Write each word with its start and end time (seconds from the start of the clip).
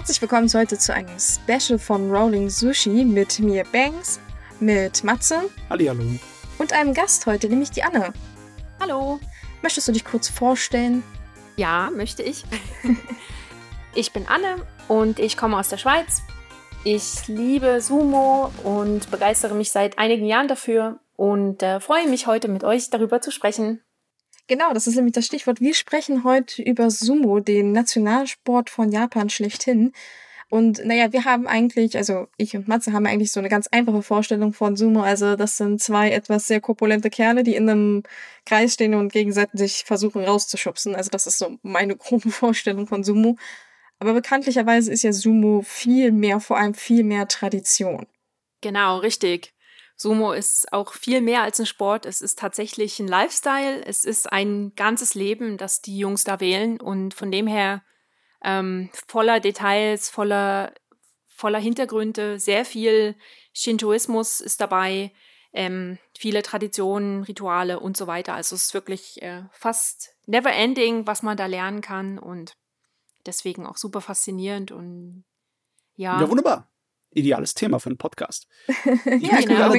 Herzlich 0.00 0.22
willkommen 0.22 0.48
heute 0.54 0.78
zu 0.78 0.94
einem 0.94 1.14
Special 1.18 1.78
von 1.78 2.10
Rolling 2.10 2.48
Sushi 2.48 3.04
mit 3.04 3.38
mir 3.38 3.64
Banks, 3.70 4.18
mit 4.58 5.04
Matze. 5.04 5.42
Hallihallo. 5.68 6.02
Und 6.56 6.72
einem 6.72 6.94
Gast 6.94 7.26
heute, 7.26 7.50
nämlich 7.50 7.70
die 7.70 7.82
Anne. 7.82 8.14
Hallo. 8.80 9.20
Möchtest 9.60 9.88
du 9.88 9.92
dich 9.92 10.06
kurz 10.06 10.30
vorstellen? 10.30 11.02
Ja, 11.58 11.90
möchte 11.94 12.22
ich. 12.22 12.44
ich 13.94 14.10
bin 14.14 14.26
Anne 14.26 14.66
und 14.88 15.18
ich 15.18 15.36
komme 15.36 15.58
aus 15.58 15.68
der 15.68 15.76
Schweiz. 15.76 16.22
Ich 16.82 17.28
liebe 17.28 17.82
Sumo 17.82 18.50
und 18.64 19.10
begeistere 19.10 19.54
mich 19.54 19.70
seit 19.70 19.98
einigen 19.98 20.24
Jahren 20.24 20.48
dafür 20.48 21.00
und 21.16 21.62
äh, 21.62 21.78
freue 21.78 22.08
mich 22.08 22.26
heute 22.26 22.48
mit 22.48 22.64
euch 22.64 22.88
darüber 22.88 23.20
zu 23.20 23.30
sprechen. 23.30 23.82
Genau, 24.50 24.72
das 24.74 24.88
ist 24.88 24.96
nämlich 24.96 25.14
das 25.14 25.26
Stichwort. 25.26 25.60
Wir 25.60 25.74
sprechen 25.74 26.24
heute 26.24 26.60
über 26.60 26.90
Sumo, 26.90 27.38
den 27.38 27.70
Nationalsport 27.70 28.68
von 28.68 28.90
Japan 28.90 29.30
schlechthin. 29.30 29.92
Und 30.48 30.84
naja, 30.84 31.12
wir 31.12 31.24
haben 31.24 31.46
eigentlich, 31.46 31.96
also 31.96 32.26
ich 32.36 32.56
und 32.56 32.66
Matze 32.66 32.92
haben 32.92 33.06
eigentlich 33.06 33.30
so 33.30 33.38
eine 33.38 33.48
ganz 33.48 33.68
einfache 33.68 34.02
Vorstellung 34.02 34.52
von 34.52 34.74
Sumo. 34.74 35.02
Also 35.02 35.36
das 35.36 35.56
sind 35.56 35.80
zwei 35.80 36.10
etwas 36.10 36.48
sehr 36.48 36.60
korpulente 36.60 37.10
Kerle, 37.10 37.44
die 37.44 37.54
in 37.54 37.70
einem 37.70 38.02
Kreis 38.44 38.74
stehen 38.74 38.94
und 38.94 39.12
gegenseitig 39.12 39.84
versuchen 39.86 40.24
rauszuschubsen. 40.24 40.96
Also 40.96 41.10
das 41.10 41.28
ist 41.28 41.38
so 41.38 41.56
meine 41.62 41.94
grobe 41.96 42.32
Vorstellung 42.32 42.88
von 42.88 43.04
Sumo. 43.04 43.36
Aber 44.00 44.14
bekanntlicherweise 44.14 44.90
ist 44.90 45.04
ja 45.04 45.12
Sumo 45.12 45.62
viel 45.64 46.10
mehr, 46.10 46.40
vor 46.40 46.58
allem 46.58 46.74
viel 46.74 47.04
mehr 47.04 47.28
Tradition. 47.28 48.08
Genau, 48.62 48.98
richtig. 48.98 49.54
Sumo 50.00 50.32
ist 50.32 50.72
auch 50.72 50.94
viel 50.94 51.20
mehr 51.20 51.42
als 51.42 51.60
ein 51.60 51.66
Sport. 51.66 52.06
Es 52.06 52.22
ist 52.22 52.38
tatsächlich 52.38 52.98
ein 52.98 53.06
Lifestyle. 53.06 53.84
Es 53.84 54.06
ist 54.06 54.32
ein 54.32 54.72
ganzes 54.74 55.14
Leben, 55.14 55.58
das 55.58 55.82
die 55.82 55.98
Jungs 55.98 56.24
da 56.24 56.40
wählen. 56.40 56.80
Und 56.80 57.12
von 57.12 57.30
dem 57.30 57.46
her 57.46 57.82
ähm, 58.42 58.88
voller 59.08 59.40
Details, 59.40 60.08
voller, 60.08 60.72
voller 61.28 61.58
Hintergründe, 61.58 62.40
sehr 62.40 62.64
viel 62.64 63.14
Shintoismus 63.52 64.40
ist 64.40 64.62
dabei, 64.62 65.12
ähm, 65.52 65.98
viele 66.18 66.42
Traditionen, 66.42 67.24
Rituale 67.24 67.78
und 67.78 67.94
so 67.98 68.06
weiter. 68.06 68.32
Also 68.32 68.56
es 68.56 68.62
ist 68.62 68.74
wirklich 68.74 69.20
äh, 69.20 69.42
fast 69.52 70.16
never 70.24 70.50
ending, 70.50 71.06
was 71.06 71.22
man 71.22 71.36
da 71.36 71.44
lernen 71.44 71.82
kann 71.82 72.18
und 72.18 72.56
deswegen 73.26 73.66
auch 73.66 73.76
super 73.76 74.00
faszinierend 74.00 74.72
und 74.72 75.24
ja. 75.94 76.18
Ja, 76.18 76.30
wunderbar 76.30 76.69
ideales 77.12 77.54
Thema 77.54 77.78
für 77.78 77.90
einen 77.90 77.98
Podcast. 77.98 78.46
Ich, 79.04 79.22
ja, 79.22 79.40
genau, 79.40 79.72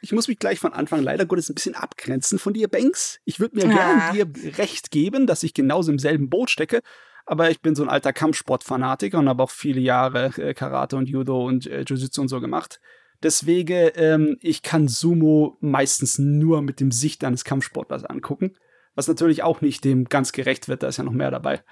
ich 0.00 0.12
muss 0.12 0.28
mich 0.28 0.38
gleich 0.38 0.58
von 0.58 0.72
Anfang 0.72 1.02
leider 1.02 1.26
Gottes 1.26 1.48
ein 1.48 1.54
bisschen 1.54 1.74
abgrenzen 1.74 2.38
von 2.38 2.54
dir, 2.54 2.68
Banks. 2.68 3.20
Ich 3.24 3.40
würde 3.40 3.56
mir 3.56 3.64
ah. 3.64 4.12
gerne 4.12 4.32
dir 4.32 4.58
recht 4.58 4.90
geben, 4.90 5.26
dass 5.26 5.42
ich 5.42 5.54
genauso 5.54 5.90
im 5.92 5.98
selben 5.98 6.28
Boot 6.28 6.50
stecke. 6.50 6.80
Aber 7.24 7.50
ich 7.50 7.60
bin 7.60 7.74
so 7.74 7.82
ein 7.82 7.88
alter 7.88 8.12
Kampfsportfanatiker 8.12 9.18
und 9.18 9.28
habe 9.28 9.42
auch 9.42 9.50
viele 9.50 9.80
Jahre 9.80 10.32
äh, 10.36 10.54
Karate 10.54 10.96
und 10.96 11.08
Judo 11.08 11.46
und 11.46 11.66
äh, 11.66 11.82
Jiu-Jitsu 11.82 12.20
und 12.20 12.28
so 12.28 12.40
gemacht. 12.40 12.80
Deswegen, 13.22 13.90
ähm, 13.94 14.36
ich 14.40 14.62
kann 14.62 14.88
Sumo 14.88 15.56
meistens 15.60 16.18
nur 16.18 16.62
mit 16.62 16.80
dem 16.80 16.90
Sicht 16.90 17.22
eines 17.24 17.44
Kampfsportlers 17.44 18.04
angucken. 18.04 18.56
Was 18.94 19.08
natürlich 19.08 19.42
auch 19.42 19.60
nicht 19.60 19.84
dem 19.84 20.04
ganz 20.06 20.32
gerecht 20.32 20.68
wird, 20.68 20.82
da 20.82 20.88
ist 20.88 20.98
ja 20.98 21.04
noch 21.04 21.12
mehr 21.12 21.30
dabei. 21.30 21.62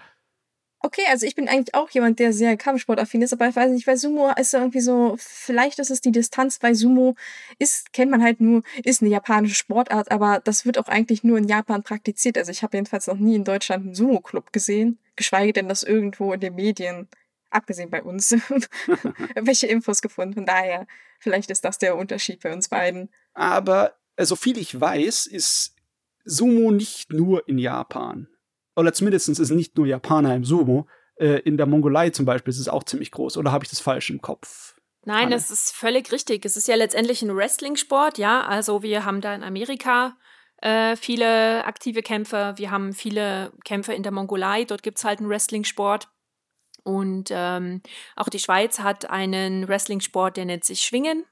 Okay, 0.83 1.03
also 1.11 1.27
ich 1.27 1.35
bin 1.35 1.47
eigentlich 1.47 1.75
auch 1.75 1.91
jemand, 1.91 2.19
der 2.19 2.33
sehr 2.33 2.57
Kampfsportaffin 2.57 3.21
ist, 3.21 3.35
aber 3.35 3.49
ich 3.49 3.57
weiß 3.57 3.71
nicht, 3.71 3.87
weil 3.87 3.99
Sumo 3.99 4.33
ist 4.41 4.55
irgendwie 4.55 4.81
so, 4.81 5.15
vielleicht 5.19 5.79
ist 5.79 5.91
es 5.91 6.01
die 6.01 6.11
Distanz, 6.11 6.59
weil 6.63 6.75
Sumo 6.75 7.17
ist, 7.59 7.93
kennt 7.93 8.11
man 8.11 8.23
halt 8.23 8.41
nur, 8.41 8.63
ist 8.83 9.03
eine 9.03 9.11
japanische 9.11 9.57
Sportart, 9.57 10.11
aber 10.11 10.41
das 10.43 10.65
wird 10.65 10.79
auch 10.79 10.89
eigentlich 10.89 11.23
nur 11.23 11.37
in 11.37 11.49
Japan 11.49 11.83
praktiziert. 11.83 12.39
Also 12.39 12.51
ich 12.51 12.63
habe 12.63 12.79
jedenfalls 12.79 13.09
noch 13.09 13.19
nie 13.19 13.35
in 13.35 13.45
Deutschland 13.45 13.85
einen 13.85 13.95
Sumo-Club 13.95 14.55
gesehen, 14.55 14.99
geschweige 15.17 15.53
denn 15.53 15.69
das 15.69 15.83
irgendwo 15.83 16.33
in 16.33 16.41
den 16.41 16.55
Medien, 16.55 17.09
abgesehen 17.51 17.91
bei 17.91 18.03
uns, 18.03 18.31
welche 19.35 19.67
Infos 19.67 20.01
gefunden. 20.01 20.33
Von 20.33 20.47
daher, 20.47 20.87
vielleicht 21.19 21.51
ist 21.51 21.63
das 21.67 21.77
der 21.77 21.95
Unterschied 21.97 22.41
bei 22.43 22.55
uns 22.55 22.71
beiden. 22.71 23.11
Aber 23.35 23.99
äh, 24.17 24.25
so 24.25 24.35
viel 24.35 24.57
ich 24.57 24.81
weiß, 24.81 25.27
ist 25.27 25.75
Sumo 26.25 26.71
nicht 26.71 27.13
nur 27.13 27.47
in 27.47 27.59
Japan 27.59 28.29
oder 28.81 28.93
zumindest 28.93 29.29
ist 29.29 29.39
es 29.39 29.51
nicht 29.51 29.77
nur 29.77 29.87
Japaner 29.87 30.35
im 30.35 30.45
Sumo. 30.45 30.87
Äh, 31.17 31.41
in 31.41 31.57
der 31.57 31.67
Mongolei 31.67 32.11
zum 32.11 32.25
Beispiel 32.25 32.51
ist 32.51 32.59
es 32.59 32.69
auch 32.69 32.85
ziemlich 32.85 33.11
groß. 33.11 33.37
Oder 33.37 33.53
habe 33.53 33.65
ich 33.65 33.71
das 33.71 33.81
falsch 33.81 34.11
im 34.11 34.21
Kopf? 34.21 34.75
Nein, 35.05 35.27
Anne? 35.27 35.35
das 35.35 35.51
ist 35.51 35.73
völlig 35.73 36.11
richtig. 36.13 36.45
Es 36.45 36.57
ist 36.57 36.69
ja 36.69 36.75
letztendlich 36.75 37.23
ein 37.23 37.35
Wrestling-Sport, 37.35 38.19
ja. 38.19 38.43
Also 38.43 38.83
wir 38.83 39.05
haben 39.05 39.21
da 39.21 39.35
in 39.35 39.43
Amerika 39.43 40.17
äh, 40.59 40.97
viele 40.97 41.65
aktive 41.65 42.03
Kämpfer. 42.03 42.59
Wir 42.59 42.71
haben 42.71 42.93
viele 42.93 43.53
Kämpfer 43.65 43.95
in 43.95 44.03
der 44.03 44.13
Mongolei. 44.13 44.65
Dort 44.65 44.83
gibt 44.83 44.99
es 44.99 45.05
halt 45.05 45.21
einen 45.21 45.29
Wrestling-Sport. 45.29 46.09
Und 46.83 47.31
ähm, 47.31 47.83
auch 48.17 48.29
die 48.29 48.39
Schweiz 48.39 48.79
hat 48.81 49.11
einen 49.11 49.69
Wrestling-Sport, 49.69 50.37
der 50.37 50.47
nennt 50.47 50.65
sich 50.65 50.83
Schwingen. 50.83 51.25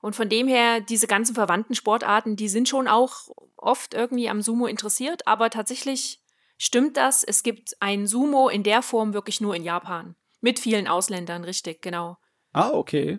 Und 0.00 0.16
von 0.16 0.28
dem 0.28 0.48
her, 0.48 0.80
diese 0.80 1.06
ganzen 1.06 1.34
verwandten 1.34 1.76
Sportarten, 1.76 2.34
die 2.34 2.48
sind 2.48 2.68
schon 2.68 2.88
auch 2.88 3.28
oft 3.56 3.94
irgendwie 3.94 4.28
am 4.28 4.42
Sumo 4.42 4.66
interessiert, 4.66 5.26
aber 5.28 5.48
tatsächlich 5.48 6.21
Stimmt 6.58 6.96
das? 6.96 7.24
Es 7.24 7.42
gibt 7.42 7.76
ein 7.80 8.06
Sumo 8.06 8.48
in 8.48 8.62
der 8.62 8.82
Form 8.82 9.14
wirklich 9.14 9.40
nur 9.40 9.54
in 9.54 9.64
Japan. 9.64 10.14
Mit 10.40 10.58
vielen 10.58 10.88
Ausländern, 10.88 11.44
richtig, 11.44 11.82
genau. 11.82 12.16
Ah, 12.52 12.70
okay. 12.70 13.18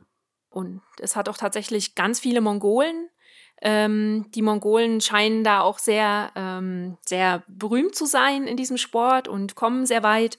Und 0.50 0.82
es 1.00 1.16
hat 1.16 1.30
auch 1.30 1.38
tatsächlich 1.38 1.96
ganz 1.96 2.20
viele 2.20 2.42
Mongolen. 2.42 3.10
Ähm, 3.62 4.30
die 4.36 4.42
Mongolen 4.42 5.02
scheinen 5.02 5.44
da 5.44 5.62
auch 5.62 5.80
sehr, 5.80 6.32
ähm, 6.36 6.98
sehr 7.06 7.44
berühmt 7.48 7.96
zu 7.96 8.06
sein 8.06 8.46
in 8.46 8.58
diesem 8.58 8.78
Sport 8.78 9.28
und 9.28 9.56
kommen 9.56 9.86
sehr 9.86 10.04
weit. 10.04 10.38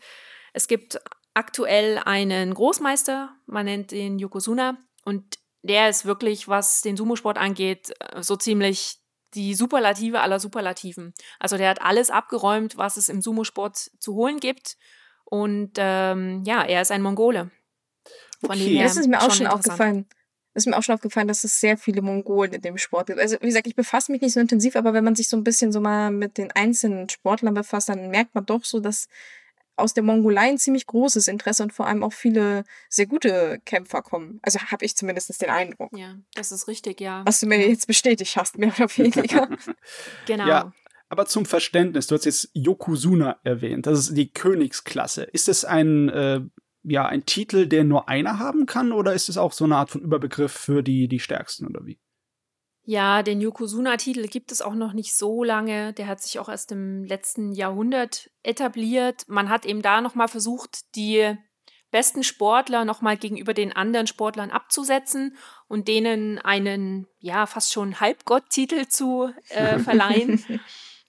Es 0.52 0.68
gibt 0.68 1.00
aktuell 1.32 2.00
einen 2.04 2.54
Großmeister, 2.54 3.34
man 3.46 3.66
nennt 3.66 3.92
ihn 3.92 4.18
Yokozuna, 4.18 4.78
und 5.04 5.38
der 5.62 5.88
ist 5.88 6.04
wirklich, 6.04 6.48
was 6.48 6.82
den 6.82 6.96
Sumo-Sport 6.96 7.38
angeht, 7.38 7.92
äh, 8.00 8.22
so 8.22 8.36
ziemlich 8.36 8.98
die 9.34 9.54
Superlative 9.54 10.20
aller 10.20 10.40
Superlativen. 10.40 11.14
Also 11.38 11.56
der 11.56 11.70
hat 11.70 11.82
alles 11.82 12.10
abgeräumt, 12.10 12.76
was 12.76 12.96
es 12.96 13.08
im 13.08 13.20
Sumo-Sport 13.20 13.90
zu 13.98 14.14
holen 14.14 14.40
gibt. 14.40 14.76
Und 15.24 15.72
ähm, 15.76 16.42
ja, 16.44 16.62
er 16.62 16.82
ist 16.82 16.90
ein 16.90 17.02
Mongole. 17.02 17.50
Von 18.40 18.50
okay. 18.50 18.82
das 18.82 18.96
ist 18.96 19.08
mir 19.08 19.20
auch 19.22 19.32
schon 19.32 19.46
aufgefallen. 19.46 20.06
Das 20.52 20.62
ist 20.62 20.66
mir 20.68 20.76
auch 20.76 20.82
schon 20.82 20.94
aufgefallen, 20.94 21.26
dass 21.26 21.42
es 21.42 21.58
sehr 21.58 21.76
viele 21.76 22.00
Mongolen 22.00 22.52
in 22.52 22.62
dem 22.62 22.78
Sport 22.78 23.08
gibt. 23.08 23.18
Also 23.18 23.36
wie 23.40 23.46
gesagt, 23.46 23.66
ich 23.66 23.74
befasse 23.74 24.12
mich 24.12 24.20
nicht 24.20 24.34
so 24.34 24.40
intensiv, 24.40 24.76
aber 24.76 24.92
wenn 24.92 25.02
man 25.02 25.16
sich 25.16 25.28
so 25.28 25.36
ein 25.36 25.42
bisschen 25.42 25.72
so 25.72 25.80
mal 25.80 26.12
mit 26.12 26.38
den 26.38 26.52
einzelnen 26.52 27.08
Sportlern 27.08 27.54
befasst, 27.54 27.88
dann 27.88 28.08
merkt 28.10 28.36
man 28.36 28.46
doch 28.46 28.64
so, 28.64 28.78
dass 28.78 29.08
aus 29.76 29.94
der 29.94 30.02
Mongolei 30.02 30.50
ein 30.50 30.58
ziemlich 30.58 30.86
großes 30.86 31.28
Interesse 31.28 31.62
und 31.62 31.72
vor 31.72 31.86
allem 31.86 32.02
auch 32.02 32.12
viele 32.12 32.64
sehr 32.88 33.06
gute 33.06 33.60
Kämpfer 33.64 34.02
kommen. 34.02 34.38
Also 34.42 34.58
habe 34.60 34.84
ich 34.84 34.96
zumindest 34.96 35.40
den 35.40 35.50
Eindruck. 35.50 35.96
Ja, 35.96 36.16
das 36.34 36.52
ist 36.52 36.68
richtig, 36.68 37.00
ja. 37.00 37.22
Was 37.26 37.40
du 37.40 37.46
mir 37.46 37.60
ja. 37.60 37.68
jetzt 37.68 37.86
bestätigt 37.86 38.36
hast, 38.36 38.58
mehr 38.58 38.72
oder 38.76 38.88
weniger. 38.96 39.48
genau. 40.26 40.46
Ja, 40.46 40.72
aber 41.08 41.26
zum 41.26 41.46
Verständnis, 41.46 42.06
du 42.06 42.14
hast 42.14 42.24
jetzt 42.24 42.50
Yokozuna 42.54 43.38
erwähnt, 43.44 43.86
das 43.86 44.00
ist 44.00 44.16
die 44.16 44.32
Königsklasse. 44.32 45.24
Ist 45.24 45.48
das 45.48 45.64
ein, 45.64 46.08
äh, 46.08 46.40
ja, 46.82 47.06
ein 47.06 47.24
Titel, 47.26 47.66
den 47.66 47.88
nur 47.88 48.08
einer 48.08 48.38
haben 48.38 48.66
kann 48.66 48.92
oder 48.92 49.12
ist 49.14 49.28
es 49.28 49.38
auch 49.38 49.52
so 49.52 49.64
eine 49.64 49.76
Art 49.76 49.90
von 49.90 50.00
Überbegriff 50.00 50.52
für 50.52 50.82
die, 50.82 51.08
die 51.08 51.20
Stärksten 51.20 51.66
oder 51.66 51.86
wie? 51.86 51.98
Ja, 52.86 53.22
den 53.22 53.40
Yokozuna-Titel 53.40 54.28
gibt 54.28 54.52
es 54.52 54.60
auch 54.60 54.74
noch 54.74 54.92
nicht 54.92 55.16
so 55.16 55.42
lange. 55.42 55.94
Der 55.94 56.06
hat 56.06 56.22
sich 56.22 56.38
auch 56.38 56.50
erst 56.50 56.70
im 56.70 57.04
letzten 57.04 57.52
Jahrhundert 57.52 58.30
etabliert. 58.42 59.24
Man 59.26 59.48
hat 59.48 59.64
eben 59.64 59.80
da 59.80 60.02
nochmal 60.02 60.28
versucht, 60.28 60.94
die 60.94 61.34
besten 61.90 62.24
Sportler 62.24 62.84
nochmal 62.84 63.16
gegenüber 63.16 63.54
den 63.54 63.72
anderen 63.72 64.06
Sportlern 64.06 64.50
abzusetzen 64.50 65.36
und 65.66 65.88
denen 65.88 66.38
einen, 66.38 67.06
ja, 67.20 67.46
fast 67.46 67.72
schon 67.72 68.00
Halbgott-Titel 68.00 68.88
zu 68.88 69.32
äh, 69.48 69.78
verleihen. 69.78 70.44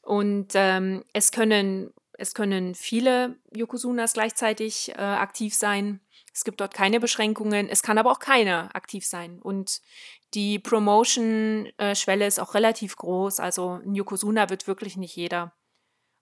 und 0.01 0.51
ähm, 0.53 1.03
es 1.11 1.31
können, 1.31 1.91
es 2.13 2.35
können 2.35 2.75
viele 2.75 3.35
Yokozunas 3.53 4.13
gleichzeitig 4.13 4.91
äh, 4.91 5.01
aktiv 5.01 5.55
sein. 5.55 5.99
Es 6.35 6.43
gibt 6.43 6.59
dort 6.59 6.73
keine 6.73 6.99
Beschränkungen. 6.99 7.69
Es 7.69 7.81
kann 7.81 7.97
aber 7.97 8.11
auch 8.11 8.19
keiner 8.19 8.75
aktiv 8.75 9.05
sein. 9.05 9.39
Und 9.41 9.81
die 10.33 10.59
Promotion-Schwelle 10.59 12.27
ist 12.27 12.41
auch 12.41 12.55
relativ 12.55 12.97
groß. 12.97 13.39
Also 13.39 13.79
ein 13.85 13.95
Yokozuna 13.95 14.49
wird 14.49 14.67
wirklich 14.67 14.97
nicht 14.97 15.15
jeder. 15.15 15.53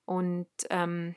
Und 0.06 0.48
ähm, 0.70 1.16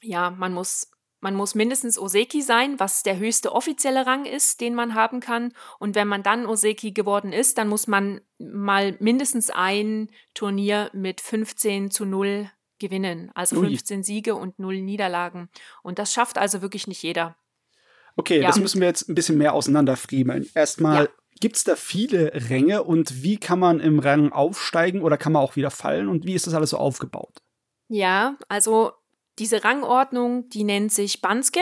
ja, 0.00 0.30
man 0.30 0.54
muss, 0.54 0.90
man 1.20 1.34
muss 1.34 1.54
mindestens 1.54 1.98
Oseki 1.98 2.40
sein, 2.40 2.80
was 2.80 3.02
der 3.02 3.18
höchste 3.18 3.52
offizielle 3.52 4.06
Rang 4.06 4.24
ist, 4.24 4.62
den 4.62 4.74
man 4.74 4.94
haben 4.94 5.20
kann. 5.20 5.52
Und 5.78 5.94
wenn 5.94 6.08
man 6.08 6.22
dann 6.22 6.46
Oseki 6.46 6.92
geworden 6.92 7.30
ist, 7.30 7.58
dann 7.58 7.68
muss 7.68 7.86
man 7.86 8.22
mal 8.38 8.96
mindestens 9.00 9.50
ein 9.50 10.08
Turnier 10.32 10.88
mit 10.94 11.20
15 11.20 11.90
zu 11.90 12.06
0 12.06 12.50
gewinnen. 12.78 13.30
Also 13.34 13.60
15 13.60 13.98
Ui. 13.98 14.02
Siege 14.02 14.34
und 14.34 14.58
0 14.58 14.80
Niederlagen. 14.80 15.50
Und 15.82 15.98
das 15.98 16.14
schafft 16.14 16.38
also 16.38 16.62
wirklich 16.62 16.86
nicht 16.86 17.02
jeder. 17.02 17.36
Okay, 18.16 18.40
ja. 18.40 18.46
das 18.46 18.58
müssen 18.58 18.80
wir 18.80 18.88
jetzt 18.88 19.08
ein 19.08 19.14
bisschen 19.14 19.38
mehr 19.38 19.54
auseinanderfriemeln. 19.54 20.48
Erstmal, 20.54 21.04
ja. 21.04 21.10
gibt 21.40 21.56
es 21.56 21.64
da 21.64 21.76
viele 21.76 22.32
Ränge 22.50 22.84
und 22.84 23.22
wie 23.22 23.38
kann 23.38 23.58
man 23.58 23.80
im 23.80 23.98
Rang 23.98 24.32
aufsteigen 24.32 25.02
oder 25.02 25.16
kann 25.16 25.32
man 25.32 25.42
auch 25.42 25.56
wieder 25.56 25.70
fallen 25.70 26.08
und 26.08 26.24
wie 26.24 26.34
ist 26.34 26.46
das 26.46 26.54
alles 26.54 26.70
so 26.70 26.78
aufgebaut? 26.78 27.42
Ja, 27.88 28.36
also 28.48 28.92
diese 29.38 29.64
Rangordnung, 29.64 30.48
die 30.48 30.64
nennt 30.64 30.92
sich 30.92 31.20
Banske 31.20 31.60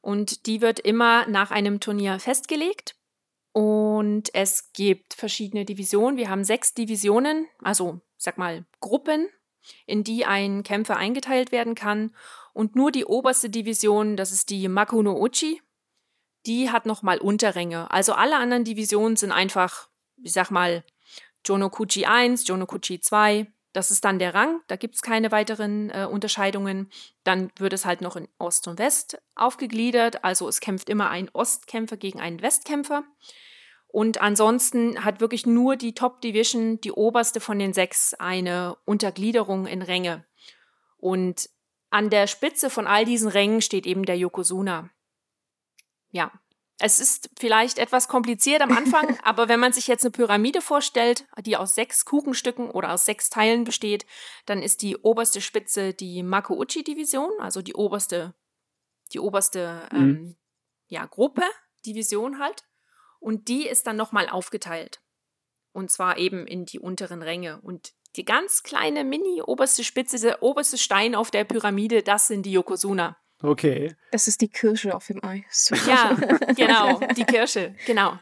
Und 0.00 0.46
die 0.46 0.60
wird 0.60 0.78
immer 0.80 1.26
nach 1.26 1.50
einem 1.50 1.80
Turnier 1.80 2.18
festgelegt. 2.20 2.94
Und 3.52 4.32
es 4.34 4.72
gibt 4.72 5.14
verschiedene 5.14 5.64
Divisionen. 5.64 6.16
Wir 6.16 6.30
haben 6.30 6.44
sechs 6.44 6.74
Divisionen, 6.74 7.46
also 7.62 8.00
sag 8.16 8.38
mal 8.38 8.64
Gruppen, 8.80 9.28
in 9.86 10.04
die 10.04 10.24
ein 10.24 10.62
Kämpfer 10.62 10.96
eingeteilt 10.96 11.50
werden 11.50 11.74
kann. 11.74 12.14
Und 12.52 12.76
nur 12.76 12.90
die 12.90 13.04
oberste 13.04 13.50
Division, 13.50 14.16
das 14.16 14.32
ist 14.32 14.50
die 14.50 14.68
Makuno 14.68 15.16
Uchi, 15.16 15.60
die 16.46 16.70
hat 16.70 16.86
nochmal 16.86 17.18
Unterränge. 17.18 17.90
Also 17.90 18.14
alle 18.14 18.36
anderen 18.36 18.64
Divisionen 18.64 19.16
sind 19.16 19.32
einfach, 19.32 19.88
ich 20.22 20.32
sag 20.32 20.50
mal, 20.50 20.84
Jonokuchi 21.44 22.06
1, 22.06 22.46
Jonokuchi 22.46 23.00
2. 23.00 23.46
Das 23.72 23.90
ist 23.90 24.04
dann 24.04 24.18
der 24.18 24.34
Rang, 24.34 24.60
da 24.66 24.76
gibt 24.76 24.94
es 24.94 25.02
keine 25.02 25.30
weiteren 25.30 25.90
äh, 25.90 26.08
Unterscheidungen. 26.10 26.90
Dann 27.22 27.50
wird 27.58 27.74
es 27.74 27.84
halt 27.84 28.00
noch 28.00 28.16
in 28.16 28.26
Ost 28.38 28.66
und 28.66 28.78
West 28.78 29.20
aufgegliedert. 29.34 30.24
Also 30.24 30.48
es 30.48 30.60
kämpft 30.60 30.88
immer 30.88 31.10
ein 31.10 31.28
Ostkämpfer 31.32 31.96
gegen 31.96 32.18
einen 32.18 32.40
Westkämpfer. 32.40 33.04
Und 33.86 34.20
ansonsten 34.20 35.04
hat 35.04 35.20
wirklich 35.20 35.46
nur 35.46 35.76
die 35.76 35.94
Top 35.94 36.20
Division, 36.20 36.80
die 36.80 36.92
oberste 36.92 37.40
von 37.40 37.58
den 37.58 37.72
sechs, 37.72 38.14
eine 38.14 38.76
Untergliederung 38.84 39.66
in 39.66 39.82
Ränge. 39.82 40.24
Und 40.96 41.48
an 41.90 42.10
der 42.10 42.26
Spitze 42.26 42.70
von 42.70 42.86
all 42.86 43.04
diesen 43.04 43.28
Rängen 43.28 43.62
steht 43.62 43.86
eben 43.86 44.04
der 44.04 44.18
Yokozuna. 44.18 44.90
Ja, 46.10 46.32
es 46.80 47.00
ist 47.00 47.30
vielleicht 47.38 47.78
etwas 47.78 48.06
kompliziert 48.06 48.62
am 48.62 48.72
Anfang, 48.72 49.18
aber 49.24 49.48
wenn 49.48 49.60
man 49.60 49.72
sich 49.72 49.88
jetzt 49.88 50.04
eine 50.04 50.12
Pyramide 50.12 50.60
vorstellt, 50.60 51.26
die 51.44 51.56
aus 51.56 51.74
sechs 51.74 52.04
Kuchenstücken 52.04 52.70
oder 52.70 52.92
aus 52.92 53.04
sechs 53.04 53.30
Teilen 53.30 53.64
besteht, 53.64 54.06
dann 54.46 54.62
ist 54.62 54.82
die 54.82 54.96
oberste 54.96 55.40
Spitze 55.40 55.92
die 55.92 56.22
Makuuchi-Division, 56.22 57.32
also 57.40 57.62
die 57.62 57.74
oberste, 57.74 58.34
die 59.12 59.20
oberste 59.20 59.88
mhm. 59.92 59.98
ähm, 59.98 60.36
ja, 60.86 61.04
Gruppe, 61.06 61.42
Division 61.84 62.38
halt. 62.38 62.64
Und 63.20 63.48
die 63.48 63.66
ist 63.66 63.86
dann 63.88 63.96
nochmal 63.96 64.28
aufgeteilt. 64.28 65.00
Und 65.72 65.90
zwar 65.90 66.18
eben 66.18 66.46
in 66.46 66.64
die 66.64 66.78
unteren 66.78 67.22
Ränge. 67.22 67.60
Und 67.60 67.92
die 68.18 68.24
ganz 68.24 68.62
kleine 68.62 69.04
Mini-oberste 69.04 69.84
Spitze, 69.84 70.20
der 70.20 70.42
oberste 70.42 70.76
Stein 70.76 71.14
auf 71.14 71.30
der 71.30 71.44
Pyramide, 71.44 72.02
das 72.02 72.26
sind 72.26 72.44
die 72.44 72.52
Yokozuna. 72.52 73.16
Okay. 73.42 73.94
Das 74.10 74.26
ist 74.26 74.40
die 74.40 74.48
Kirsche 74.48 74.94
auf 74.94 75.06
dem 75.06 75.22
Eis. 75.24 75.70
Ja, 75.86 76.16
genau, 76.56 77.00
die 77.16 77.24
Kirsche, 77.24 77.74
genau. 77.86 78.18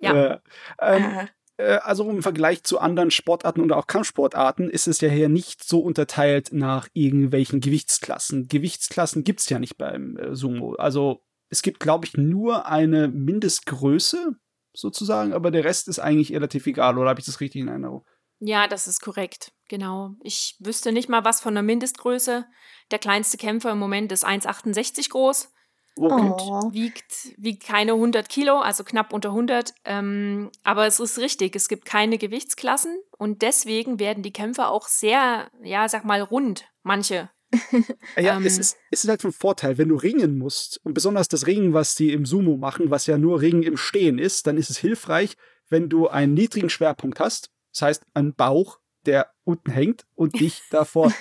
Ja. 0.00 0.34
Äh, 0.34 0.38
ähm, 0.80 1.28
äh, 1.56 1.78
also 1.82 2.08
im 2.08 2.22
Vergleich 2.22 2.62
zu 2.62 2.78
anderen 2.78 3.10
Sportarten 3.10 3.60
oder 3.60 3.76
auch 3.76 3.86
Kampfsportarten 3.86 4.70
ist 4.70 4.86
es 4.86 5.00
ja 5.00 5.08
hier 5.08 5.28
nicht 5.28 5.64
so 5.64 5.80
unterteilt 5.80 6.52
nach 6.52 6.88
irgendwelchen 6.92 7.60
Gewichtsklassen. 7.60 8.48
Gewichtsklassen 8.48 9.24
gibt 9.24 9.40
es 9.40 9.48
ja 9.48 9.58
nicht 9.58 9.76
beim 9.76 10.16
äh, 10.16 10.34
Sumo. 10.34 10.74
Also 10.74 11.22
es 11.48 11.62
gibt, 11.62 11.80
glaube 11.80 12.06
ich, 12.06 12.16
nur 12.16 12.66
eine 12.66 13.08
Mindestgröße 13.08 14.36
sozusagen, 14.72 15.32
aber 15.32 15.50
der 15.50 15.64
Rest 15.64 15.88
ist 15.88 15.98
eigentlich 15.98 16.32
relativ 16.32 16.66
egal, 16.66 16.96
oder 16.96 17.10
habe 17.10 17.20
ich 17.20 17.26
das 17.26 17.40
richtig 17.40 17.62
in 17.62 17.68
Erinnerung? 17.68 18.04
Ja, 18.40 18.66
das 18.66 18.88
ist 18.88 19.00
korrekt, 19.00 19.52
genau. 19.68 20.14
Ich 20.22 20.56
wüsste 20.58 20.92
nicht 20.92 21.08
mal 21.08 21.24
was 21.24 21.40
von 21.40 21.54
der 21.54 21.62
Mindestgröße. 21.62 22.46
Der 22.90 22.98
kleinste 22.98 23.36
Kämpfer 23.36 23.72
im 23.72 23.78
Moment 23.78 24.10
ist 24.12 24.26
1,68 24.26 25.10
groß 25.10 25.52
und 25.96 26.34
oh. 26.40 26.72
wiegt, 26.72 27.34
wiegt 27.36 27.64
keine 27.64 27.92
100 27.92 28.28
Kilo, 28.28 28.58
also 28.60 28.84
knapp 28.84 29.12
unter 29.12 29.30
100. 29.30 29.74
Ähm, 29.84 30.50
aber 30.64 30.86
es 30.86 31.00
ist 31.00 31.18
richtig, 31.18 31.54
es 31.54 31.68
gibt 31.68 31.84
keine 31.84 32.16
Gewichtsklassen 32.16 32.98
und 33.18 33.42
deswegen 33.42 33.98
werden 33.98 34.22
die 34.22 34.32
Kämpfer 34.32 34.70
auch 34.70 34.88
sehr, 34.88 35.50
ja, 35.62 35.88
sag 35.88 36.04
mal, 36.04 36.22
rund, 36.22 36.64
manche. 36.82 37.28
ja, 38.16 38.36
ähm, 38.36 38.46
es, 38.46 38.58
ist, 38.58 38.76
es 38.90 39.04
ist 39.04 39.10
halt 39.10 39.20
von 39.20 39.32
Vorteil, 39.32 39.76
wenn 39.76 39.88
du 39.88 39.96
ringen 39.96 40.38
musst 40.38 40.80
und 40.84 40.94
besonders 40.94 41.28
das 41.28 41.46
Ringen, 41.46 41.74
was 41.74 41.96
die 41.96 42.12
im 42.12 42.24
Sumo 42.24 42.56
machen, 42.56 42.90
was 42.90 43.06
ja 43.06 43.18
nur 43.18 43.40
Ringen 43.40 43.64
im 43.64 43.76
Stehen 43.76 44.18
ist, 44.18 44.46
dann 44.46 44.56
ist 44.56 44.70
es 44.70 44.78
hilfreich, 44.78 45.36
wenn 45.68 45.88
du 45.88 46.08
einen 46.08 46.34
niedrigen 46.34 46.70
Schwerpunkt 46.70 47.20
hast, 47.20 47.50
das 47.72 47.82
heißt 47.82 48.06
einen 48.14 48.34
Bauch, 48.34 48.78
der 49.06 49.30
unten 49.44 49.70
hängt 49.70 50.04
und 50.14 50.38
dich 50.38 50.62
davor 50.70 51.12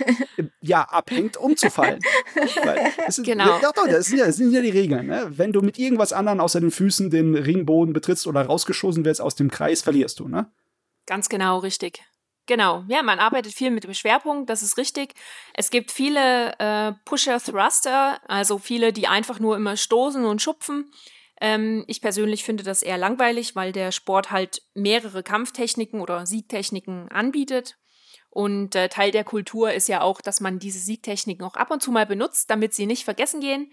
ja 0.62 0.84
abhängt, 0.84 1.38
umzufallen. 1.38 2.00
Ist, 3.07 3.24
genau. 3.24 3.60
Ja, 3.60 3.72
doch, 3.74 3.88
das 3.88 4.07
sind 4.07 4.19
ja, 4.19 4.25
das 4.25 4.36
sind 4.36 4.51
ja 4.51 4.62
die 4.62 4.69
Regeln. 4.69 5.07
Ne? 5.07 5.28
Wenn 5.30 5.54
du 5.54 5.62
mit 5.62 5.80
irgendwas 5.80 6.13
anderem 6.13 6.40
außer 6.40 6.60
den 6.60 6.72
Füßen 6.72 7.10
den 7.10 7.36
Ringboden 7.36 7.94
betrittst 7.94 8.28
oder 8.28 8.46
rausgeschossen 8.46 9.06
wirst 9.06 9.22
aus 9.22 9.36
dem 9.36 9.50
Kreis, 9.50 9.81
verlierst 9.81 10.19
du, 10.19 10.28
ne? 10.28 10.51
Ganz 11.06 11.30
genau, 11.30 11.60
richtig. 11.60 12.04
Genau, 12.46 12.84
ja, 12.88 13.04
man 13.04 13.19
arbeitet 13.19 13.54
viel 13.54 13.69
mit 13.69 13.84
dem 13.84 13.94
Schwerpunkt, 13.94 14.50
das 14.50 14.63
ist 14.63 14.78
richtig. 14.78 15.13
Es 15.54 15.69
gibt 15.69 15.92
viele 15.92 16.57
äh, 16.57 16.94
Pusher-Thruster, 17.06 18.19
also 18.28 18.57
viele, 18.57 18.92
die 18.92 19.07
einfach 19.07 19.40
nur 19.40 19.56
immer 19.56 19.78
stoßen 19.78 20.25
und 20.25 20.42
schupfen. 20.42 20.92
Ähm, 21.41 21.86
ich 21.88 22.01
persönlich 22.01 22.44
finde 22.44 22.63
das 22.63 22.83
eher 22.83 22.97
langweilig, 22.97 23.56
weil 23.56 23.71
der 23.71 23.91
Sport 23.91 24.31
halt 24.31 24.62
mehrere 24.74 25.24
Kampftechniken 25.24 26.01
oder 26.01 26.25
Siegtechniken 26.25 27.09
anbietet. 27.09 27.77
Und 28.30 28.75
äh, 28.75 28.89
Teil 28.89 29.12
der 29.12 29.24
Kultur 29.24 29.71
ist 29.74 29.88
ja 29.88 30.01
auch, 30.01 30.21
dass 30.21 30.41
man 30.41 30.59
diese 30.59 30.80
Siegtechniken 30.80 31.45
auch 31.45 31.56
ab 31.56 31.71
und 31.71 31.81
zu 31.81 31.91
mal 31.91 32.06
benutzt, 32.06 32.50
damit 32.50 32.74
sie 32.74 32.86
nicht 32.86 33.03
vergessen 33.03 33.41
gehen. 33.41 33.71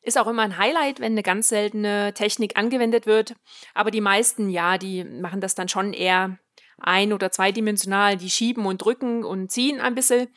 Ist 0.00 0.18
auch 0.18 0.26
immer 0.26 0.42
ein 0.42 0.58
Highlight, 0.58 0.98
wenn 0.98 1.12
eine 1.12 1.22
ganz 1.22 1.48
seltene 1.48 2.12
Technik 2.14 2.56
angewendet 2.56 3.06
wird. 3.06 3.36
Aber 3.74 3.92
die 3.92 4.00
meisten, 4.00 4.50
ja, 4.50 4.76
die 4.76 5.04
machen 5.04 5.40
das 5.40 5.54
dann 5.54 5.68
schon 5.68 5.92
eher 5.92 6.38
ein- 6.78 7.12
oder 7.12 7.30
zweidimensional, 7.30 8.16
die 8.16 8.30
schieben 8.30 8.66
und 8.66 8.78
drücken 8.78 9.24
und 9.24 9.52
ziehen 9.52 9.80
ein 9.80 9.94
bisschen. 9.94 10.28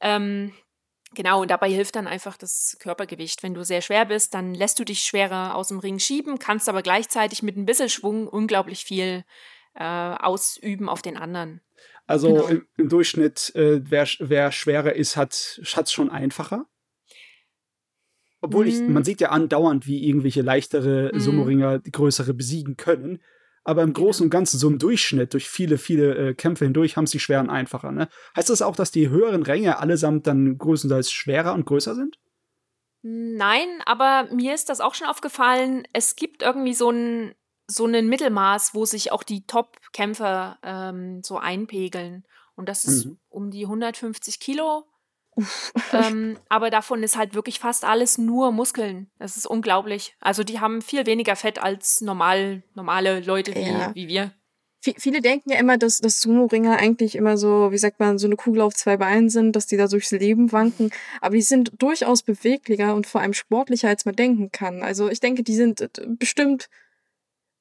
Ähm, 0.00 0.54
genau, 1.14 1.42
und 1.42 1.50
dabei 1.50 1.70
hilft 1.70 1.96
dann 1.96 2.06
einfach 2.06 2.36
das 2.36 2.76
Körpergewicht. 2.80 3.42
Wenn 3.42 3.54
du 3.54 3.64
sehr 3.64 3.80
schwer 3.80 4.04
bist, 4.04 4.34
dann 4.34 4.54
lässt 4.54 4.78
du 4.78 4.84
dich 4.84 5.00
schwerer 5.00 5.54
aus 5.54 5.68
dem 5.68 5.78
Ring 5.78 5.98
schieben, 5.98 6.38
kannst 6.38 6.68
aber 6.68 6.82
gleichzeitig 6.82 7.42
mit 7.42 7.56
ein 7.56 7.66
bisschen 7.66 7.88
Schwung 7.88 8.28
unglaublich 8.28 8.84
viel 8.84 9.24
äh, 9.74 9.84
ausüben 9.84 10.88
auf 10.88 11.02
den 11.02 11.16
anderen. 11.16 11.60
Also 12.06 12.28
genau. 12.28 12.46
im, 12.46 12.66
im, 12.76 12.88
Durchschnitt, 12.88 13.54
äh, 13.54 13.80
wer, 13.82 14.06
wer 14.18 14.52
schwerer 14.52 14.94
ist, 14.94 15.16
hat 15.16 15.32
es 15.32 15.92
schon 15.92 16.10
einfacher. 16.10 16.66
Obwohl 18.40 18.68
ich, 18.68 18.78
man 18.80 18.96
hm. 18.96 19.04
sieht 19.04 19.22
ja 19.22 19.30
andauernd, 19.30 19.86
wie 19.86 20.06
irgendwelche 20.06 20.42
leichtere 20.42 21.10
mm. 21.14 21.18
Sumo-Ringer 21.18 21.78
größere 21.78 22.34
besiegen 22.34 22.76
können. 22.76 23.22
Aber 23.64 23.82
im 23.82 23.92
Großen 23.92 24.24
und 24.24 24.30
Ganzen, 24.30 24.58
so 24.58 24.68
im 24.68 24.78
Durchschnitt, 24.78 25.32
durch 25.32 25.48
viele, 25.48 25.78
viele 25.78 26.14
äh, 26.14 26.34
Kämpfe 26.34 26.64
hindurch, 26.64 26.96
haben 26.96 27.06
sie 27.06 27.18
schweren 27.18 27.50
einfacher. 27.50 27.92
Ne? 27.92 28.08
Heißt 28.36 28.50
das 28.50 28.62
auch, 28.62 28.76
dass 28.76 28.90
die 28.90 29.08
höheren 29.08 29.42
Ränge 29.42 29.78
allesamt 29.78 30.26
dann 30.26 30.58
größtenteils 30.58 31.10
schwerer 31.10 31.54
und 31.54 31.64
größer 31.64 31.94
sind? 31.94 32.18
Nein, 33.02 33.68
aber 33.84 34.28
mir 34.32 34.54
ist 34.54 34.68
das 34.68 34.80
auch 34.80 34.94
schon 34.94 35.06
aufgefallen. 35.06 35.86
Es 35.92 36.16
gibt 36.16 36.42
irgendwie 36.42 36.74
so 36.74 36.90
ein 36.90 37.34
so 37.66 37.86
ein 37.86 38.08
Mittelmaß, 38.08 38.74
wo 38.74 38.84
sich 38.84 39.10
auch 39.10 39.22
die 39.22 39.46
Top-Kämpfer 39.46 40.58
ähm, 40.62 41.22
so 41.22 41.38
einpegeln. 41.38 42.24
Und 42.56 42.68
das 42.68 42.84
ist 42.84 43.06
mhm. 43.06 43.18
um 43.30 43.50
die 43.50 43.64
150 43.64 44.38
Kilo 44.38 44.84
ähm, 45.92 46.36
aber 46.48 46.70
davon 46.70 47.02
ist 47.02 47.16
halt 47.16 47.34
wirklich 47.34 47.58
fast 47.58 47.84
alles 47.84 48.18
nur 48.18 48.52
Muskeln. 48.52 49.10
Das 49.18 49.36
ist 49.36 49.46
unglaublich. 49.46 50.16
Also 50.20 50.44
die 50.44 50.60
haben 50.60 50.82
viel 50.82 51.06
weniger 51.06 51.36
Fett 51.36 51.62
als 51.62 52.00
normal, 52.00 52.62
normale 52.74 53.20
Leute 53.20 53.54
wie, 53.54 53.60
ja. 53.60 53.94
wie 53.94 54.08
wir. 54.08 54.32
V 54.84 54.92
viele 54.98 55.22
denken 55.22 55.50
ja 55.50 55.58
immer, 55.58 55.78
dass, 55.78 55.98
dass 55.98 56.20
Sumo-Ringer 56.20 56.76
eigentlich 56.76 57.16
immer 57.16 57.38
so, 57.38 57.72
wie 57.72 57.78
sagt 57.78 58.00
man, 58.00 58.18
so 58.18 58.26
eine 58.26 58.36
Kugel 58.36 58.60
auf 58.60 58.74
zwei 58.74 58.98
Beinen 58.98 59.30
sind, 59.30 59.56
dass 59.56 59.66
die 59.66 59.78
da 59.78 59.86
durchs 59.86 60.10
Leben 60.10 60.52
wanken. 60.52 60.90
Aber 61.22 61.34
die 61.34 61.42
sind 61.42 61.72
durchaus 61.78 62.22
beweglicher 62.22 62.94
und 62.94 63.06
vor 63.06 63.22
allem 63.22 63.32
sportlicher, 63.32 63.88
als 63.88 64.04
man 64.04 64.14
denken 64.14 64.52
kann. 64.52 64.82
Also 64.82 65.08
ich 65.08 65.20
denke, 65.20 65.42
die 65.42 65.54
sind 65.54 65.80
äh, 65.80 65.88
bestimmt 66.06 66.68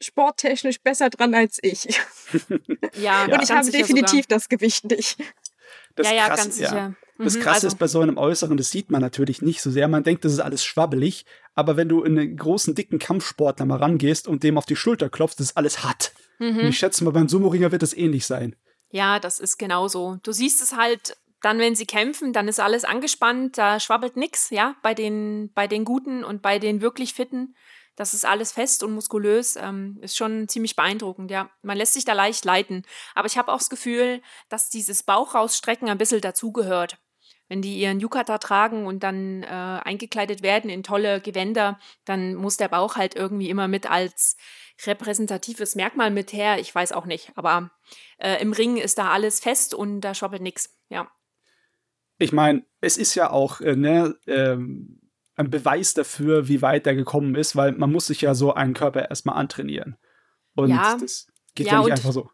sporttechnisch 0.01 0.81
besser 0.81 1.09
dran 1.09 1.33
als 1.33 1.59
ich. 1.61 1.87
ja, 3.01 3.23
und 3.31 3.41
ich 3.41 3.51
habe 3.51 3.71
definitiv 3.71 4.25
sogar. 4.25 4.37
das 4.37 4.49
Gewicht 4.49 4.83
nicht. 4.85 5.17
Das 5.95 6.09
ja, 6.09 6.15
ja, 6.15 6.27
krass, 6.27 6.43
ganz 6.43 6.55
sicher. 6.57 6.75
Ja. 6.75 6.93
Das 7.17 7.35
mhm, 7.35 7.41
Krasse 7.41 7.55
also. 7.55 7.67
ist 7.67 7.79
bei 7.79 7.87
so 7.87 7.99
einem 8.01 8.17
Äußeren, 8.17 8.57
das 8.57 8.71
sieht 8.71 8.89
man 8.89 9.01
natürlich 9.01 9.41
nicht 9.41 9.61
so 9.61 9.69
sehr. 9.69 9.87
Man 9.87 10.03
denkt, 10.03 10.25
das 10.25 10.33
ist 10.33 10.39
alles 10.39 10.63
schwabbelig. 10.63 11.25
Aber 11.53 11.77
wenn 11.77 11.89
du 11.89 12.03
in 12.03 12.17
einen 12.17 12.37
großen, 12.37 12.73
dicken 12.73 12.99
Kampfsportler 12.99 13.65
mal 13.65 13.77
rangehst 13.77 14.27
und 14.27 14.43
dem 14.43 14.57
auf 14.57 14.65
die 14.65 14.75
Schulter 14.75 15.09
klopfst, 15.09 15.35
das 15.39 15.47
ist 15.47 15.57
alles 15.57 15.83
hart. 15.83 16.13
Mhm. 16.39 16.59
Und 16.59 16.67
ich 16.67 16.77
schätze 16.77 17.03
mal, 17.03 17.11
beim 17.11 17.29
Sumo-Ringer 17.29 17.71
wird 17.71 17.83
das 17.83 17.93
ähnlich 17.93 18.25
sein. 18.25 18.55
Ja, 18.89 19.19
das 19.19 19.39
ist 19.39 19.57
genauso. 19.57 20.17
Du 20.23 20.31
siehst 20.31 20.61
es 20.61 20.75
halt 20.75 21.17
dann, 21.41 21.59
wenn 21.59 21.75
sie 21.75 21.85
kämpfen, 21.85 22.33
dann 22.33 22.47
ist 22.47 22.59
alles 22.59 22.85
angespannt, 22.85 23.57
da 23.57 23.79
schwabbelt 23.79 24.15
nichts, 24.15 24.49
ja, 24.49 24.75
bei 24.81 24.93
den, 24.93 25.51
bei 25.53 25.67
den 25.67 25.83
Guten 25.83 26.23
und 26.23 26.41
bei 26.41 26.57
den 26.57 26.81
wirklich 26.81 27.13
Fitten. 27.13 27.55
Das 27.95 28.13
ist 28.13 28.25
alles 28.25 28.53
fest 28.53 28.81
und 28.81 28.93
muskulös, 28.93 29.55
ähm, 29.55 29.99
ist 30.01 30.15
schon 30.17 30.47
ziemlich 30.47 30.75
beeindruckend, 30.75 31.29
ja. 31.29 31.49
Man 31.61 31.77
lässt 31.77 31.93
sich 31.93 32.05
da 32.05 32.13
leicht 32.13 32.45
leiten. 32.45 32.83
Aber 33.13 33.27
ich 33.27 33.37
habe 33.37 33.51
auch 33.51 33.59
das 33.59 33.69
Gefühl, 33.69 34.21
dass 34.49 34.69
dieses 34.69 35.03
Bauch 35.03 35.35
rausstrecken 35.35 35.89
ein 35.89 35.97
bisschen 35.97 36.21
dazugehört 36.21 36.97
wenn 37.49 37.61
die 37.61 37.79
ihren 37.79 37.99
Yukata 37.99 38.37
tragen 38.37 38.85
und 38.85 39.03
dann 39.03 39.43
äh, 39.43 39.47
eingekleidet 39.47 40.41
werden 40.43 40.69
in 40.69 40.83
tolle 40.83 41.21
Gewänder, 41.21 41.79
dann 42.05 42.35
muss 42.35 42.57
der 42.57 42.69
Bauch 42.69 42.95
halt 42.95 43.15
irgendwie 43.15 43.49
immer 43.49 43.67
mit 43.67 43.89
als 43.89 44.37
repräsentatives 44.85 45.75
Merkmal 45.75 46.11
mit 46.11 46.33
her. 46.33 46.59
Ich 46.59 46.73
weiß 46.73 46.91
auch 46.93 47.05
nicht, 47.05 47.31
aber 47.35 47.71
äh, 48.17 48.41
im 48.41 48.53
Ring 48.53 48.77
ist 48.77 48.97
da 48.97 49.11
alles 49.11 49.39
fest 49.39 49.73
und 49.73 50.01
da 50.01 50.13
schwappelt 50.13 50.41
nichts. 50.41 50.77
Ja. 50.89 51.11
Ich 52.17 52.31
meine, 52.31 52.65
es 52.81 52.97
ist 52.97 53.15
ja 53.15 53.29
auch, 53.29 53.61
äh, 53.61 53.75
ne, 53.75 54.15
ähm, 54.27 54.99
ein 55.35 55.49
Beweis 55.49 55.93
dafür, 55.93 56.47
wie 56.47 56.61
weit 56.61 56.85
er 56.85 56.95
gekommen 56.95 57.35
ist, 57.35 57.55
weil 57.55 57.71
man 57.71 57.91
muss 57.91 58.07
sich 58.07 58.21
ja 58.21 58.35
so 58.35 58.53
einen 58.53 58.73
Körper 58.73 59.09
erstmal 59.09 59.35
antrainieren. 59.35 59.97
Und 60.55 60.69
ja. 60.69 60.95
das 60.97 61.27
geht 61.55 61.67
ja, 61.67 61.73
ja 61.73 61.79
nicht 61.81 61.91
einfach 61.91 62.11
so. 62.11 62.29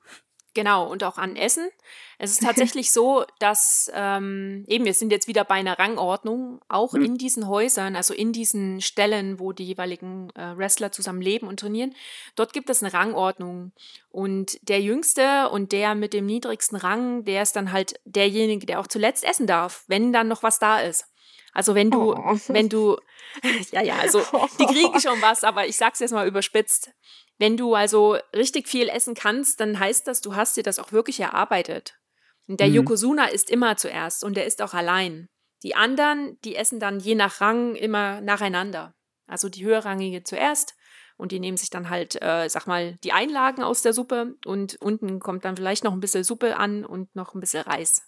Genau, 0.56 0.88
und 0.90 1.04
auch 1.04 1.18
an 1.18 1.36
Essen. 1.36 1.70
Es 2.18 2.32
ist 2.32 2.42
tatsächlich 2.44 2.92
so, 2.92 3.26
dass 3.40 3.92
ähm, 3.94 4.66
eben, 4.68 4.86
wir 4.86 4.94
sind 4.94 5.12
jetzt 5.12 5.28
wieder 5.28 5.44
bei 5.44 5.56
einer 5.56 5.78
Rangordnung, 5.78 6.60
auch 6.68 6.94
mhm. 6.94 7.04
in 7.04 7.18
diesen 7.18 7.48
Häusern, 7.48 7.96
also 7.96 8.14
in 8.14 8.34
diesen 8.34 8.82
Stellen, 8.82 9.40
wo 9.40 9.52
die 9.52 9.66
jeweiligen 9.66 10.30
äh, 10.32 10.58
Wrestler 10.58 10.92
zusammen 10.92 11.22
leben 11.22 11.48
und 11.48 11.60
trainieren, 11.60 11.96
dort 12.36 12.54
gibt 12.54 12.70
es 12.70 12.82
eine 12.82 12.94
Rangordnung. 12.94 13.72
Und 14.12 14.58
der 14.68 14.82
Jüngste 14.82 15.50
und 15.50 15.72
der 15.72 15.94
mit 15.94 16.14
dem 16.14 16.26
niedrigsten 16.26 16.78
Rang, 16.78 17.26
der 17.26 17.44
ist 17.44 17.56
dann 17.56 17.72
halt 17.72 18.00
derjenige, 18.06 18.66
der 18.66 18.80
auch 18.80 18.88
zuletzt 18.88 19.24
essen 19.24 19.46
darf, 19.46 19.84
wenn 19.88 20.12
dann 20.12 20.28
noch 20.28 20.42
was 20.44 20.60
da 20.60 20.80
ist. 20.80 21.06
Also 21.54 21.76
wenn 21.76 21.92
du, 21.92 22.14
oh. 22.14 22.40
wenn 22.48 22.70
du, 22.70 22.98
ja, 23.72 23.82
ja, 23.82 23.98
also 23.98 24.22
die 24.60 24.66
kriegen 24.66 25.00
schon 25.02 25.22
was, 25.22 25.44
aber 25.44 25.66
ich 25.66 25.78
sag's 25.78 26.00
jetzt 26.00 26.12
mal 26.12 26.28
überspitzt. 26.28 26.92
Wenn 27.38 27.58
du 27.58 27.74
also 27.74 28.18
richtig 28.36 28.68
viel 28.68 28.90
essen 28.90 29.16
kannst, 29.16 29.60
dann 29.60 29.80
heißt 29.80 30.08
das, 30.08 30.22
du 30.22 30.36
hast 30.36 30.58
dir 30.58 30.64
das 30.64 30.80
auch 30.80 30.92
wirklich 30.92 31.20
erarbeitet. 31.20 31.96
Und 32.48 32.60
der 32.60 32.68
mhm. 32.68 32.76
Yokozuna 32.76 33.26
ist 33.26 33.50
immer 33.50 33.78
zuerst 33.78 34.24
und 34.24 34.36
der 34.36 34.46
ist 34.46 34.62
auch 34.62 34.74
allein. 34.74 35.30
Die 35.64 35.76
anderen, 35.76 36.40
die 36.44 36.56
essen 36.56 36.80
dann 36.80 37.00
je 37.00 37.16
nach 37.16 37.42
Rang 37.42 37.76
immer 37.76 38.22
nacheinander. 38.22 38.94
Also 39.28 39.50
die 39.50 39.64
höherrangige 39.64 40.24
zuerst 40.24 40.76
und 41.18 41.32
die 41.32 41.40
nehmen 41.40 41.58
sich 41.58 41.70
dann 41.70 41.90
halt, 41.90 42.20
äh, 42.22 42.48
sag 42.50 42.66
mal, 42.66 42.96
die 43.04 43.12
Einlagen 43.12 43.62
aus 43.62 43.82
der 43.82 43.94
Suppe 43.94 44.36
und 44.46 44.78
unten 44.82 45.20
kommt 45.20 45.46
dann 45.46 45.58
vielleicht 45.58 45.84
noch 45.84 45.94
ein 45.94 46.00
bisschen 46.00 46.24
Suppe 46.24 46.58
an 46.58 46.86
und 46.86 47.14
noch 47.16 47.36
ein 47.36 47.40
bisschen 47.40 47.64
Reis. 47.64 48.02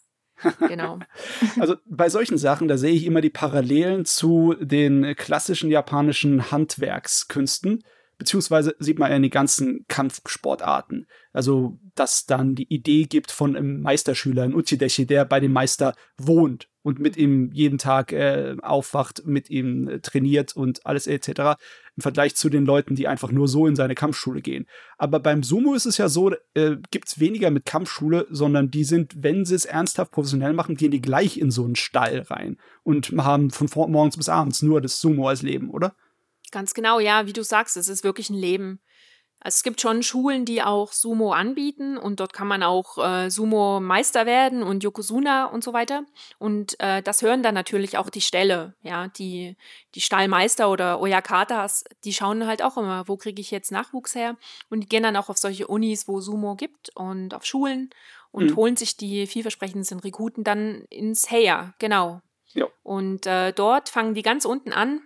Genau. 0.68 1.00
also 1.60 1.76
bei 1.86 2.10
solchen 2.10 2.38
Sachen, 2.38 2.68
da 2.68 2.78
sehe 2.78 2.94
ich 2.94 3.06
immer 3.06 3.22
die 3.22 3.30
Parallelen 3.30 4.06
zu 4.06 4.56
den 4.60 5.16
klassischen 5.16 5.70
japanischen 5.70 6.52
Handwerkskünsten 6.52 7.84
beziehungsweise 8.22 8.76
sieht 8.78 9.00
man 9.00 9.10
ja 9.10 9.16
in 9.16 9.24
den 9.24 9.32
ganzen 9.32 9.84
Kampfsportarten. 9.88 11.08
Also, 11.34 11.80
dass 11.96 12.28
dann 12.28 12.54
die 12.54 12.72
Idee 12.72 13.06
gibt 13.06 13.32
von 13.32 13.56
einem 13.56 13.82
Meisterschüler, 13.82 14.44
ein 14.44 14.54
Uchideshi, 14.54 15.08
der 15.08 15.26
bei 15.26 15.40
dem 15.40 15.52
Meister 15.52 15.96
wohnt 16.20 16.70
und 16.84 17.00
mit 17.00 17.18
ihm 17.18 17.52
jeden 17.54 17.78
Tag 17.78 18.12
äh, 18.12 18.56
aufwacht, 18.62 19.26
mit 19.26 19.50
ihm 19.50 19.88
äh, 19.88 20.00
trainiert 20.00 20.56
und 20.56 20.86
alles 20.86 21.08
etc. 21.08 21.60
Im 21.96 22.02
Vergleich 22.02 22.36
zu 22.36 22.50
den 22.50 22.66
Leuten, 22.66 22.96
die 22.96 23.08
einfach 23.08 23.32
nur 23.32 23.48
so 23.48 23.68
in 23.68 23.76
seine 23.76 23.96
Kampfschule 23.96 24.42
gehen. 24.42 24.66
Aber 24.98 25.20
beim 25.20 25.44
Sumo 25.44 25.74
ist 25.74 25.86
es 25.86 25.98
ja 25.98 26.10
so, 26.10 26.34
äh, 26.54 26.78
gibt 26.90 27.08
es 27.08 27.20
weniger 27.20 27.52
mit 27.52 27.66
Kampfschule, 27.66 28.28
sondern 28.30 28.72
die 28.72 28.84
sind, 28.84 29.14
wenn 29.18 29.46
sie 29.46 29.56
es 29.56 29.66
ernsthaft 29.66 30.12
professionell 30.12 30.54
machen, 30.54 30.76
gehen 30.76 30.92
die 30.92 31.02
gleich 31.02 31.38
in 31.38 31.52
so 31.52 31.64
einen 31.64 31.76
Stall 31.76 32.20
rein 32.30 32.58
und 32.84 33.12
haben 33.18 33.52
von 33.52 33.92
morgens 33.92 34.18
bis 34.18 34.30
abends 34.30 34.62
nur 34.62 34.82
das 34.82 35.00
Sumo 35.00 35.28
als 35.28 35.42
Leben, 35.42 35.70
oder? 35.70 35.96
Ganz 36.52 36.74
genau, 36.74 37.00
ja, 37.00 37.28
wie 37.28 37.34
du 37.34 37.44
sagst, 37.44 37.78
es 37.78 37.88
ist 37.88 38.04
wirklich 38.04 38.30
ein 38.30 38.36
Leben. 38.36 38.82
Also 39.44 39.56
es 39.56 39.64
gibt 39.64 39.82
schon 39.82 40.04
Schulen, 40.04 40.46
die 40.46 40.62
auch 40.62 40.94
Sumo 40.94 41.34
anbieten 41.34 41.98
und 41.98 42.20
dort 42.20 42.32
kann 42.32 42.48
man 42.48 42.62
auch 42.62 43.00
äh, 43.00 43.30
Sumo-Meister 43.32 44.28
werden 44.28 44.62
und 44.62 44.84
Yokozuna 44.84 45.46
und 45.46 45.64
so 45.64 45.74
weiter. 45.74 46.04
Und 46.38 46.80
äh, 46.80 47.02
das 47.02 47.24
hören 47.24 47.42
dann 47.42 47.56
natürlich 47.56 47.98
auch 47.98 48.12
die 48.12 48.22
Ställe, 48.22 48.76
ja, 48.84 49.08
die, 49.08 49.58
die 49.96 50.02
Stallmeister 50.02 50.70
oder 50.70 51.02
Oyakatas, 51.02 51.84
die 52.04 52.14
schauen 52.14 52.46
halt 52.46 52.62
auch 52.62 52.78
immer, 52.78 53.08
wo 53.08 53.18
kriege 53.18 53.42
ich 53.42 53.50
jetzt 53.50 53.72
Nachwuchs 53.72 54.14
her? 54.14 54.38
Und 54.70 54.82
die 54.82 54.88
gehen 54.88 55.04
dann 55.04 55.18
auch 55.18 55.30
auf 55.30 55.40
solche 55.40 55.66
Unis, 55.66 56.08
wo 56.08 56.22
Sumo 56.22 56.56
gibt 56.56 56.96
und 56.96 57.34
auf 57.34 57.44
Schulen 57.44 57.90
und 58.32 58.52
mhm. 58.52 58.56
holen 58.56 58.76
sich 58.78 58.96
die 58.96 59.26
vielversprechenden 59.26 60.00
Rekruten 60.02 60.44
dann 60.44 60.84
ins 60.92 61.32
Heer, 61.32 61.74
genau. 61.80 62.22
Ja. 62.54 62.68
Und 62.84 63.26
äh, 63.26 63.54
dort 63.54 63.90
fangen 63.90 64.14
die 64.14 64.22
ganz 64.22 64.46
unten 64.46 64.72
an 64.72 65.02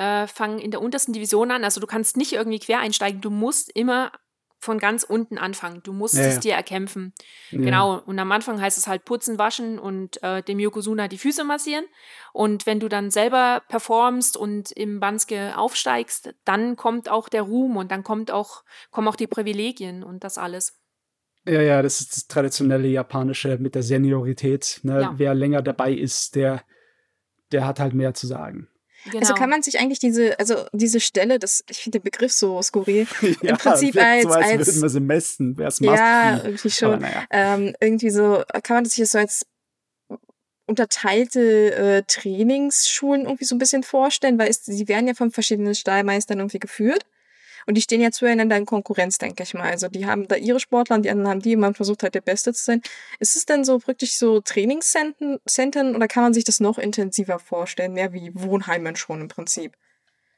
äh, 0.00 0.26
fangen 0.26 0.58
in 0.58 0.70
der 0.70 0.80
untersten 0.80 1.12
Division 1.12 1.50
an. 1.50 1.62
Also 1.62 1.78
du 1.78 1.86
kannst 1.86 2.16
nicht 2.16 2.32
irgendwie 2.32 2.58
quer 2.58 2.78
einsteigen, 2.80 3.20
du 3.20 3.28
musst 3.28 3.70
immer 3.76 4.12
von 4.58 4.78
ganz 4.78 5.04
unten 5.04 5.38
anfangen. 5.38 5.82
Du 5.82 5.92
musst 5.92 6.16
ja, 6.16 6.24
es 6.24 6.40
dir 6.40 6.54
erkämpfen. 6.54 7.12
Ja. 7.50 7.60
Genau. 7.60 7.98
Und 7.98 8.18
am 8.18 8.30
Anfang 8.30 8.60
heißt 8.60 8.76
es 8.76 8.86
halt 8.86 9.04
putzen, 9.04 9.38
waschen 9.38 9.78
und 9.78 10.22
äh, 10.22 10.42
dem 10.42 10.58
Yokozuna 10.58 11.08
die 11.08 11.18
Füße 11.18 11.44
massieren. 11.44 11.84
Und 12.32 12.66
wenn 12.66 12.78
du 12.78 12.88
dann 12.88 13.10
selber 13.10 13.62
performst 13.68 14.36
und 14.36 14.70
im 14.72 15.00
Banske 15.00 15.56
aufsteigst, 15.56 16.34
dann 16.44 16.76
kommt 16.76 17.10
auch 17.10 17.28
der 17.28 17.42
Ruhm 17.42 17.76
und 17.76 17.90
dann 17.90 18.02
kommt 18.02 18.30
auch, 18.30 18.62
kommen 18.90 19.08
auch 19.08 19.16
die 19.16 19.26
Privilegien 19.26 20.02
und 20.02 20.24
das 20.24 20.36
alles. 20.36 20.78
Ja, 21.46 21.62
ja, 21.62 21.80
das 21.80 22.02
ist 22.02 22.12
das 22.16 22.26
traditionelle 22.26 22.88
japanische 22.88 23.56
mit 23.58 23.74
der 23.74 23.82
Seniorität. 23.82 24.80
Ne? 24.82 25.00
Ja. 25.00 25.14
Wer 25.16 25.34
länger 25.34 25.62
dabei 25.62 25.92
ist, 25.92 26.34
der, 26.34 26.62
der 27.50 27.66
hat 27.66 27.80
halt 27.80 27.94
mehr 27.94 28.12
zu 28.12 28.26
sagen. 28.26 28.68
Genau. 29.04 29.18
Also 29.20 29.34
kann 29.34 29.48
man 29.48 29.62
sich 29.62 29.78
eigentlich 29.78 29.98
diese, 29.98 30.38
also 30.38 30.66
diese 30.72 31.00
Stelle, 31.00 31.38
das, 31.38 31.64
ich 31.70 31.78
finde 31.78 31.98
den 31.98 32.04
Begriff 32.04 32.32
so 32.32 32.60
skurril, 32.60 33.06
ja, 33.42 33.50
im 33.50 33.56
Prinzip 33.56 33.96
als, 33.96 34.24
so, 34.24 34.30
als, 34.30 34.46
als 34.46 34.66
würden 34.66 34.82
wir 34.82 34.88
sie 34.90 35.00
messen, 35.00 35.58
wer 35.58 35.68
es 35.68 35.80
macht. 35.80 35.98
Ja, 35.98 36.44
irgendwie 36.44 36.70
schon. 36.70 37.00
Ja. 37.00 37.24
Ähm, 37.30 37.74
irgendwie 37.80 38.10
so, 38.10 38.42
kann 38.62 38.76
man 38.76 38.84
sich 38.84 38.98
das 38.98 39.12
so 39.12 39.18
als 39.18 39.46
unterteilte 40.66 41.74
äh, 41.74 42.02
Trainingsschulen 42.06 43.22
irgendwie 43.22 43.44
so 43.44 43.54
ein 43.54 43.58
bisschen 43.58 43.82
vorstellen, 43.82 44.38
weil 44.38 44.48
es, 44.48 44.64
sie 44.64 44.86
werden 44.86 45.08
ja 45.08 45.14
von 45.14 45.30
verschiedenen 45.30 45.74
Stallmeistern 45.74 46.38
irgendwie 46.38 46.60
geführt. 46.60 47.04
Und 47.66 47.76
die 47.76 47.82
stehen 47.82 48.00
ja 48.00 48.10
zueinander 48.10 48.56
in 48.56 48.66
Konkurrenz, 48.66 49.18
denke 49.18 49.42
ich 49.42 49.54
mal. 49.54 49.70
Also 49.70 49.88
die 49.88 50.06
haben 50.06 50.28
da 50.28 50.36
ihre 50.36 50.60
Sportler 50.60 50.96
und 50.96 51.02
die 51.04 51.10
anderen 51.10 51.28
haben 51.30 51.40
die. 51.40 51.56
Man 51.56 51.74
versucht 51.74 52.02
halt 52.02 52.14
der 52.14 52.20
Beste 52.20 52.52
zu 52.52 52.62
sein. 52.62 52.82
Ist 53.18 53.36
es 53.36 53.46
denn 53.46 53.64
so 53.64 53.86
wirklich 53.86 54.18
so 54.18 54.40
Trainingscentern 54.40 55.96
oder 55.96 56.08
kann 56.08 56.22
man 56.22 56.34
sich 56.34 56.44
das 56.44 56.60
noch 56.60 56.78
intensiver 56.78 57.38
vorstellen? 57.38 57.92
Mehr 57.92 58.12
wie 58.12 58.30
Wohnheimen 58.34 58.96
schon 58.96 59.20
im 59.20 59.28
Prinzip. 59.28 59.76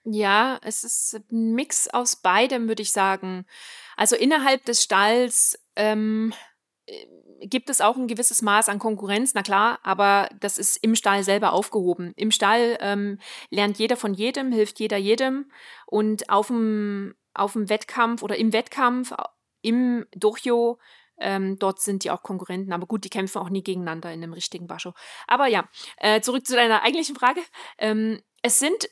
Ja, 0.04 0.58
es 0.64 0.82
ist 0.82 1.20
ein 1.30 1.52
Mix 1.54 1.88
aus 1.88 2.16
beidem, 2.16 2.66
würde 2.66 2.82
ich 2.82 2.92
sagen. 2.92 3.46
Also 3.96 4.16
innerhalb 4.16 4.64
des 4.64 4.82
Stalls 4.82 5.58
ähm, 5.76 6.32
äh, 6.32 6.51
gibt 7.40 7.70
es 7.70 7.80
auch 7.80 7.96
ein 7.96 8.06
gewisses 8.06 8.42
Maß 8.42 8.68
an 8.68 8.78
Konkurrenz, 8.78 9.34
na 9.34 9.42
klar, 9.42 9.78
aber 9.82 10.28
das 10.40 10.58
ist 10.58 10.76
im 10.76 10.94
Stall 10.94 11.24
selber 11.24 11.52
aufgehoben. 11.52 12.12
Im 12.16 12.30
Stall 12.30 12.78
ähm, 12.80 13.18
lernt 13.50 13.78
jeder 13.78 13.96
von 13.96 14.14
jedem, 14.14 14.52
hilft 14.52 14.78
jeder 14.78 14.96
jedem 14.96 15.50
und 15.86 16.30
auf 16.30 16.48
dem, 16.48 17.14
auf 17.34 17.54
dem 17.54 17.68
Wettkampf 17.68 18.22
oder 18.22 18.36
im 18.36 18.52
Wettkampf, 18.52 19.12
im 19.60 20.06
Dojo, 20.14 20.78
ähm, 21.18 21.58
dort 21.58 21.80
sind 21.80 22.04
die 22.04 22.10
auch 22.10 22.22
Konkurrenten, 22.22 22.72
aber 22.72 22.86
gut, 22.86 23.04
die 23.04 23.10
kämpfen 23.10 23.38
auch 23.38 23.50
nie 23.50 23.62
gegeneinander 23.62 24.12
in 24.12 24.22
einem 24.22 24.32
richtigen 24.32 24.66
Basho. 24.66 24.92
Aber 25.26 25.46
ja, 25.46 25.68
äh, 25.98 26.20
zurück 26.20 26.46
zu 26.46 26.54
deiner 26.54 26.82
eigentlichen 26.82 27.16
Frage. 27.16 27.40
Ähm, 27.78 28.20
es 28.42 28.58
sind 28.58 28.88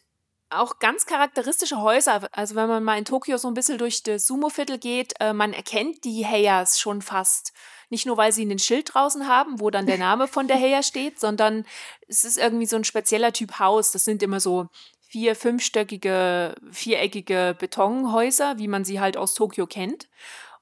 auch 0.50 0.78
ganz 0.78 1.07
charakteristische 1.07 1.80
Häuser. 1.80 2.28
Also 2.33 2.54
wenn 2.54 2.69
man 2.69 2.85
mal 2.85 2.99
in 2.99 3.04
Tokio 3.04 3.37
so 3.37 3.49
ein 3.49 3.54
bisschen 3.54 3.78
durch 3.78 4.02
das 4.02 4.26
Sumo-Viertel 4.26 4.78
geht, 4.78 5.14
äh, 5.21 5.33
man 5.33 5.52
erkennt 5.52 6.04
die 6.04 6.26
Heias 6.26 6.78
schon 6.78 7.02
fast. 7.02 7.52
Nicht 7.88 8.07
nur, 8.07 8.16
weil 8.16 8.33
sie 8.33 8.42
einen 8.42 8.59
Schild 8.59 8.95
draußen 8.95 9.26
haben, 9.26 9.61
wo 9.61 9.71
dann 9.71 9.87
der 9.87 9.99
Name 10.07 10.28
von 10.28 10.49
der 10.49 10.59
Heia 10.59 10.83
steht, 10.83 11.19
sondern 11.21 11.64
es 12.09 12.25
ist 12.25 12.38
irgendwie 12.38 12.66
so 12.66 12.76
ein 12.76 12.85
spezieller 12.85 13.33
Typ 13.33 13.59
Haus. 13.59 13.92
Das 13.92 14.04
sind 14.04 14.23
immer 14.23 14.40
so 14.40 14.69
vier, 15.00 15.35
fünfstöckige, 15.35 16.54
viereckige 16.71 17.57
Betonhäuser, 17.59 18.59
wie 18.59 18.69
man 18.69 18.85
sie 18.85 19.00
halt 19.00 19.16
aus 19.16 19.35
Tokio 19.35 19.66
kennt. 19.66 20.09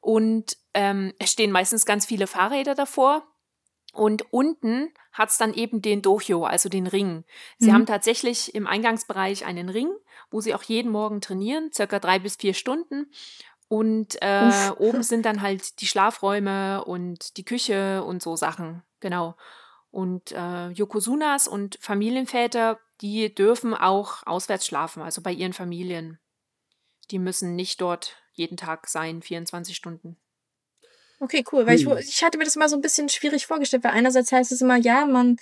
Und 0.00 0.57
ähm, 0.75 1.12
es 1.18 1.33
stehen 1.33 1.50
meistens 1.50 1.85
ganz 1.85 2.07
viele 2.07 2.26
Fahrräder 2.26 2.75
davor. 2.75 3.26
Und 3.92 4.33
unten 4.33 4.92
hat 5.12 5.30
es 5.30 5.38
dann 5.38 5.54
eben 5.54 5.83
den 5.83 6.02
Dojo, 6.02 6.45
also 6.45 6.68
den 6.68 6.87
Ring. 6.87 7.25
Sie 7.59 7.71
mhm. 7.71 7.75
haben 7.75 7.87
tatsächlich 7.87 8.54
im 8.54 8.66
Eingangsbereich 8.66 9.45
einen 9.45 9.68
Ring, 9.68 9.90
wo 10.30 10.40
sie 10.40 10.54
auch 10.54 10.62
jeden 10.62 10.92
Morgen 10.92 11.21
trainieren, 11.21 11.71
circa 11.73 11.99
drei 11.99 12.18
bis 12.18 12.37
vier 12.37 12.54
Stunden. 12.54 13.11
Und 13.68 14.21
äh, 14.21 14.71
oben 14.78 15.02
sind 15.02 15.25
dann 15.25 15.42
halt 15.42 15.80
die 15.80 15.87
Schlafräume 15.87 16.85
und 16.85 17.37
die 17.37 17.45
Küche 17.45 18.04
und 18.04 18.23
so 18.23 18.37
Sachen. 18.37 18.83
Genau. 19.00 19.37
Und 19.90 20.33
äh, 20.33 20.68
Yokozunas 20.68 21.49
und 21.49 21.78
Familienväter, 21.80 22.78
die 23.00 23.35
dürfen 23.35 23.75
auch 23.75 24.26
auswärts 24.26 24.66
schlafen, 24.66 25.02
also 25.02 25.23
bei 25.23 25.33
ihren 25.33 25.54
Familien. 25.54 26.18
Die 27.11 27.18
müssen 27.18 27.57
nicht 27.57 27.80
dort 27.80 28.16
jeden 28.33 28.57
Tag 28.57 28.87
sein, 28.87 29.23
24 29.23 29.75
Stunden. 29.75 30.18
Okay, 31.20 31.44
cool. 31.52 31.66
Weil 31.66 31.78
hm. 31.78 31.98
ich, 31.98 32.08
ich 32.08 32.22
hatte 32.22 32.38
mir 32.38 32.44
das 32.44 32.56
immer 32.56 32.68
so 32.68 32.76
ein 32.76 32.82
bisschen 32.82 33.08
schwierig 33.08 33.46
vorgestellt, 33.46 33.84
weil 33.84 33.92
einerseits 33.92 34.32
heißt 34.32 34.52
es 34.52 34.60
immer, 34.60 34.76
ja, 34.76 35.06
man, 35.06 35.37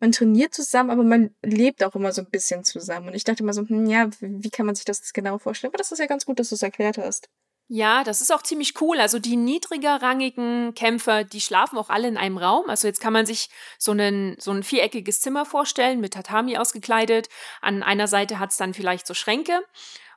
man 0.00 0.12
trainiert 0.12 0.54
zusammen, 0.54 0.90
aber 0.90 1.04
man 1.04 1.34
lebt 1.42 1.82
auch 1.84 1.94
immer 1.94 2.12
so 2.12 2.22
ein 2.22 2.30
bisschen 2.30 2.64
zusammen. 2.64 3.08
Und 3.08 3.14
ich 3.14 3.24
dachte 3.24 3.42
immer 3.42 3.54
so, 3.54 3.62
hm, 3.62 3.86
ja, 3.86 4.10
wie 4.20 4.50
kann 4.50 4.66
man 4.66 4.74
sich 4.74 4.84
das 4.84 5.12
genau 5.12 5.38
vorstellen? 5.38 5.70
Aber 5.70 5.78
das 5.78 5.92
ist 5.92 5.98
ja 5.98 6.06
ganz 6.06 6.26
gut, 6.26 6.38
dass 6.38 6.50
du 6.50 6.54
es 6.54 6.62
erklärt 6.62 6.98
hast. 6.98 7.28
Ja, 7.68 8.04
das 8.04 8.20
ist 8.20 8.30
auch 8.30 8.42
ziemlich 8.42 8.78
cool. 8.82 9.00
Also 9.00 9.18
die 9.18 9.36
niedrigerrangigen 9.36 10.74
Kämpfer, 10.74 11.24
die 11.24 11.40
schlafen 11.40 11.78
auch 11.78 11.88
alle 11.88 12.08
in 12.08 12.18
einem 12.18 12.36
Raum. 12.36 12.68
Also 12.68 12.86
jetzt 12.86 13.00
kann 13.00 13.14
man 13.14 13.24
sich 13.24 13.48
so, 13.78 13.92
einen, 13.92 14.36
so 14.38 14.50
ein 14.50 14.62
viereckiges 14.62 15.22
Zimmer 15.22 15.46
vorstellen, 15.46 16.00
mit 16.00 16.12
Tatami 16.12 16.58
ausgekleidet. 16.58 17.30
An 17.62 17.82
einer 17.82 18.08
Seite 18.08 18.38
hat 18.38 18.50
es 18.50 18.58
dann 18.58 18.74
vielleicht 18.74 19.06
so 19.06 19.14
Schränke. 19.14 19.62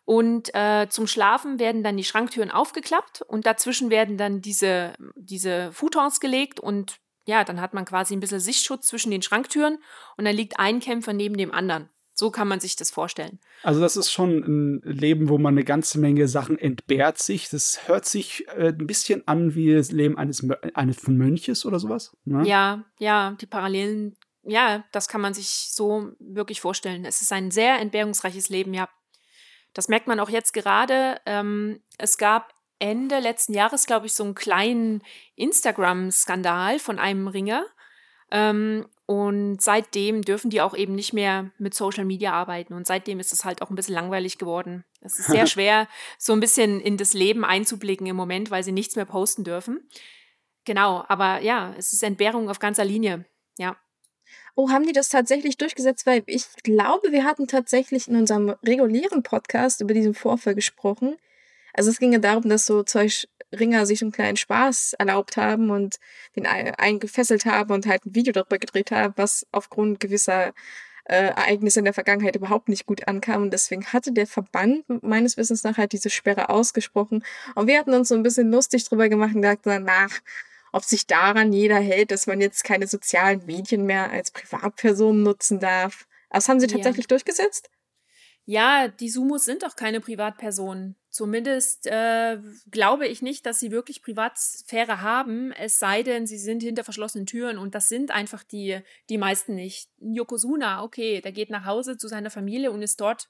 Und 0.05 0.53
äh, 0.53 0.87
zum 0.89 1.07
Schlafen 1.07 1.59
werden 1.59 1.83
dann 1.83 1.97
die 1.97 2.03
Schranktüren 2.03 2.51
aufgeklappt 2.51 3.23
und 3.23 3.45
dazwischen 3.47 3.89
werden 3.89 4.17
dann 4.17 4.39
diese, 4.39 4.93
diese 5.15 5.71
Futons 5.71 6.19
gelegt 6.19 6.59
und 6.59 6.99
ja, 7.25 7.43
dann 7.43 7.59
hat 7.59 7.73
man 7.73 7.85
quasi 7.85 8.15
ein 8.15 8.19
bisschen 8.19 8.39
Sichtschutz 8.39 8.85
zwischen 8.85 9.09
den 9.09 9.23
Schranktüren 9.23 9.79
und 10.15 10.25
dann 10.25 10.35
liegt 10.35 10.59
ein 10.59 10.79
Kämpfer 10.79 11.11
neben 11.11 11.37
dem 11.37 11.51
anderen. 11.51 11.89
So 12.17 12.31
kann 12.31 12.47
man 12.47 12.61
sich 12.61 12.77
das 12.77 12.91
vorstellen. 12.91 13.39
Also 13.61 13.81
das 13.81 13.97
ist 13.97 14.09
schon 14.09 14.37
ein 14.37 14.81
Leben, 14.85 15.27
wo 15.27 15.37
man 15.37 15.53
eine 15.53 15.65
ganze 15.65 15.99
Menge 15.99 16.29
Sachen 16.29 16.57
entbehrt 16.57 17.17
sich. 17.17 17.49
Das 17.49 17.89
hört 17.89 18.05
sich 18.05 18.47
äh, 18.55 18.69
ein 18.69 18.87
bisschen 18.87 19.27
an 19.27 19.53
wie 19.53 19.73
das 19.73 19.91
Leben 19.91 20.17
eines, 20.17 20.47
eines 20.75 20.97
von 20.97 21.17
Mönches 21.17 21.65
oder 21.65 21.77
sowas. 21.77 22.15
Ne? 22.23 22.47
Ja, 22.47 22.85
ja, 22.99 23.35
die 23.41 23.47
Parallelen, 23.47 24.15
ja, 24.43 24.85
das 24.93 25.09
kann 25.09 25.19
man 25.19 25.33
sich 25.33 25.71
so 25.71 26.13
wirklich 26.19 26.61
vorstellen. 26.61 27.03
Es 27.03 27.21
ist 27.21 27.33
ein 27.33 27.51
sehr 27.51 27.79
entbehrungsreiches 27.79 28.47
Leben, 28.47 28.73
ja. 28.73 28.87
Das 29.75 29.89
merkt 29.89 30.07
man 30.07 30.19
auch 30.19 30.29
jetzt 30.29 30.53
gerade. 30.53 31.21
Ähm, 31.27 31.81
es 31.97 32.17
gab 32.17 32.55
Ende 32.79 33.19
letzten 33.19 33.53
Jahres, 33.53 33.85
glaube 33.85 34.07
ich, 34.07 34.13
so 34.13 34.23
einen 34.23 34.33
kleinen 34.33 35.03
Instagram-Skandal 35.35 36.79
von 36.79 36.97
einem 36.97 37.27
Ringer. 37.27 37.65
Ähm, 38.31 38.87
und 39.05 39.61
seitdem 39.61 40.23
dürfen 40.23 40.49
die 40.49 40.61
auch 40.61 40.75
eben 40.75 40.95
nicht 40.95 41.13
mehr 41.13 41.51
mit 41.59 41.75
Social 41.75 42.05
Media 42.05 42.31
arbeiten. 42.31 42.73
Und 42.73 42.87
seitdem 42.87 43.19
ist 43.19 43.33
es 43.33 43.45
halt 43.45 43.61
auch 43.61 43.69
ein 43.69 43.75
bisschen 43.75 43.93
langweilig 43.93 44.37
geworden. 44.37 44.85
Es 45.01 45.19
ist 45.19 45.27
sehr 45.27 45.45
schwer, 45.47 45.87
so 46.17 46.33
ein 46.33 46.39
bisschen 46.39 46.79
in 46.79 46.97
das 46.97 47.13
Leben 47.13 47.45
einzublicken 47.45 48.07
im 48.07 48.15
Moment, 48.15 48.49
weil 48.49 48.63
sie 48.63 48.71
nichts 48.71 48.95
mehr 48.95 49.05
posten 49.05 49.43
dürfen. 49.43 49.87
Genau, 50.63 51.03
aber 51.07 51.41
ja, 51.41 51.75
es 51.77 51.93
ist 51.93 52.01
Entbehrung 52.01 52.49
auf 52.49 52.59
ganzer 52.59 52.85
Linie. 52.85 53.25
Ja. 53.57 53.75
Oh, 54.55 54.69
haben 54.69 54.85
die 54.85 54.93
das 54.93 55.09
tatsächlich 55.09 55.57
durchgesetzt? 55.57 56.05
Weil 56.05 56.23
ich 56.27 56.45
glaube, 56.63 57.11
wir 57.11 57.25
hatten 57.25 57.47
tatsächlich 57.47 58.07
in 58.07 58.15
unserem 58.15 58.55
regulären 58.65 59.21
Podcast 59.21 59.81
über 59.81 59.93
diesen 59.93 60.13
Vorfall 60.13 60.55
gesprochen. 60.55 61.17
Also 61.73 61.89
es 61.89 61.99
ging 61.99 62.13
ja 62.13 62.19
darum, 62.19 62.47
dass 62.47 62.65
so 62.65 62.83
zwei 62.83 63.09
Ringer 63.51 63.85
sich 63.85 64.01
einen 64.01 64.13
kleinen 64.13 64.37
Spaß 64.37 64.93
erlaubt 64.93 65.35
haben 65.37 65.71
und 65.71 65.97
den 66.35 66.45
einen 66.45 66.99
gefesselt 66.99 67.45
haben 67.45 67.73
und 67.73 67.85
halt 67.85 68.05
ein 68.05 68.15
Video 68.15 68.31
darüber 68.31 68.57
gedreht 68.57 68.91
haben, 68.91 69.13
was 69.17 69.45
aufgrund 69.51 69.99
gewisser 69.99 70.53
äh, 71.05 71.27
Ereignisse 71.27 71.79
in 71.79 71.85
der 71.85 71.93
Vergangenheit 71.93 72.35
überhaupt 72.35 72.69
nicht 72.69 72.85
gut 72.85 73.07
ankam. 73.07 73.43
Und 73.43 73.51
deswegen 73.51 73.85
hatte 73.87 74.11
der 74.11 74.27
Verband 74.27 74.85
meines 75.03 75.37
Wissens 75.37 75.63
nach 75.63 75.77
halt 75.77 75.91
diese 75.91 76.09
Sperre 76.09 76.49
ausgesprochen. 76.49 77.23
Und 77.55 77.67
wir 77.67 77.77
hatten 77.77 77.93
uns 77.93 78.07
so 78.09 78.15
ein 78.15 78.23
bisschen 78.23 78.51
lustig 78.51 78.85
drüber 78.85 79.09
gemacht 79.09 79.35
und 79.35 79.41
gesagt, 79.41 79.65
nach, 79.65 80.21
ob 80.75 80.83
sich 80.83 81.07
daran 81.07 81.53
jeder 81.53 81.79
hält, 81.79 82.11
dass 82.11 82.27
man 82.27 82.41
jetzt 82.41 82.65
keine 82.65 82.85
sozialen 82.85 83.45
Medien 83.45 83.85
mehr 83.85 84.11
als 84.11 84.31
Privatperson 84.31 85.23
nutzen 85.23 85.61
darf. 85.61 86.05
Das 86.29 86.49
haben 86.49 86.59
sie 86.59 86.67
tatsächlich 86.67 87.05
ja. 87.05 87.07
durchgesetzt? 87.07 87.69
Ja, 88.43 88.89
die 88.89 89.09
Sumos 89.09 89.45
sind 89.45 89.63
auch 89.63 89.77
keine 89.77 90.01
Privatpersonen. 90.01 90.97
Zumindest 91.09 91.87
äh, 91.87 92.39
glaube 92.71 93.07
ich 93.07 93.21
nicht, 93.21 93.45
dass 93.45 93.61
sie 93.61 93.71
wirklich 93.71 94.03
Privatsphäre 94.03 94.99
haben, 94.99 95.53
es 95.53 95.79
sei 95.79 96.03
denn, 96.03 96.27
sie 96.27 96.37
sind 96.37 96.61
hinter 96.61 96.83
verschlossenen 96.83 97.25
Türen 97.25 97.57
und 97.57 97.73
das 97.73 97.87
sind 97.87 98.11
einfach 98.11 98.43
die, 98.43 98.81
die 99.07 99.17
meisten 99.17 99.55
nicht. 99.55 99.89
Yokozuna, 100.01 100.83
okay, 100.83 101.21
der 101.21 101.31
geht 101.31 101.51
nach 101.51 101.63
Hause 101.63 101.97
zu 101.97 102.09
seiner 102.09 102.31
Familie 102.31 102.71
und 102.71 102.81
ist 102.81 102.99
dort 102.99 103.29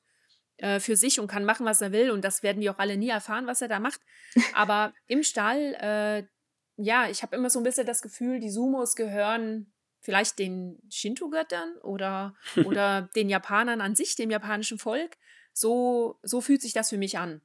äh, 0.58 0.80
für 0.80 0.96
sich 0.96 1.20
und 1.20 1.28
kann 1.28 1.46
machen, 1.46 1.68
was 1.68 1.82
er 1.82 1.92
will 1.92 2.10
und 2.10 2.26
das 2.26 2.42
werden 2.42 2.62
wir 2.62 2.72
auch 2.72 2.80
alle 2.80 2.98
nie 2.98 3.10
erfahren, 3.10 3.46
was 3.46 3.62
er 3.62 3.68
da 3.68 3.80
macht. 3.80 4.02
Aber 4.56 4.96
im 5.06 5.22
Stall, 5.22 5.76
äh, 5.76 6.35
ja, 6.78 7.10
ich 7.10 7.24
habe 7.24 7.36
immer 7.36 7.50
so 7.50 7.60
ein 7.60 7.64
bisschen 7.64 7.86
das 7.86 8.02
Gefühl, 8.02 8.40
die 8.40 8.50
Sumos 8.50 8.96
gehören 8.96 9.72
vielleicht 10.02 10.38
den 10.40 10.80
Shinto-Göttern 10.90 11.78
oder, 11.82 12.36
oder 12.66 13.10
den 13.16 13.30
Japanern 13.30 13.82
an 13.82 13.96
sich, 13.96 14.16
dem 14.16 14.30
japanischen 14.30 14.78
Volk. 14.78 15.18
So, 15.54 16.20
so 16.22 16.42
fühlt 16.42 16.62
sich 16.62 16.74
das 16.74 16.90
für 16.90 16.98
mich 16.98 17.18
an. 17.18 17.42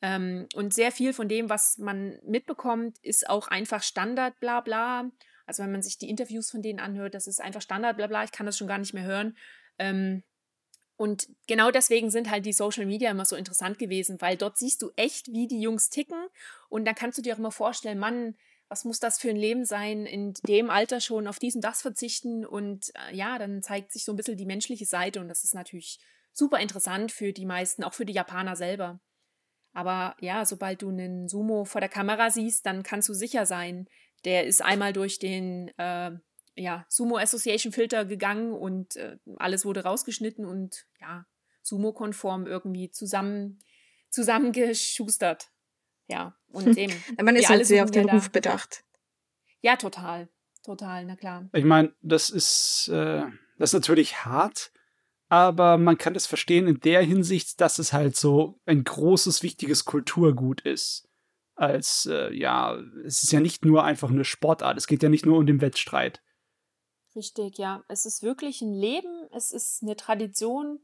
Ähm, 0.00 0.48
und 0.54 0.74
sehr 0.74 0.90
viel 0.90 1.12
von 1.12 1.28
dem, 1.28 1.48
was 1.48 1.78
man 1.78 2.18
mitbekommt, 2.24 2.98
ist 3.02 3.28
auch 3.28 3.48
einfach 3.48 3.82
Standard, 3.82 4.38
bla 4.40 4.60
bla. 4.60 5.10
Also 5.46 5.62
wenn 5.62 5.72
man 5.72 5.82
sich 5.82 5.98
die 5.98 6.08
Interviews 6.08 6.50
von 6.50 6.62
denen 6.62 6.80
anhört, 6.80 7.14
das 7.14 7.26
ist 7.26 7.40
einfach 7.40 7.62
Standard, 7.62 7.96
bla 7.96 8.06
bla. 8.06 8.24
Ich 8.24 8.32
kann 8.32 8.46
das 8.46 8.56
schon 8.56 8.68
gar 8.68 8.78
nicht 8.78 8.94
mehr 8.94 9.04
hören. 9.04 9.36
Ähm, 9.78 10.22
und 10.96 11.28
genau 11.48 11.70
deswegen 11.70 12.10
sind 12.10 12.30
halt 12.30 12.46
die 12.46 12.52
Social 12.52 12.86
Media 12.86 13.10
immer 13.10 13.24
so 13.24 13.34
interessant 13.34 13.78
gewesen, 13.78 14.20
weil 14.20 14.36
dort 14.36 14.56
siehst 14.56 14.82
du 14.82 14.92
echt, 14.96 15.28
wie 15.32 15.48
die 15.48 15.60
Jungs 15.60 15.90
ticken. 15.90 16.26
Und 16.68 16.84
dann 16.84 16.94
kannst 16.94 17.18
du 17.18 17.22
dir 17.22 17.34
auch 17.34 17.38
immer 17.38 17.50
vorstellen, 17.50 17.98
Mann, 17.98 18.36
was 18.72 18.86
muss 18.86 19.00
das 19.00 19.18
für 19.18 19.28
ein 19.28 19.36
Leben 19.36 19.66
sein, 19.66 20.06
in 20.06 20.32
dem 20.46 20.70
Alter 20.70 21.02
schon 21.02 21.26
auf 21.28 21.38
diesen 21.38 21.60
das 21.60 21.82
verzichten. 21.82 22.46
Und 22.46 22.90
äh, 22.94 23.14
ja, 23.14 23.38
dann 23.38 23.62
zeigt 23.62 23.92
sich 23.92 24.06
so 24.06 24.14
ein 24.14 24.16
bisschen 24.16 24.38
die 24.38 24.46
menschliche 24.46 24.86
Seite. 24.86 25.20
Und 25.20 25.28
das 25.28 25.44
ist 25.44 25.54
natürlich 25.54 26.00
super 26.32 26.58
interessant 26.58 27.12
für 27.12 27.34
die 27.34 27.44
meisten, 27.44 27.84
auch 27.84 27.92
für 27.92 28.06
die 28.06 28.14
Japaner 28.14 28.56
selber. 28.56 28.98
Aber 29.74 30.16
ja, 30.20 30.46
sobald 30.46 30.80
du 30.80 30.88
einen 30.88 31.28
Sumo 31.28 31.66
vor 31.66 31.82
der 31.82 31.90
Kamera 31.90 32.30
siehst, 32.30 32.64
dann 32.64 32.82
kannst 32.82 33.10
du 33.10 33.12
sicher 33.12 33.44
sein, 33.44 33.88
der 34.24 34.46
ist 34.46 34.62
einmal 34.62 34.94
durch 34.94 35.18
den 35.18 35.68
äh, 35.76 36.12
ja, 36.54 36.86
Sumo 36.88 37.18
Association 37.18 37.74
Filter 37.74 38.06
gegangen 38.06 38.52
und 38.52 38.96
äh, 38.96 39.18
alles 39.36 39.66
wurde 39.66 39.84
rausgeschnitten 39.84 40.46
und 40.46 40.86
ja, 40.98 41.26
Sumo-konform 41.60 42.46
irgendwie 42.46 42.90
zusammen, 42.90 43.58
zusammengeschustert. 44.08 45.51
Ja, 46.12 46.36
und 46.52 46.76
eben. 46.76 46.92
Man 47.22 47.36
ist 47.36 47.48
halt 47.48 47.64
sehr 47.66 47.84
auf 47.84 47.90
den 47.90 48.08
Ruf 48.08 48.30
bedacht. 48.30 48.84
Ja, 49.62 49.76
total. 49.76 50.28
Total, 50.62 51.06
na 51.06 51.16
klar. 51.16 51.48
Ich 51.54 51.64
meine, 51.64 51.94
das 52.02 52.28
ist, 52.28 52.88
äh, 52.88 53.22
das 53.58 53.70
ist 53.70 53.74
natürlich 53.74 54.24
hart, 54.26 54.72
aber 55.28 55.78
man 55.78 55.96
kann 55.96 56.12
das 56.12 56.26
verstehen 56.26 56.68
in 56.68 56.80
der 56.80 57.00
Hinsicht, 57.02 57.62
dass 57.62 57.78
es 57.78 57.94
halt 57.94 58.14
so 58.14 58.60
ein 58.66 58.84
großes, 58.84 59.42
wichtiges 59.42 59.86
Kulturgut 59.86 60.60
ist. 60.60 61.08
Als, 61.54 62.06
äh, 62.06 62.32
ja, 62.34 62.76
es 63.06 63.22
ist 63.22 63.32
ja 63.32 63.40
nicht 63.40 63.64
nur 63.64 63.82
einfach 63.82 64.10
eine 64.10 64.24
Sportart, 64.24 64.76
es 64.76 64.86
geht 64.86 65.02
ja 65.02 65.08
nicht 65.08 65.24
nur 65.24 65.38
um 65.38 65.46
den 65.46 65.62
Wettstreit. 65.62 66.22
Richtig, 67.16 67.56
ja. 67.56 67.84
Es 67.88 68.04
ist 68.04 68.22
wirklich 68.22 68.60
ein 68.60 68.74
Leben, 68.74 69.28
es 69.32 69.52
ist 69.52 69.82
eine 69.82 69.96
Tradition, 69.96 70.78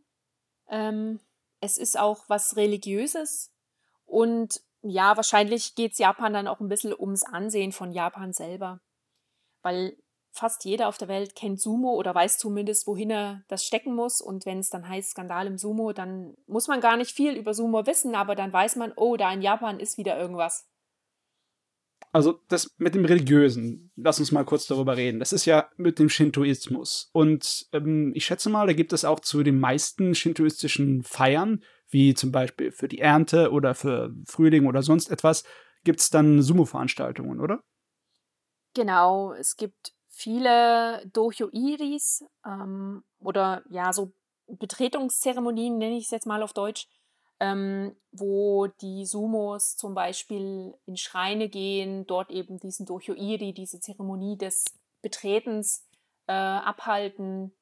ähm, 0.69 1.21
es 1.61 1.77
ist 1.77 1.99
auch 1.99 2.25
was 2.29 2.57
Religiöses 2.57 3.53
und 4.07 4.63
ja, 4.83 5.17
wahrscheinlich 5.17 5.75
geht 5.75 5.93
es 5.93 5.99
Japan 5.99 6.33
dann 6.33 6.49
auch 6.49 6.61
ein 6.61 6.69
bisschen 6.69 6.95
ums 6.99 7.25
Ansehen 7.25 7.73
von 7.73 7.93
Japan 7.93 8.33
selber. 8.33 8.81
Weil 9.63 9.97
fast 10.33 10.65
jeder 10.65 10.89
auf 10.89 10.99
der 10.99 11.09
Welt 11.09 11.35
kennt 11.35 11.61
Sumo 11.61 11.95
oder 11.95 12.15
weiß 12.15 12.39
zumindest, 12.39 12.87
wohin 12.87 13.11
er 13.11 13.43
das 13.49 13.65
stecken 13.65 13.95
muss. 13.95 14.21
Und 14.21 14.47
wenn 14.47 14.59
es 14.59 14.71
dann 14.71 14.89
heißt 14.89 15.11
Skandal 15.11 15.47
im 15.47 15.59
Sumo, 15.59 15.93
dann 15.93 16.37
muss 16.47 16.69
man 16.69 16.81
gar 16.81 16.97
nicht 16.97 17.11
viel 17.11 17.35
über 17.35 17.55
Sumo 17.55 17.87
wissen, 17.87 18.15
aber 18.15 18.35
dann 18.35 18.53
weiß 18.53 18.77
man, 18.77 18.93
oh, 18.97 19.17
da 19.17 19.33
in 19.33 19.43
Japan 19.43 19.81
ist 19.81 19.99
wieder 19.99 20.19
irgendwas. 20.19 20.69
Also 22.13 22.41
das 22.49 22.75
mit 22.79 22.95
dem 22.95 23.05
Religiösen, 23.05 23.91
lass 23.97 24.19
uns 24.19 24.33
mal 24.33 24.45
kurz 24.45 24.67
darüber 24.67 24.97
reden. 24.97 25.19
Das 25.19 25.33
ist 25.33 25.45
ja 25.45 25.69
mit 25.77 25.99
dem 25.99 26.09
Shintoismus. 26.09 27.11
Und 27.13 27.67
ähm, 27.73 28.13
ich 28.15 28.25
schätze 28.25 28.49
mal, 28.49 28.67
da 28.67 28.73
gibt 28.73 28.93
es 28.93 29.05
auch 29.05 29.21
zu 29.21 29.43
den 29.43 29.61
meisten 29.61 30.15
shintoistischen 30.15 31.03
Feiern, 31.03 31.63
wie 31.91 32.15
zum 32.15 32.33
Beispiel 32.33 32.71
für 32.71 32.89
die 32.89 33.01
Ernte 33.01 33.51
oder 33.51 33.75
für 33.75 34.15
Frühling 34.27 34.67
oder 34.67 34.83
sonst 34.83 35.11
etwas, 35.11 35.45
gibt 35.85 36.01
es 36.01 36.11
dann 36.11 36.43
Sumo-Veranstaltungen, 36.43 37.41
oder? 37.41 37.63
Genau, 38.75 39.33
es 39.33 39.57
gibt 39.57 39.93
viele 40.09 41.07
Dohyo-Iris 41.13 42.25
ähm, 42.45 43.05
oder 43.21 43.63
ja, 43.71 43.93
so 43.93 44.13
Betretungszeremonien, 44.47 45.79
nenne 45.79 45.97
ich 45.97 46.05
es 46.05 46.11
jetzt 46.11 46.27
mal 46.27 46.43
auf 46.43 46.53
Deutsch, 46.53 46.89
ähm, 47.41 47.95
wo 48.11 48.67
die 48.67 49.05
Sumos 49.07 49.77
zum 49.77 49.95
Beispiel 49.95 50.75
in 50.87 50.97
Schreine 50.97 51.49
gehen, 51.49 52.07
dort 52.07 52.31
eben 52.31 52.59
diesen 52.59 52.87
Dohyo-Iri, 52.87 53.53
diese 53.53 53.81
Zeremonie 53.81 54.37
des 54.37 54.65
Betretens 55.03 55.87
äh, 56.27 56.33
abhalten, 56.33 57.53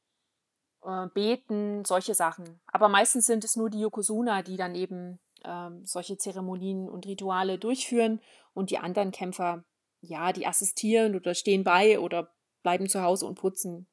äh, 0.87 1.09
beten, 1.13 1.85
solche 1.85 2.15
Sachen. 2.15 2.61
Aber 2.67 2.89
meistens 2.89 3.27
sind 3.27 3.45
es 3.45 3.57
nur 3.57 3.71
die 3.71 3.81
Yokozuna, 3.81 4.43
die 4.43 4.57
dann 4.57 4.75
eben 4.75 5.19
ähm, 5.45 5.85
solche 5.85 6.17
Zeremonien 6.17 6.89
und 6.89 7.07
Rituale 7.07 7.59
durchführen 7.59 8.21
und 8.55 8.71
die 8.71 8.79
anderen 8.79 9.11
Kämpfer, 9.11 9.65
ja, 10.01 10.33
die 10.33 10.47
assistieren 10.47 11.17
oder 11.17 11.35
stehen 11.35 11.65
bei 11.65 11.99
oder 11.99 12.33
bleiben 12.63 12.89
zu 12.89 13.03
Hause 13.03 13.27
und 13.27 13.39
putzen. 13.39 13.87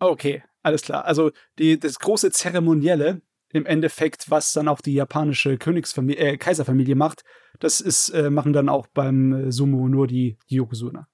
Okay, 0.00 0.42
alles 0.62 0.82
klar. 0.82 1.04
Also 1.04 1.32
die, 1.58 1.78
das 1.78 1.98
große 1.98 2.30
Zeremonielle 2.30 3.22
im 3.50 3.66
Endeffekt, 3.66 4.30
was 4.30 4.52
dann 4.52 4.68
auch 4.68 4.80
die 4.80 4.94
japanische 4.94 5.58
Königsfamilie, 5.58 6.18
äh, 6.18 6.36
Kaiserfamilie 6.36 6.94
macht, 6.94 7.24
das 7.60 7.80
ist, 7.80 8.10
äh, 8.10 8.30
machen 8.30 8.52
dann 8.52 8.68
auch 8.68 8.86
beim 8.88 9.32
äh, 9.32 9.52
Sumo 9.52 9.88
nur 9.88 10.06
die, 10.06 10.38
die 10.50 10.56
Yokozuna. 10.56 11.08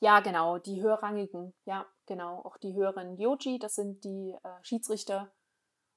Ja, 0.00 0.20
genau, 0.20 0.58
die 0.58 0.82
höherrangigen, 0.82 1.54
ja, 1.64 1.86
genau. 2.06 2.40
Auch 2.44 2.56
die 2.58 2.74
höheren 2.74 3.16
Yoji, 3.18 3.58
das 3.58 3.74
sind 3.74 4.04
die 4.04 4.36
äh, 4.42 4.48
Schiedsrichter 4.62 5.32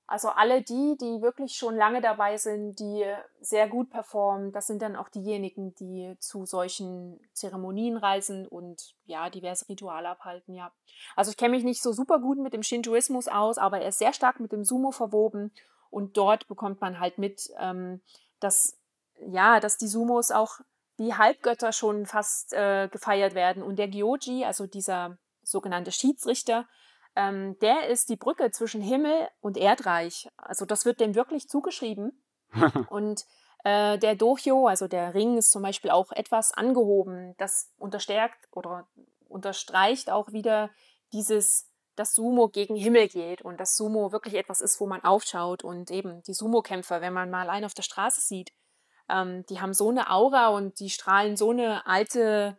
also 0.10 0.30
alle 0.30 0.62
die, 0.62 0.98
die 1.00 1.22
wirklich 1.22 1.58
schon 1.58 1.76
lange 1.76 2.00
dabei 2.00 2.38
sind, 2.38 2.80
die 2.80 3.04
sehr 3.42 3.68
gut 3.68 3.90
performen, 3.90 4.54
das 4.54 4.66
sind 4.66 4.82
dann 4.82 4.96
auch 4.96 5.10
diejenigen, 5.10 5.76
die 5.76 6.16
zu 6.20 6.46
solchen 6.46 7.20
Zeremonien 7.34 7.98
reisen 7.98 8.48
und 8.48 8.96
ja, 9.06 9.30
diverse 9.30 9.68
Rituale 9.68 10.08
abhalten, 10.08 10.56
ja. 10.56 10.72
Also 11.18 11.30
ich 11.30 11.38
kenne 11.38 11.58
mich 11.58 11.66
nicht 11.66 11.84
so 11.84 11.92
super 11.92 12.20
gut 12.20 12.38
mit 12.38 12.54
dem 12.54 12.64
Shintoismus 12.64 13.28
aus, 13.28 13.58
aber 13.58 13.82
er 13.82 13.90
ist 13.90 14.00
sehr 14.00 14.14
stark 14.14 14.40
mit 14.40 14.54
dem 14.54 14.64
Sumo 14.64 14.92
verwoben 14.92 15.52
und 15.90 16.16
dort 16.16 16.48
bekommt 16.48 16.80
man 16.80 17.02
halt 17.02 17.18
mit, 17.18 17.52
ähm, 17.60 18.02
dass 18.40 18.78
ja, 19.20 19.60
dass 19.60 19.78
die 19.78 19.88
Sumos 19.88 20.32
auch 20.32 20.60
die 21.00 21.16
Halbgötter 21.16 21.74
schon 21.74 22.06
fast 22.06 22.54
äh, 22.54 22.88
gefeiert 22.88 23.36
werden 23.36 23.62
und 23.62 23.78
der 23.78 23.90
Gyoji, 23.90 24.46
also 24.46 24.68
dieser 24.68 25.18
sogenannte 25.50 25.92
Schiedsrichter, 25.92 26.68
ähm, 27.16 27.58
der 27.60 27.88
ist 27.88 28.10
die 28.10 28.16
Brücke 28.16 28.52
zwischen 28.52 28.82
Himmel 28.82 29.28
und 29.42 29.58
Erdreich. 29.58 30.30
Also 30.38 30.66
das 30.66 30.86
wird 30.86 31.00
dem 31.00 31.16
wirklich 31.16 31.50
zugeschrieben. 31.50 32.24
und 32.90 33.26
äh, 33.64 33.98
der 33.98 34.16
Dohyo, 34.16 34.68
also 34.68 34.88
der 34.88 35.14
Ring, 35.14 35.38
ist 35.38 35.52
zum 35.52 35.64
Beispiel 35.64 35.90
auch 35.90 36.12
etwas 36.12 36.52
angehoben. 36.52 37.34
Das 37.38 37.72
unterstärkt 37.78 38.48
oder 38.52 38.88
unterstreicht 39.28 40.12
auch 40.12 40.32
wieder 40.32 40.70
dieses, 41.12 41.72
dass 41.96 42.14
Sumo 42.14 42.50
gegen 42.50 42.76
Himmel 42.76 43.08
geht 43.08 43.42
und 43.42 43.60
dass 43.60 43.76
Sumo 43.76 44.12
wirklich 44.12 44.36
etwas 44.36 44.62
ist, 44.62 44.80
wo 44.80 44.86
man 44.86 45.04
aufschaut. 45.04 45.64
Und 45.64 45.90
eben 45.90 46.22
die 46.24 46.34
Sumo-Kämpfer, 46.36 47.02
wenn 47.02 47.14
man 47.14 47.32
mal 47.32 47.42
allein 47.42 47.66
auf 47.66 47.74
der 47.74 47.84
Straße 47.84 48.22
sieht, 48.22 48.52
ähm, 49.10 49.44
die 49.50 49.60
haben 49.60 49.74
so 49.74 49.90
eine 49.90 50.12
Aura 50.12 50.50
und 50.50 50.80
die 50.80 50.92
strahlen 50.92 51.36
so 51.36 51.50
eine 51.50 51.88
alte 51.88 52.58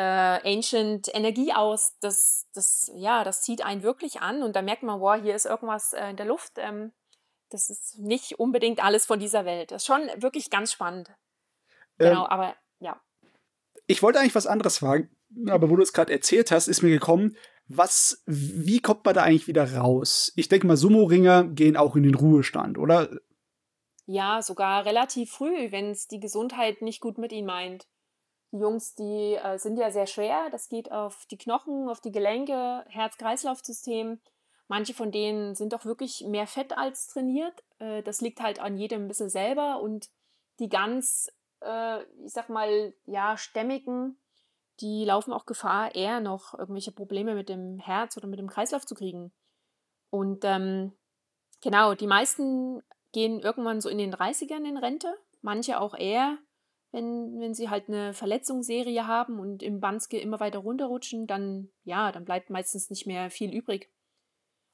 äh, 0.00 0.54
Ancient 0.54 1.14
Energie 1.14 1.52
aus, 1.52 1.98
das, 2.00 2.46
das, 2.54 2.90
ja, 2.94 3.22
das 3.22 3.42
zieht 3.42 3.62
einen 3.62 3.82
wirklich 3.82 4.22
an 4.22 4.42
und 4.42 4.56
da 4.56 4.62
merkt 4.62 4.82
man, 4.82 5.00
wow, 5.00 5.20
hier 5.20 5.34
ist 5.34 5.44
irgendwas 5.44 5.92
äh, 5.92 6.10
in 6.10 6.16
der 6.16 6.26
Luft. 6.26 6.52
Ähm, 6.56 6.92
das 7.50 7.68
ist 7.68 7.98
nicht 7.98 8.38
unbedingt 8.38 8.82
alles 8.82 9.04
von 9.04 9.18
dieser 9.18 9.44
Welt. 9.44 9.72
Das 9.72 9.82
ist 9.82 9.86
schon 9.86 10.08
wirklich 10.16 10.48
ganz 10.50 10.72
spannend. 10.72 11.10
Genau, 11.98 12.24
ähm, 12.24 12.30
aber 12.30 12.56
ja. 12.78 12.98
Ich 13.86 14.02
wollte 14.02 14.20
eigentlich 14.20 14.34
was 14.34 14.46
anderes 14.46 14.78
fragen, 14.78 15.10
aber 15.48 15.68
wo 15.68 15.76
du 15.76 15.82
es 15.82 15.92
gerade 15.92 16.12
erzählt 16.12 16.50
hast, 16.50 16.68
ist 16.68 16.82
mir 16.82 16.90
gekommen, 16.90 17.36
was, 17.66 18.22
wie 18.26 18.80
kommt 18.80 19.04
man 19.04 19.14
da 19.14 19.22
eigentlich 19.22 19.48
wieder 19.48 19.76
raus? 19.76 20.32
Ich 20.34 20.48
denke 20.48 20.66
mal, 20.66 20.76
Sumo-Ringer 20.76 21.44
gehen 21.44 21.76
auch 21.76 21.94
in 21.94 22.04
den 22.04 22.14
Ruhestand, 22.14 22.78
oder? 22.78 23.10
Ja, 24.06 24.40
sogar 24.42 24.86
relativ 24.86 25.30
früh, 25.30 25.70
wenn 25.70 25.90
es 25.90 26.08
die 26.08 26.20
Gesundheit 26.20 26.82
nicht 26.82 27.00
gut 27.00 27.18
mit 27.18 27.32
ihnen 27.32 27.46
meint. 27.46 27.86
Die 28.52 28.58
Jungs, 28.58 28.94
die 28.94 29.34
äh, 29.34 29.58
sind 29.58 29.78
ja 29.78 29.90
sehr 29.90 30.06
schwer. 30.06 30.48
Das 30.50 30.68
geht 30.68 30.90
auf 30.90 31.26
die 31.26 31.38
Knochen, 31.38 31.88
auf 31.88 32.00
die 32.00 32.12
Gelenke, 32.12 32.84
Herz-Kreislauf-System. 32.88 34.20
Manche 34.66 34.94
von 34.94 35.10
denen 35.12 35.54
sind 35.54 35.72
doch 35.72 35.84
wirklich 35.84 36.24
mehr 36.26 36.46
fett 36.46 36.76
als 36.76 37.08
trainiert. 37.08 37.62
Äh, 37.78 38.02
das 38.02 38.20
liegt 38.20 38.40
halt 38.40 38.60
an 38.60 38.76
jedem 38.76 39.04
ein 39.04 39.08
bisschen 39.08 39.30
selber. 39.30 39.80
Und 39.80 40.10
die 40.58 40.68
ganz, 40.68 41.30
äh, 41.60 42.02
ich 42.24 42.32
sag 42.32 42.48
mal, 42.48 42.92
ja, 43.06 43.36
stämmigen, 43.36 44.18
die 44.80 45.04
laufen 45.04 45.32
auch 45.32 45.46
Gefahr, 45.46 45.94
eher 45.94 46.20
noch 46.20 46.54
irgendwelche 46.58 46.92
Probleme 46.92 47.34
mit 47.34 47.48
dem 47.48 47.78
Herz 47.78 48.16
oder 48.16 48.26
mit 48.26 48.38
dem 48.38 48.48
Kreislauf 48.48 48.86
zu 48.86 48.94
kriegen. 48.94 49.32
Und 50.10 50.44
ähm, 50.44 50.92
genau, 51.60 51.94
die 51.94 52.06
meisten 52.06 52.82
gehen 53.12 53.40
irgendwann 53.40 53.80
so 53.80 53.88
in 53.88 53.98
den 53.98 54.14
30ern 54.14 54.66
in 54.68 54.76
Rente, 54.76 55.14
manche 55.42 55.80
auch 55.80 55.94
eher, 55.94 56.38
wenn, 56.92 57.38
wenn 57.38 57.54
sie 57.54 57.68
halt 57.68 57.88
eine 57.88 58.14
Verletzungsserie 58.14 59.06
haben 59.06 59.38
und 59.38 59.62
im 59.62 59.80
Banske 59.80 60.18
immer 60.18 60.40
weiter 60.40 60.58
runterrutschen, 60.58 61.26
dann 61.26 61.68
ja, 61.84 62.12
dann 62.12 62.24
bleibt 62.24 62.50
meistens 62.50 62.90
nicht 62.90 63.06
mehr 63.06 63.30
viel 63.30 63.54
übrig. 63.54 63.90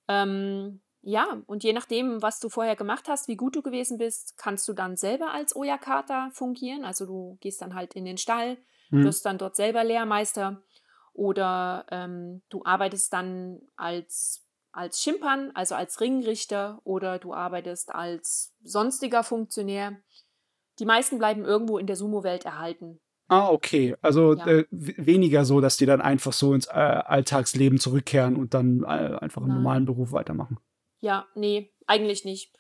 Ähm, 0.09 0.81
ja, 1.02 1.40
und 1.46 1.62
je 1.62 1.72
nachdem, 1.72 2.20
was 2.20 2.40
du 2.40 2.48
vorher 2.48 2.74
gemacht 2.74 3.07
hast, 3.09 3.29
wie 3.29 3.37
gut 3.37 3.55
du 3.55 3.62
gewesen 3.62 3.98
bist, 3.98 4.37
kannst 4.38 4.66
du 4.68 4.72
dann 4.72 4.96
selber 4.96 5.33
als 5.33 5.55
Oyakata 5.55 6.31
fungieren. 6.33 6.85
Also 6.85 7.07
du 7.07 7.38
gehst 7.40 7.62
dann 7.62 7.74
halt 7.74 7.94
in 7.94 8.05
den 8.05 8.18
Stall, 8.18 8.59
mhm. 8.90 9.05
wirst 9.05 9.24
dann 9.24 9.38
dort 9.38 9.55
selber 9.55 9.85
Lehrmeister 9.85 10.62
oder 11.12 11.87
ähm, 11.90 12.42
du 12.48 12.64
arbeitest 12.64 13.12
dann 13.12 13.61
als, 13.76 14.46
als 14.72 15.00
Schimpan, 15.00 15.52
also 15.55 15.74
als 15.74 16.00
Ringrichter 16.00 16.81
oder 16.83 17.18
du 17.18 17.33
arbeitest 17.33 17.94
als 17.94 18.55
sonstiger 18.62 19.22
Funktionär. 19.22 19.96
Die 20.78 20.84
meisten 20.84 21.18
bleiben 21.18 21.44
irgendwo 21.44 21.78
in 21.78 21.86
der 21.86 21.96
Sumo-Welt 21.96 22.44
erhalten. 22.44 23.00
Ah, 23.28 23.48
okay. 23.48 23.96
Also 24.02 24.34
ja. 24.34 24.46
äh, 24.46 24.64
weniger 24.70 25.44
so, 25.44 25.60
dass 25.60 25.76
die 25.76 25.86
dann 25.86 26.00
einfach 26.00 26.32
so 26.32 26.54
ins 26.54 26.66
äh, 26.66 26.70
Alltagsleben 26.70 27.78
zurückkehren 27.78 28.36
und 28.36 28.54
dann 28.54 28.82
äh, 28.82 29.16
einfach 29.18 29.42
im 29.42 29.48
Nein. 29.48 29.56
normalen 29.58 29.84
Beruf 29.84 30.12
weitermachen. 30.12 30.58
Ja, 31.00 31.26
nee, 31.34 31.72
eigentlich 31.86 32.24
nicht. 32.24 32.52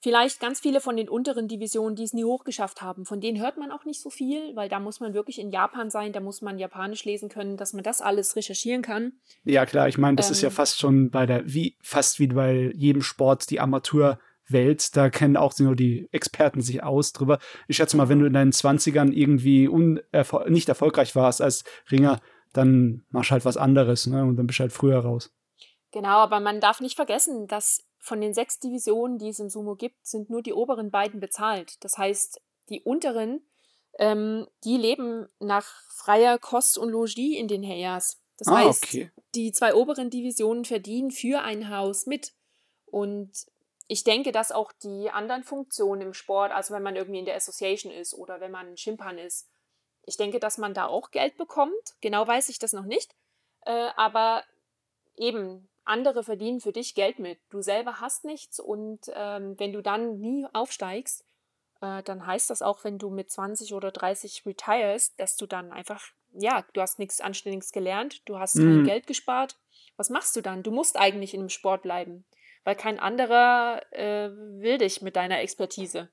Vielleicht 0.00 0.40
ganz 0.40 0.58
viele 0.58 0.80
von 0.80 0.96
den 0.96 1.08
unteren 1.08 1.46
Divisionen, 1.46 1.94
die 1.94 2.02
es 2.02 2.12
nie 2.12 2.24
hochgeschafft 2.24 2.82
haben, 2.82 3.04
von 3.04 3.20
denen 3.20 3.40
hört 3.40 3.56
man 3.56 3.70
auch 3.70 3.84
nicht 3.84 4.00
so 4.00 4.10
viel, 4.10 4.56
weil 4.56 4.68
da 4.68 4.80
muss 4.80 4.98
man 4.98 5.14
wirklich 5.14 5.38
in 5.38 5.50
Japan 5.50 5.90
sein, 5.90 6.12
da 6.12 6.18
muss 6.18 6.42
man 6.42 6.58
Japanisch 6.58 7.04
lesen 7.04 7.28
können, 7.28 7.56
dass 7.56 7.72
man 7.72 7.84
das 7.84 8.00
alles 8.00 8.34
recherchieren 8.34 8.82
kann. 8.82 9.12
Ja, 9.44 9.64
klar, 9.64 9.86
ich 9.86 9.98
meine, 9.98 10.16
das 10.16 10.26
ähm, 10.26 10.32
ist 10.32 10.42
ja 10.42 10.48
ähm. 10.48 10.54
fast 10.54 10.80
schon 10.80 11.10
bei 11.10 11.26
der, 11.26 11.44
wie, 11.46 11.76
fast 11.82 12.18
wie 12.18 12.26
bei 12.26 12.72
jedem 12.74 13.02
Sport, 13.02 13.48
die 13.50 13.60
Amateur- 13.60 14.18
Welt, 14.48 14.96
da 14.96 15.10
kennen 15.10 15.36
auch 15.36 15.56
nur 15.58 15.76
die 15.76 16.08
Experten 16.12 16.60
sich 16.60 16.82
aus 16.82 17.12
drüber. 17.12 17.38
Ich 17.68 17.76
schätze 17.76 17.96
mal, 17.96 18.08
wenn 18.08 18.18
du 18.18 18.26
in 18.26 18.32
deinen 18.32 18.52
20ern 18.52 19.12
irgendwie 19.12 19.68
nicht 20.48 20.68
erfolgreich 20.68 21.14
warst 21.14 21.40
als 21.40 21.64
Ringer, 21.90 22.20
dann 22.52 23.04
machst 23.10 23.30
du 23.30 23.32
halt 23.32 23.44
was 23.44 23.56
anderes, 23.56 24.06
ne? 24.06 24.24
Und 24.24 24.36
dann 24.36 24.46
bist 24.46 24.58
du 24.58 24.62
halt 24.62 24.72
früher 24.72 24.98
raus. 24.98 25.32
Genau, 25.90 26.18
aber 26.18 26.40
man 26.40 26.60
darf 26.60 26.80
nicht 26.80 26.96
vergessen, 26.96 27.46
dass 27.46 27.84
von 27.98 28.20
den 28.20 28.34
sechs 28.34 28.58
Divisionen, 28.58 29.18
die 29.18 29.28
es 29.28 29.38
im 29.38 29.48
Sumo 29.48 29.76
gibt, 29.76 30.06
sind 30.06 30.28
nur 30.28 30.42
die 30.42 30.52
oberen 30.52 30.90
beiden 30.90 31.20
bezahlt. 31.20 31.82
Das 31.84 31.96
heißt, 31.98 32.40
die 32.68 32.80
unteren, 32.80 33.42
ähm, 33.98 34.46
die 34.64 34.76
leben 34.76 35.28
nach 35.38 35.66
freier 35.94 36.38
Kost 36.38 36.78
und 36.78 36.90
Logis 36.90 37.36
in 37.36 37.48
den 37.48 37.64
Heias. 37.64 38.20
Das 38.38 38.48
ah, 38.48 38.56
heißt, 38.56 38.84
okay. 38.84 39.10
die 39.34 39.52
zwei 39.52 39.74
oberen 39.74 40.10
Divisionen 40.10 40.64
verdienen 40.64 41.10
für 41.10 41.42
ein 41.42 41.70
Haus 41.70 42.06
mit. 42.06 42.32
Und 42.86 43.30
ich 43.92 44.04
denke, 44.04 44.32
dass 44.32 44.52
auch 44.52 44.72
die 44.72 45.10
anderen 45.10 45.44
Funktionen 45.44 46.00
im 46.00 46.14
Sport, 46.14 46.50
also 46.50 46.72
wenn 46.72 46.82
man 46.82 46.96
irgendwie 46.96 47.18
in 47.18 47.26
der 47.26 47.36
Association 47.36 47.92
ist 47.92 48.14
oder 48.14 48.40
wenn 48.40 48.50
man 48.50 48.68
ein 48.68 48.78
Schimpan 48.78 49.18
ist, 49.18 49.50
ich 50.06 50.16
denke, 50.16 50.40
dass 50.40 50.56
man 50.56 50.72
da 50.72 50.86
auch 50.86 51.10
Geld 51.10 51.36
bekommt. 51.36 51.74
Genau 52.00 52.26
weiß 52.26 52.48
ich 52.48 52.58
das 52.58 52.72
noch 52.72 52.86
nicht. 52.86 53.14
Äh, 53.66 53.90
aber 53.96 54.44
eben, 55.14 55.68
andere 55.84 56.24
verdienen 56.24 56.60
für 56.60 56.72
dich 56.72 56.94
Geld 56.94 57.18
mit. 57.18 57.38
Du 57.50 57.60
selber 57.60 58.00
hast 58.00 58.24
nichts 58.24 58.58
und 58.60 59.00
ähm, 59.14 59.60
wenn 59.60 59.74
du 59.74 59.82
dann 59.82 60.20
nie 60.20 60.46
aufsteigst, 60.54 61.26
äh, 61.82 62.02
dann 62.02 62.26
heißt 62.26 62.48
das 62.48 62.62
auch, 62.62 62.84
wenn 62.84 62.96
du 62.96 63.10
mit 63.10 63.30
20 63.30 63.74
oder 63.74 63.90
30 63.90 64.46
retires, 64.46 65.14
dass 65.16 65.36
du 65.36 65.46
dann 65.46 65.70
einfach, 65.70 66.02
ja, 66.32 66.64
du 66.72 66.80
hast 66.80 66.98
nichts 66.98 67.20
Anständiges 67.20 67.72
gelernt, 67.72 68.26
du 68.26 68.38
hast 68.38 68.54
kein 68.54 68.78
mhm. 68.78 68.86
Geld 68.86 69.06
gespart. 69.06 69.58
Was 69.98 70.08
machst 70.08 70.34
du 70.34 70.40
dann? 70.40 70.62
Du 70.62 70.70
musst 70.70 70.96
eigentlich 70.96 71.34
in 71.34 71.40
dem 71.40 71.50
Sport 71.50 71.82
bleiben 71.82 72.24
weil 72.64 72.74
kein 72.76 72.98
anderer 72.98 73.82
äh, 73.92 74.30
will 74.30 74.78
dich 74.78 75.02
mit 75.02 75.16
deiner 75.16 75.40
Expertise. 75.40 76.08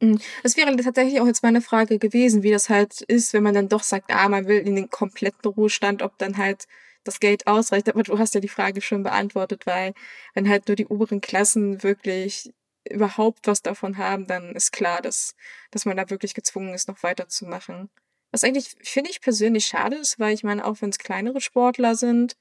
Mhm. 0.00 0.20
Das 0.42 0.56
wäre 0.56 0.74
tatsächlich 0.76 1.20
auch 1.20 1.26
jetzt 1.26 1.42
meine 1.42 1.60
Frage 1.60 1.98
gewesen, 1.98 2.42
wie 2.42 2.50
das 2.50 2.68
halt 2.68 3.00
ist, 3.02 3.32
wenn 3.32 3.42
man 3.42 3.54
dann 3.54 3.68
doch 3.68 3.82
sagt, 3.82 4.10
ah, 4.12 4.28
man 4.28 4.46
will 4.46 4.58
in 4.58 4.76
den 4.76 4.90
kompletten 4.90 5.50
Ruhestand, 5.50 6.02
ob 6.02 6.18
dann 6.18 6.36
halt 6.36 6.66
das 7.04 7.20
Geld 7.20 7.46
ausreicht. 7.46 7.88
Aber 7.88 8.02
du 8.02 8.18
hast 8.18 8.34
ja 8.34 8.40
die 8.40 8.48
Frage 8.48 8.80
schon 8.80 9.02
beantwortet, 9.02 9.66
weil 9.66 9.94
wenn 10.34 10.48
halt 10.48 10.68
nur 10.68 10.76
die 10.76 10.86
oberen 10.86 11.20
Klassen 11.20 11.82
wirklich 11.82 12.52
überhaupt 12.88 13.46
was 13.46 13.62
davon 13.62 13.98
haben, 13.98 14.26
dann 14.26 14.54
ist 14.54 14.72
klar, 14.72 15.00
dass, 15.00 15.34
dass 15.70 15.86
man 15.86 15.96
da 15.96 16.10
wirklich 16.10 16.34
gezwungen 16.34 16.74
ist, 16.74 16.88
noch 16.88 17.02
weiterzumachen. 17.02 17.88
Was 18.30 18.44
eigentlich, 18.44 18.76
finde 18.82 19.10
ich 19.10 19.20
persönlich 19.20 19.66
schade 19.66 19.96
ist, 19.96 20.18
weil 20.18 20.34
ich 20.34 20.44
meine, 20.44 20.64
auch 20.64 20.82
wenn 20.82 20.90
es 20.90 20.98
kleinere 20.98 21.40
Sportler 21.40 21.94
sind, 21.94 22.36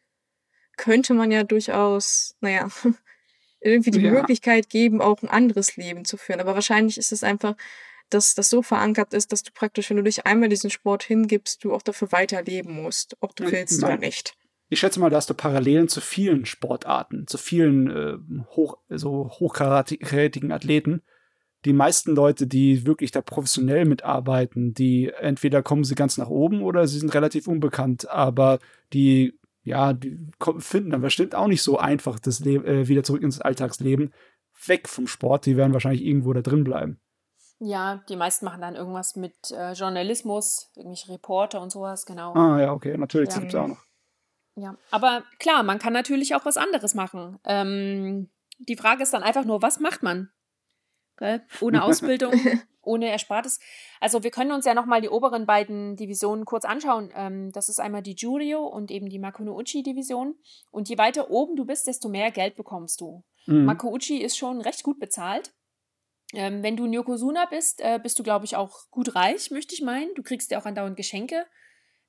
könnte 0.76 1.14
man 1.14 1.32
ja 1.32 1.44
durchaus, 1.44 2.36
naja, 2.42 2.68
irgendwie 3.64 3.92
die 3.92 4.02
ja. 4.02 4.12
Möglichkeit 4.12 4.70
geben, 4.70 5.02
auch 5.02 5.22
ein 5.22 5.30
anderes 5.30 5.78
Leben 5.78 6.06
zu 6.06 6.18
führen. 6.18 6.40
Aber 6.40 6.56
wahrscheinlich 6.56 6.98
ist 6.98 7.12
es 7.12 7.24
einfach, 7.24 7.56
dass 8.10 8.36
das 8.36 8.50
so 8.50 8.62
verankert 8.62 9.14
ist, 9.14 9.32
dass 9.32 9.44
du 9.44 9.52
praktisch, 9.54 9.90
wenn 9.90 9.98
du 9.98 10.04
dich 10.04 10.26
einmal 10.26 10.50
diesen 10.50 10.70
Sport 10.70 11.04
hingibst, 11.04 11.64
du 11.64 11.74
auch 11.74 11.82
dafür 11.82 12.12
weiterleben 12.12 12.82
musst, 12.82 13.18
ob 13.22 13.36
du 13.36 13.52
willst 13.52 13.82
Nein. 13.82 13.92
oder 13.92 14.06
nicht. 14.06 14.36
Ich 14.70 14.80
schätze 14.80 15.00
mal, 15.00 15.10
da 15.10 15.18
hast 15.18 15.30
du 15.30 15.34
Parallelen 15.34 15.88
zu 15.88 16.02
vielen 16.02 16.46
Sportarten, 16.46 17.28
zu 17.28 17.38
vielen 17.38 17.90
äh, 17.90 18.18
hoch, 18.56 18.78
so 18.90 19.30
hochkarätigen 19.30 20.52
Athleten. 20.52 21.02
Die 21.66 21.74
meisten 21.74 22.16
Leute, 22.16 22.48
die 22.48 22.86
wirklich 22.86 23.12
da 23.12 23.22
professionell 23.22 23.86
mitarbeiten, 23.86 24.74
die 24.74 25.12
entweder 25.20 25.62
kommen 25.64 25.84
sie 25.84 25.96
ganz 25.96 26.18
nach 26.18 26.30
oben 26.30 26.62
oder 26.62 26.88
sie 26.88 27.00
sind 27.00 27.14
relativ 27.14 27.48
unbekannt, 27.48 28.10
aber 28.10 28.60
die 28.94 29.38
ja, 29.64 29.94
die 29.94 30.20
finden 30.60 30.92
dann 30.92 31.02
bestimmt 31.02 31.36
auch 31.36 31.48
nicht 31.48 31.64
so 31.64 31.78
einfach 31.78 32.20
das 32.20 32.40
Le 32.42 32.56
äh, 32.56 32.88
wieder 32.88 33.04
zurück 33.04 33.24
ins 33.24 33.42
Alltagsleben. 33.42 34.14
Weg 34.66 34.88
vom 34.88 35.08
Sport, 35.08 35.46
die 35.46 35.58
werden 35.58 35.74
wahrscheinlich 35.74 36.04
irgendwo 36.04 36.34
da 36.34 36.42
drin 36.42 36.64
bleiben. 36.64 37.00
Ja, 37.60 38.04
die 38.10 38.18
meisten 38.18 38.46
machen 38.46 38.62
dann 38.62 38.76
irgendwas 38.76 39.16
mit 39.16 39.36
äh, 39.52 39.72
Journalismus, 39.72 40.70
irgendwelche 40.76 41.14
Reporter 41.14 41.62
und 41.62 41.72
sowas, 41.72 42.06
genau. 42.06 42.34
Ah, 42.34 42.60
ja, 42.60 42.74
okay, 42.74 42.98
natürlich, 42.98 43.30
ja. 43.30 43.36
das 43.36 43.42
gibt 43.42 43.54
es 43.54 43.60
auch 43.60 43.68
noch. 43.68 43.84
Ja, 44.56 44.78
aber 44.92 45.24
klar, 45.40 45.64
man 45.64 45.80
kann 45.80 45.94
natürlich 45.94 46.36
auch 46.36 46.46
was 46.46 46.58
anderes 46.58 46.94
machen. 46.94 47.40
Ähm, 47.46 48.30
die 48.60 48.76
Frage 48.76 49.04
ist 49.04 49.14
dann 49.14 49.24
einfach 49.24 49.46
nur, 49.46 49.62
was 49.62 49.80
macht 49.80 50.04
man? 50.04 50.30
Ohne 51.62 51.84
Ausbildung, 51.84 52.34
ohne 52.82 53.10
Erspartes. 53.10 53.60
Also 54.00 54.24
wir 54.24 54.32
können 54.32 54.52
uns 54.52 54.66
ja 54.66 54.74
nochmal 54.74 55.02
die 55.02 55.10
oberen 55.10 55.46
beiden 55.46 55.96
Divisionen 55.96 56.46
kurz 56.46 56.66
anschauen. 56.66 57.12
Ähm, 57.16 57.52
das 57.52 57.70
ist 57.70 57.80
einmal 57.80 58.02
die 58.02 58.16
Jurio 58.16 58.66
und 58.66 58.92
eben 58.92 59.10
die 59.10 59.20
Makunouchi-Division. 59.20 60.36
Und 60.72 60.90
je 60.90 60.98
weiter 60.98 61.30
oben 61.30 61.56
du 61.56 61.66
bist, 61.66 61.88
desto 61.88 62.10
mehr 62.10 62.32
Geld 62.32 62.56
bekommst 62.56 63.02
du. 63.02 63.24
Mhm. 63.46 63.66
Makuuchi 63.66 64.18
ist 64.18 64.38
schon 64.38 64.62
recht 64.62 64.84
gut 64.84 65.00
bezahlt. 65.00 65.54
Ähm, 66.34 66.64
wenn 66.64 66.76
du 66.76 66.86
in 66.86 66.94
Yokozuna 66.94 67.46
bist, 67.46 67.80
äh, 67.82 68.00
bist 68.02 68.18
du, 68.18 68.24
glaube 68.24 68.46
ich, 68.46 68.56
auch 68.56 68.90
gut 68.90 69.16
reich, 69.16 69.52
möchte 69.52 69.76
ich 69.76 69.82
meinen. 69.82 70.14
Du 70.16 70.24
kriegst 70.24 70.52
ja 70.52 70.60
auch 70.60 70.66
andauernd 70.66 70.98
Geschenke. 70.98 71.46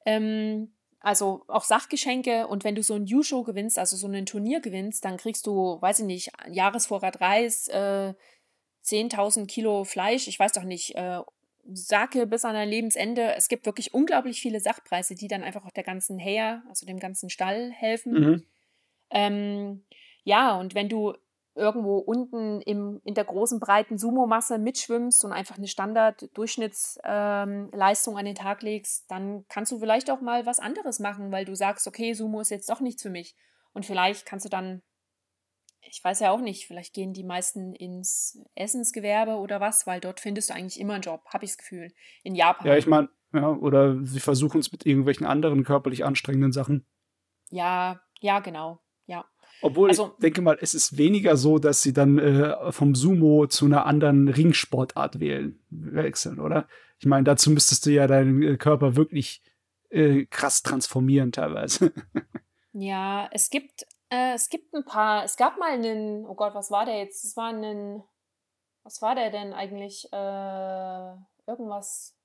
Ähm, 0.07 0.74
also 1.00 1.44
auch 1.48 1.64
Sachgeschenke 1.64 2.46
und 2.46 2.64
wenn 2.64 2.74
du 2.74 2.83
so 2.83 2.94
ein 2.94 3.05
U-Show 3.05 3.42
gewinnst, 3.42 3.79
also 3.79 3.94
so 3.94 4.09
ein 4.09 4.24
Turnier 4.24 4.61
gewinnst, 4.61 5.05
dann 5.05 5.18
kriegst 5.18 5.46
du, 5.46 5.79
weiß 5.83 5.98
ich 5.98 6.07
nicht, 6.07 6.31
Jahresvorrat 6.48 7.20
Reis, 7.20 7.68
äh, 7.68 8.14
10.000 8.84 9.46
Kilo 9.46 9.84
Fleisch, 9.84 10.28
ich 10.28 10.38
weiß 10.38 10.52
doch 10.52 10.64
nicht, 10.64 10.94
äh, 10.96 11.20
Sake 11.72 12.26
bis 12.26 12.44
an 12.44 12.54
dein 12.54 12.68
Lebensende. 12.68 13.34
Es 13.34 13.48
gibt 13.48 13.64
wirklich 13.64 13.94
unglaublich 13.94 14.40
viele 14.40 14.60
Sachpreise, 14.60 15.14
die 15.14 15.28
dann 15.28 15.42
einfach 15.42 15.64
auch 15.64 15.70
der 15.70 15.84
ganzen 15.84 16.18
Her, 16.18 16.62
also 16.68 16.84
dem 16.84 16.98
ganzen 16.98 17.30
Stall 17.30 17.70
helfen. 17.70 18.12
Mhm. 18.12 18.42
Ähm, 19.10 19.84
ja, 20.24 20.58
und 20.58 20.74
wenn 20.74 20.88
du 20.88 21.14
irgendwo 21.54 21.98
unten 21.98 22.60
im, 22.62 23.00
in 23.04 23.14
der 23.14 23.24
großen, 23.24 23.60
breiten 23.60 23.96
Sumo-Masse 23.96 24.58
mitschwimmst 24.58 25.24
und 25.24 25.32
einfach 25.32 25.56
eine 25.56 25.68
Standard-Durchschnittsleistung 25.68 28.14
ähm, 28.14 28.18
an 28.18 28.24
den 28.24 28.34
Tag 28.34 28.62
legst, 28.62 29.08
dann 29.10 29.44
kannst 29.48 29.70
du 29.70 29.78
vielleicht 29.78 30.10
auch 30.10 30.20
mal 30.20 30.46
was 30.46 30.58
anderes 30.58 30.98
machen, 30.98 31.30
weil 31.30 31.44
du 31.44 31.54
sagst, 31.54 31.86
okay, 31.86 32.12
Sumo 32.12 32.40
ist 32.40 32.50
jetzt 32.50 32.68
doch 32.68 32.80
nichts 32.80 33.02
für 33.02 33.10
mich. 33.10 33.36
Und 33.72 33.86
vielleicht 33.86 34.26
kannst 34.26 34.44
du 34.44 34.48
dann, 34.48 34.82
ich 35.88 36.02
weiß 36.02 36.20
ja 36.20 36.30
auch 36.30 36.40
nicht, 36.40 36.66
vielleicht 36.66 36.94
gehen 36.94 37.12
die 37.12 37.24
meisten 37.24 37.74
ins 37.74 38.38
Essensgewerbe 38.54 39.32
oder 39.32 39.60
was, 39.60 39.86
weil 39.86 40.00
dort 40.00 40.20
findest 40.20 40.50
du 40.50 40.54
eigentlich 40.54 40.80
immer 40.80 40.94
einen 40.94 41.02
Job, 41.02 41.22
habe 41.26 41.44
ich 41.44 41.52
das 41.52 41.58
Gefühl. 41.58 41.92
In 42.22 42.34
Japan. 42.34 42.66
Ja, 42.66 42.76
ich 42.76 42.86
meine, 42.86 43.08
ja, 43.32 43.48
oder 43.48 43.98
sie 44.04 44.20
versuchen 44.20 44.60
es 44.60 44.72
mit 44.72 44.86
irgendwelchen 44.86 45.26
anderen 45.26 45.64
körperlich 45.64 46.04
anstrengenden 46.04 46.52
Sachen. 46.52 46.86
Ja, 47.50 48.00
ja, 48.20 48.40
genau. 48.40 48.80
Ja. 49.06 49.24
Obwohl 49.60 49.88
also, 49.88 50.12
ich 50.16 50.22
denke 50.22 50.42
mal, 50.42 50.58
es 50.60 50.74
ist 50.74 50.96
weniger 50.96 51.36
so, 51.36 51.58
dass 51.58 51.82
sie 51.82 51.92
dann 51.92 52.18
äh, 52.18 52.72
vom 52.72 52.94
Sumo 52.94 53.46
zu 53.46 53.66
einer 53.66 53.86
anderen 53.86 54.28
Ringsportart 54.28 55.20
wählen, 55.20 55.58
wechseln, 55.70 56.38
oder? 56.38 56.68
Ich 56.98 57.06
meine, 57.06 57.24
dazu 57.24 57.50
müsstest 57.50 57.86
du 57.86 57.90
ja 57.90 58.06
deinen 58.06 58.42
äh, 58.42 58.56
Körper 58.56 58.96
wirklich 58.96 59.42
äh, 59.90 60.26
krass 60.26 60.62
transformieren 60.62 61.32
teilweise. 61.32 61.92
ja, 62.72 63.28
es 63.32 63.50
gibt, 63.50 63.86
äh, 64.10 64.34
es 64.34 64.48
gibt 64.48 64.74
ein 64.74 64.84
paar, 64.84 65.24
es 65.24 65.36
gab 65.36 65.58
mal 65.58 65.72
einen, 65.72 66.26
oh 66.26 66.34
Gott, 66.34 66.54
was 66.54 66.70
war 66.70 66.84
der 66.84 66.98
jetzt? 66.98 67.24
Es 67.24 67.36
war 67.36 67.52
ein, 67.52 68.02
was 68.82 69.02
war 69.02 69.14
der 69.14 69.30
denn 69.30 69.52
eigentlich? 69.52 70.08
Äh, 70.12 71.16
irgendwas 71.46 72.16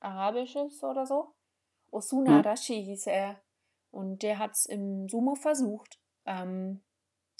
Arabisches 0.00 0.82
oder 0.82 1.06
so? 1.06 1.34
Osuna 1.90 2.38
hm. 2.38 2.40
Rashi 2.40 2.84
hieß 2.84 3.06
er. 3.06 3.40
Und 3.90 4.22
der 4.22 4.38
hat 4.38 4.52
es 4.52 4.66
im 4.66 5.08
Sumo 5.08 5.34
versucht. 5.34 5.98
Ähm, 6.26 6.82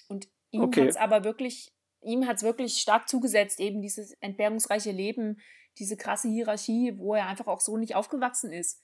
und 0.08 0.28
ihm 0.50 0.62
okay. 0.62 0.82
hat 0.82 0.88
es 0.88 0.96
aber 0.96 1.24
wirklich, 1.24 1.74
ihm 2.00 2.26
hat 2.26 2.36
es 2.36 2.42
wirklich 2.42 2.78
stark 2.78 3.08
zugesetzt, 3.08 3.60
eben 3.60 3.82
dieses 3.82 4.12
entbehrungsreiche 4.20 4.92
Leben, 4.92 5.40
diese 5.78 5.96
krasse 5.96 6.28
Hierarchie, 6.28 6.98
wo 6.98 7.14
er 7.14 7.26
einfach 7.26 7.46
auch 7.46 7.60
so 7.60 7.76
nicht 7.76 7.94
aufgewachsen 7.94 8.52
ist. 8.52 8.80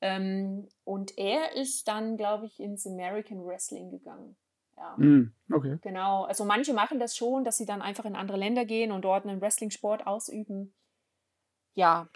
Ähm, 0.00 0.68
und 0.84 1.18
er 1.18 1.56
ist 1.56 1.86
dann, 1.88 2.16
glaube 2.16 2.46
ich, 2.46 2.58
ins 2.58 2.86
American 2.86 3.44
Wrestling 3.44 3.90
gegangen. 3.90 4.36
Ja. 4.80 4.94
Mm, 4.96 5.32
okay. 5.52 5.78
Genau. 5.82 6.24
Also 6.24 6.44
manche 6.44 6.72
machen 6.72 6.98
das 6.98 7.14
schon, 7.14 7.44
dass 7.44 7.58
sie 7.58 7.66
dann 7.66 7.82
einfach 7.82 8.06
in 8.06 8.16
andere 8.16 8.38
Länder 8.38 8.64
gehen 8.64 8.92
und 8.92 9.04
dort 9.04 9.26
einen 9.26 9.40
Wrestling-Sport 9.40 10.06
ausüben. 10.06 10.72
Ja, 11.74 12.08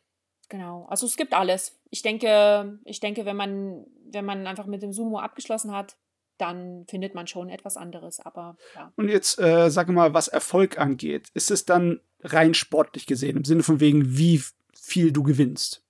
genau. 0.49 0.87
Also 0.89 1.07
es 1.07 1.17
gibt 1.17 1.35
alles. 1.35 1.79
Ich 1.91 2.01
denke, 2.03 2.79
ich 2.85 3.01
denke, 3.01 3.27
wenn 3.27 3.37
man, 3.37 3.87
wenn 4.11 4.25
man 4.25 4.47
einfach 4.47 4.67
mit 4.67 4.83
dem 4.83 4.93
Sumo 4.93 5.19
abgeschlossen 5.19 5.73
hat, 5.73 5.97
dann 6.39 6.87
findet 6.89 7.15
man 7.15 7.27
schon 7.27 7.51
etwas 7.51 7.77
anderes. 7.77 8.19
Aber 8.19 8.57
ja. 8.75 8.93
Und 8.97 9.09
jetzt 9.09 9.39
äh, 9.39 9.71
sag 9.71 9.89
mal, 9.89 10.15
was 10.15 10.29
Erfolg 10.29 10.79
angeht, 10.79 11.29
ist 11.35 11.51
es 11.51 11.67
dann 11.67 12.01
rein 12.23 12.55
sportlich 12.55 13.07
gesehen, 13.07 13.37
im 13.37 13.45
Sinne 13.45 13.63
von 13.63 13.79
wegen, 13.79 14.17
wie 14.17 14.43
viel 14.75 15.13
du 15.13 15.23
gewinnst? 15.23 15.85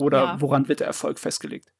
Oder 0.00 0.18
ja. 0.18 0.40
woran 0.40 0.66
wird 0.68 0.80
der 0.80 0.86
Erfolg 0.86 1.18
festgelegt? 1.18 1.70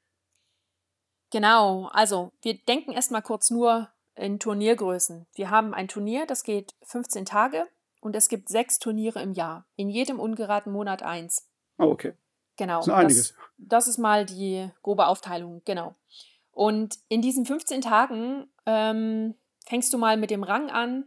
Genau, 1.30 1.86
also 1.92 2.32
wir 2.42 2.54
denken 2.54 2.92
erstmal 2.92 3.22
kurz 3.22 3.50
nur 3.50 3.88
in 4.14 4.38
Turniergrößen. 4.38 5.26
Wir 5.34 5.50
haben 5.50 5.74
ein 5.74 5.88
Turnier, 5.88 6.26
das 6.26 6.42
geht 6.42 6.74
15 6.82 7.26
Tage 7.26 7.66
und 8.00 8.16
es 8.16 8.28
gibt 8.28 8.48
sechs 8.48 8.78
Turniere 8.78 9.22
im 9.22 9.32
Jahr. 9.32 9.66
In 9.76 9.90
jedem 9.90 10.20
ungeraden 10.20 10.72
Monat 10.72 11.02
eins. 11.02 11.48
Oh, 11.78 11.84
okay. 11.84 12.14
Genau. 12.56 12.78
Das 12.78 12.86
ist 12.88 12.92
einiges. 12.92 13.28
Das, 13.28 13.38
das 13.56 13.88
ist 13.88 13.98
mal 13.98 14.26
die 14.26 14.70
grobe 14.82 15.06
Aufteilung, 15.06 15.62
genau. 15.64 15.94
Und 16.50 16.98
in 17.08 17.22
diesen 17.22 17.46
15 17.46 17.82
Tagen 17.82 18.48
ähm, 18.66 19.34
fängst 19.64 19.92
du 19.92 19.98
mal 19.98 20.16
mit 20.16 20.30
dem 20.30 20.42
Rang 20.42 20.70
an. 20.70 21.04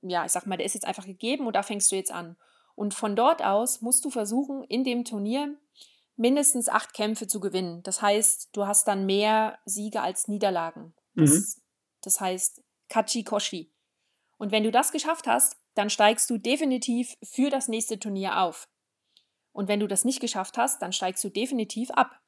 Ja, 0.00 0.24
ich 0.24 0.32
sag 0.32 0.46
mal, 0.46 0.56
der 0.56 0.64
ist 0.64 0.74
jetzt 0.74 0.86
einfach 0.86 1.04
gegeben 1.04 1.46
und 1.46 1.56
da 1.56 1.62
fängst 1.62 1.92
du 1.92 1.96
jetzt 1.96 2.12
an. 2.12 2.36
Und 2.74 2.94
von 2.94 3.16
dort 3.16 3.44
aus 3.44 3.82
musst 3.82 4.04
du 4.04 4.10
versuchen, 4.10 4.64
in 4.64 4.84
dem 4.84 5.04
Turnier 5.04 5.54
mindestens 6.18 6.68
acht 6.68 6.92
Kämpfe 6.92 7.26
zu 7.26 7.40
gewinnen. 7.40 7.82
Das 7.84 8.02
heißt, 8.02 8.50
du 8.52 8.66
hast 8.66 8.86
dann 8.88 9.06
mehr 9.06 9.58
Siege 9.64 10.02
als 10.02 10.28
Niederlagen. 10.28 10.94
Das, 11.14 11.30
mhm. 11.30 11.62
das 12.02 12.20
heißt 12.20 12.62
Kachi 12.88 13.24
Koshi. 13.24 13.72
Und 14.36 14.52
wenn 14.52 14.64
du 14.64 14.70
das 14.70 14.92
geschafft 14.92 15.26
hast, 15.26 15.56
dann 15.74 15.90
steigst 15.90 16.28
du 16.28 16.38
definitiv 16.38 17.16
für 17.22 17.50
das 17.50 17.68
nächste 17.68 17.98
Turnier 17.98 18.40
auf. 18.40 18.68
Und 19.52 19.68
wenn 19.68 19.80
du 19.80 19.86
das 19.86 20.04
nicht 20.04 20.20
geschafft 20.20 20.58
hast, 20.58 20.82
dann 20.82 20.92
steigst 20.92 21.22
du 21.24 21.30
definitiv 21.30 21.90
ab. 21.90 22.20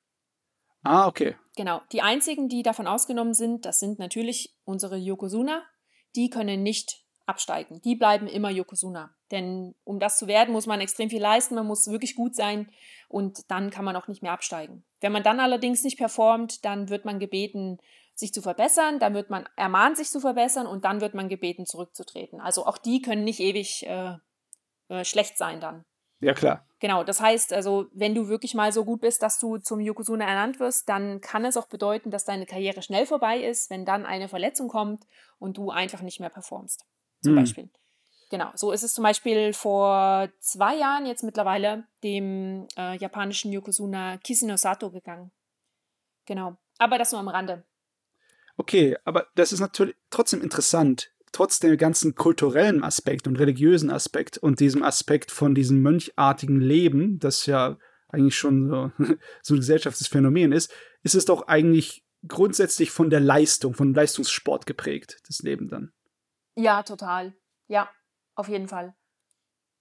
Ah, 0.83 1.07
okay. 1.07 1.37
Genau. 1.57 1.83
Die 1.93 2.03
einzigen, 2.03 2.49
die 2.49 2.63
davon 2.63 2.87
ausgenommen 2.87 3.35
sind, 3.35 3.65
das 3.67 3.81
sind 3.81 3.99
natürlich 3.99 4.57
unsere 4.65 4.97
Yokozuna. 4.97 5.65
Die 6.17 6.31
können 6.31 6.63
nicht 6.63 7.05
absteigen. 7.31 7.81
Die 7.83 7.97
bleiben 7.97 8.27
immer 8.27 8.51
Yokozuna. 8.51 9.15
Denn 9.31 9.75
um 9.85 9.99
das 9.99 10.19
zu 10.19 10.27
werden, 10.27 10.53
muss 10.53 10.67
man 10.67 10.81
extrem 10.81 11.09
viel 11.09 11.23
leisten, 11.23 11.55
man 11.55 11.67
muss 11.67 11.89
wirklich 11.89 12.15
gut 12.15 12.35
sein 12.37 12.71
und 13.09 13.51
dann 13.51 13.71
kann 13.71 13.85
man 13.85 13.97
auch 13.97 14.09
nicht 14.09 14.23
mehr 14.23 14.33
absteigen. 14.33 14.85
Wenn 15.01 15.13
man 15.13 15.23
dann 15.23 15.41
allerdings 15.41 15.83
nicht 15.83 15.97
performt, 15.97 16.65
dann 16.65 16.89
wird 16.89 17.05
man 17.05 17.19
gebeten, 17.19 17.79
sich 18.15 18.35
zu 18.35 18.43
verbessern, 18.43 18.99
dann 18.99 19.15
wird 19.15 19.31
man 19.31 19.49
ermahnt, 19.57 19.97
sich 19.97 20.11
zu 20.11 20.21
verbessern 20.21 20.67
und 20.67 20.85
dann 20.85 21.01
wird 21.01 21.15
man 21.15 21.29
gebeten, 21.29 21.65
zurückzutreten. 21.65 22.41
Also 22.41 22.67
auch 22.67 22.77
die 22.77 23.01
können 23.01 23.25
nicht 23.25 23.41
ewig 23.41 23.87
äh, 23.87 24.17
äh, 24.89 25.05
schlecht 25.05 25.39
sein 25.39 25.61
dann. 25.61 25.85
Ja, 26.21 26.35
klar. 26.35 26.67
Genau, 26.81 27.03
das 27.03 27.21
heißt 27.21 27.53
also, 27.53 27.87
wenn 27.93 28.15
du 28.15 28.29
wirklich 28.29 28.55
mal 28.55 28.73
so 28.73 28.85
gut 28.85 29.01
bist, 29.01 29.23
dass 29.23 29.39
du 29.39 29.59
zum 29.59 29.81
Yokozuna 29.81 30.25
ernannt 30.25 30.61
wirst, 30.61 30.89
dann 30.89 31.21
kann 31.21 31.45
es 31.45 31.57
auch 31.57 31.67
bedeuten, 31.67 32.11
dass 32.11 32.25
deine 32.25 32.47
Karriere 32.47 32.83
schnell 32.83 33.07
vorbei 33.07 33.39
ist, 33.39 33.71
wenn 33.71 33.85
dann 33.87 34.05
eine 34.05 34.29
Verletzung 34.29 34.69
kommt 34.69 35.07
und 35.39 35.57
du 35.57 35.71
einfach 35.71 36.03
nicht 36.03 36.21
mehr 36.21 36.31
performst. 36.31 36.85
Zum 37.23 37.33
hm. 37.33 37.41
Beispiel. 37.41 37.71
Genau, 38.31 38.51
so 38.55 38.71
ist 38.71 38.85
es 38.85 38.95
zum 38.95 39.03
Beispiel 39.03 39.53
vor 39.53 40.29
zwei 40.39 40.77
Jahren 40.77 41.05
jetzt 41.07 41.25
mittlerweile 41.25 41.85
dem 42.05 42.69
äh, 42.77 42.97
japanischen 42.97 43.53
Yokozuna 43.53 44.19
Kisino 44.19 44.57
Sato 44.57 44.91
gegangen. 44.91 45.33
Genau, 46.27 46.57
aber 46.79 46.97
das 46.99 47.11
nur 47.11 47.21
am 47.21 47.29
Rande. 47.29 47.65
Okay, 48.57 48.97
aber 49.05 49.27
das 49.35 49.53
ist 49.53 49.61
natürlich 49.61 49.97
trotzdem 50.11 50.43
interessant 50.43 51.11
trotz 51.33 51.61
dem 51.61 51.77
ganzen 51.77 52.15
kulturellen 52.15 52.83
Aspekt 52.83 53.27
und 53.27 53.39
religiösen 53.39 53.91
Aspekt 53.91 54.39
und 54.39 54.61
diesem 54.61 54.83
Aspekt 54.83 55.31
von 55.31 55.55
diesem 55.55 55.81
mönchartigen 55.81 56.61
Leben, 56.61 57.19
das 57.19 57.47
ja 57.47 57.79
eigentlich 58.09 58.37
schon 58.37 58.69
so, 58.69 58.93
so 59.43 59.55
ein 59.55 59.61
gesellschaftsphänomen 59.61 60.53
ist, 60.53 60.73
ist 61.03 61.15
es 61.15 61.25
doch 61.25 61.47
eigentlich 61.49 62.05
grundsätzlich 62.27 62.91
von 62.91 63.11
der 63.11 63.21
Leistung, 63.21 63.75
von 63.75 63.95
Leistungssport 63.95 64.67
geprägt, 64.67 65.19
das 65.27 65.41
Leben 65.41 65.69
dann. 65.69 65.93
Ja, 66.61 66.83
total. 66.83 67.33
Ja, 67.69 67.89
auf 68.35 68.49
jeden 68.49 68.69
Fall. 68.69 68.95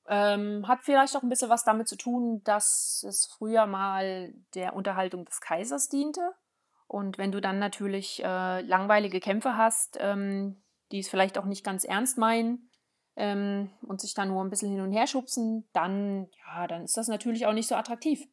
Ähm, 0.07 0.65
hat 0.67 0.79
vielleicht 0.81 1.15
auch 1.17 1.23
ein 1.23 1.29
bisschen 1.29 1.49
was 1.49 1.65
damit 1.65 1.89
zu 1.89 1.97
tun, 1.97 2.41
dass 2.45 3.03
es 3.07 3.25
früher 3.25 3.65
mal 3.67 4.33
der 4.55 4.73
Unterhaltung 4.75 5.25
des 5.25 5.41
Kaisers 5.41 5.89
diente. 5.89 6.21
Und 6.87 7.17
wenn 7.17 7.33
du 7.33 7.41
dann 7.41 7.59
natürlich 7.59 8.23
äh, 8.23 8.61
langweilige 8.61 9.19
Kämpfe 9.19 9.57
hast, 9.57 9.97
ähm, 9.99 10.63
die 10.91 10.99
es 10.99 11.09
vielleicht 11.09 11.37
auch 11.37 11.45
nicht 11.45 11.65
ganz 11.65 11.83
ernst 11.83 12.17
meinen 12.17 12.71
ähm, 13.17 13.69
und 13.81 13.99
sich 13.99 14.13
dann 14.13 14.29
nur 14.29 14.41
ein 14.41 14.49
bisschen 14.49 14.71
hin 14.71 14.81
und 14.81 14.93
her 14.93 15.05
schubsen, 15.05 15.67
dann, 15.73 16.29
ja, 16.47 16.65
dann 16.65 16.85
ist 16.85 16.95
das 16.95 17.09
natürlich 17.09 17.45
auch 17.45 17.53
nicht 17.53 17.67
so 17.67 17.75
attraktiv. 17.75 18.25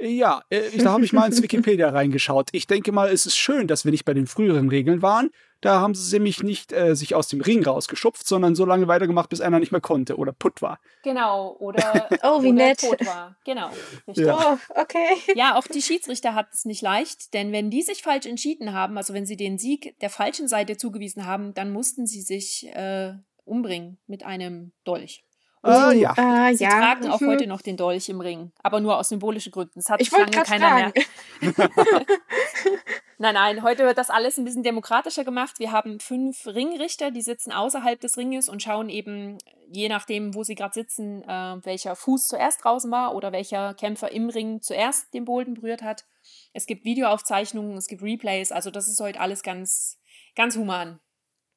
Ja, 0.00 0.42
äh, 0.50 0.76
da 0.78 0.92
habe 0.92 1.04
ich 1.04 1.12
mal 1.12 1.26
ins 1.26 1.42
Wikipedia 1.42 1.88
reingeschaut. 1.90 2.48
Ich 2.52 2.66
denke 2.66 2.92
mal, 2.92 3.08
es 3.10 3.26
ist 3.26 3.36
schön, 3.36 3.68
dass 3.68 3.84
wir 3.84 3.92
nicht 3.92 4.04
bei 4.04 4.14
den 4.14 4.26
früheren 4.26 4.68
Regeln 4.68 5.02
waren. 5.02 5.30
Da 5.62 5.80
haben 5.80 5.94
sie 5.94 6.16
nämlich 6.16 6.42
nicht 6.42 6.72
äh, 6.72 6.96
sich 6.96 7.14
aus 7.14 7.28
dem 7.28 7.40
Ring 7.40 7.64
rausgeschupft, 7.64 8.26
sondern 8.26 8.56
so 8.56 8.64
lange 8.64 8.88
weitergemacht, 8.88 9.30
bis 9.30 9.40
einer 9.40 9.60
nicht 9.60 9.70
mehr 9.70 9.80
konnte 9.80 10.16
oder 10.16 10.32
putt 10.32 10.60
war. 10.60 10.80
Genau, 11.04 11.56
oder, 11.60 12.08
oh, 12.24 12.42
wie 12.42 12.48
oder 12.48 12.66
nett. 12.66 12.80
tot 12.80 13.06
war. 13.06 13.36
Genau. 13.44 13.70
Ja. 14.14 14.58
Oh, 14.58 14.80
okay. 14.80 15.06
Ja, 15.36 15.56
auch 15.56 15.68
die 15.68 15.80
Schiedsrichter 15.80 16.34
hatten 16.34 16.50
es 16.52 16.64
nicht 16.64 16.82
leicht, 16.82 17.32
denn 17.32 17.52
wenn 17.52 17.70
die 17.70 17.82
sich 17.82 18.02
falsch 18.02 18.26
entschieden 18.26 18.72
haben, 18.72 18.96
also 18.96 19.14
wenn 19.14 19.24
sie 19.24 19.36
den 19.36 19.56
Sieg 19.56 19.96
der 20.00 20.10
falschen 20.10 20.48
Seite 20.48 20.76
zugewiesen 20.76 21.26
haben, 21.26 21.54
dann 21.54 21.72
mussten 21.72 22.08
sie 22.08 22.22
sich 22.22 22.66
äh, 22.74 23.12
umbringen 23.44 23.98
mit 24.08 24.24
einem 24.24 24.72
Dolch. 24.82 25.24
Ah, 25.62 25.92
ja. 25.92 26.52
Sie 26.54 26.64
ja. 26.64 26.70
tragen 26.70 27.08
auch 27.08 27.20
mhm. 27.20 27.28
heute 27.28 27.46
noch 27.46 27.62
den 27.62 27.76
Dolch 27.76 28.08
im 28.08 28.20
Ring, 28.20 28.50
aber 28.62 28.80
nur 28.80 28.98
aus 28.98 29.10
symbolischen 29.10 29.52
Gründen. 29.52 29.74
Das 29.76 29.90
hat 29.90 30.00
ich 30.00 30.10
lange 30.10 30.30
keiner 30.30 30.68
fragen. 30.68 30.92
mehr. 31.40 31.70
nein, 33.18 33.34
nein, 33.34 33.62
heute 33.62 33.84
wird 33.84 33.96
das 33.96 34.10
alles 34.10 34.38
ein 34.38 34.44
bisschen 34.44 34.64
demokratischer 34.64 35.24
gemacht. 35.24 35.60
Wir 35.60 35.70
haben 35.70 36.00
fünf 36.00 36.46
Ringrichter, 36.46 37.12
die 37.12 37.22
sitzen 37.22 37.52
außerhalb 37.52 38.00
des 38.00 38.16
Ringes 38.16 38.48
und 38.48 38.60
schauen 38.60 38.88
eben, 38.88 39.38
je 39.68 39.88
nachdem, 39.88 40.34
wo 40.34 40.42
sie 40.42 40.56
gerade 40.56 40.74
sitzen, 40.74 41.22
äh, 41.22 41.56
welcher 41.64 41.94
Fuß 41.94 42.26
zuerst 42.26 42.64
draußen 42.64 42.90
war 42.90 43.14
oder 43.14 43.30
welcher 43.30 43.74
Kämpfer 43.74 44.10
im 44.10 44.30
Ring 44.30 44.62
zuerst 44.62 45.14
den 45.14 45.24
Boden 45.24 45.54
berührt 45.54 45.82
hat. 45.82 46.06
Es 46.52 46.66
gibt 46.66 46.84
Videoaufzeichnungen, 46.84 47.76
es 47.76 47.86
gibt 47.86 48.02
Replays, 48.02 48.50
also 48.50 48.70
das 48.70 48.88
ist 48.88 49.00
heute 49.00 49.20
alles 49.20 49.42
ganz, 49.42 50.00
ganz 50.34 50.56
human. 50.56 50.98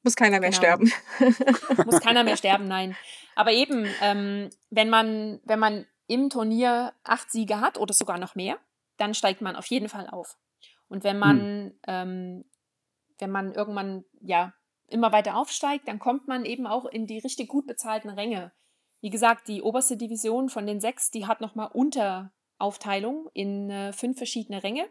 Muss 0.06 0.14
keiner 0.14 0.38
mehr 0.38 0.50
genau. 0.50 0.62
sterben. 0.62 0.92
Muss 1.84 2.00
keiner 2.00 2.22
mehr 2.22 2.36
sterben, 2.36 2.68
nein. 2.68 2.96
Aber 3.34 3.50
eben, 3.50 3.88
ähm, 4.00 4.50
wenn, 4.70 4.88
man, 4.88 5.40
wenn 5.42 5.58
man 5.58 5.84
im 6.06 6.30
Turnier 6.30 6.92
acht 7.02 7.32
Siege 7.32 7.60
hat 7.60 7.76
oder 7.76 7.92
sogar 7.92 8.16
noch 8.16 8.36
mehr, 8.36 8.56
dann 8.98 9.14
steigt 9.14 9.40
man 9.40 9.56
auf 9.56 9.66
jeden 9.66 9.88
Fall 9.88 10.08
auf. 10.08 10.38
Und 10.86 11.02
wenn 11.02 11.18
man, 11.18 11.40
hm. 11.40 11.78
ähm, 11.88 12.44
wenn 13.18 13.32
man 13.32 13.52
irgendwann 13.52 14.04
ja 14.20 14.54
immer 14.86 15.10
weiter 15.10 15.36
aufsteigt, 15.36 15.88
dann 15.88 15.98
kommt 15.98 16.28
man 16.28 16.44
eben 16.44 16.68
auch 16.68 16.84
in 16.84 17.08
die 17.08 17.18
richtig 17.18 17.48
gut 17.48 17.66
bezahlten 17.66 18.10
Ränge. 18.10 18.52
Wie 19.00 19.10
gesagt, 19.10 19.48
die 19.48 19.60
oberste 19.60 19.96
Division 19.96 20.50
von 20.50 20.68
den 20.68 20.80
sechs, 20.80 21.10
die 21.10 21.26
hat 21.26 21.40
nochmal 21.40 21.70
Unteraufteilung 21.72 23.28
in 23.32 23.70
äh, 23.70 23.92
fünf 23.92 24.18
verschiedene 24.18 24.62
Ränge. 24.62 24.86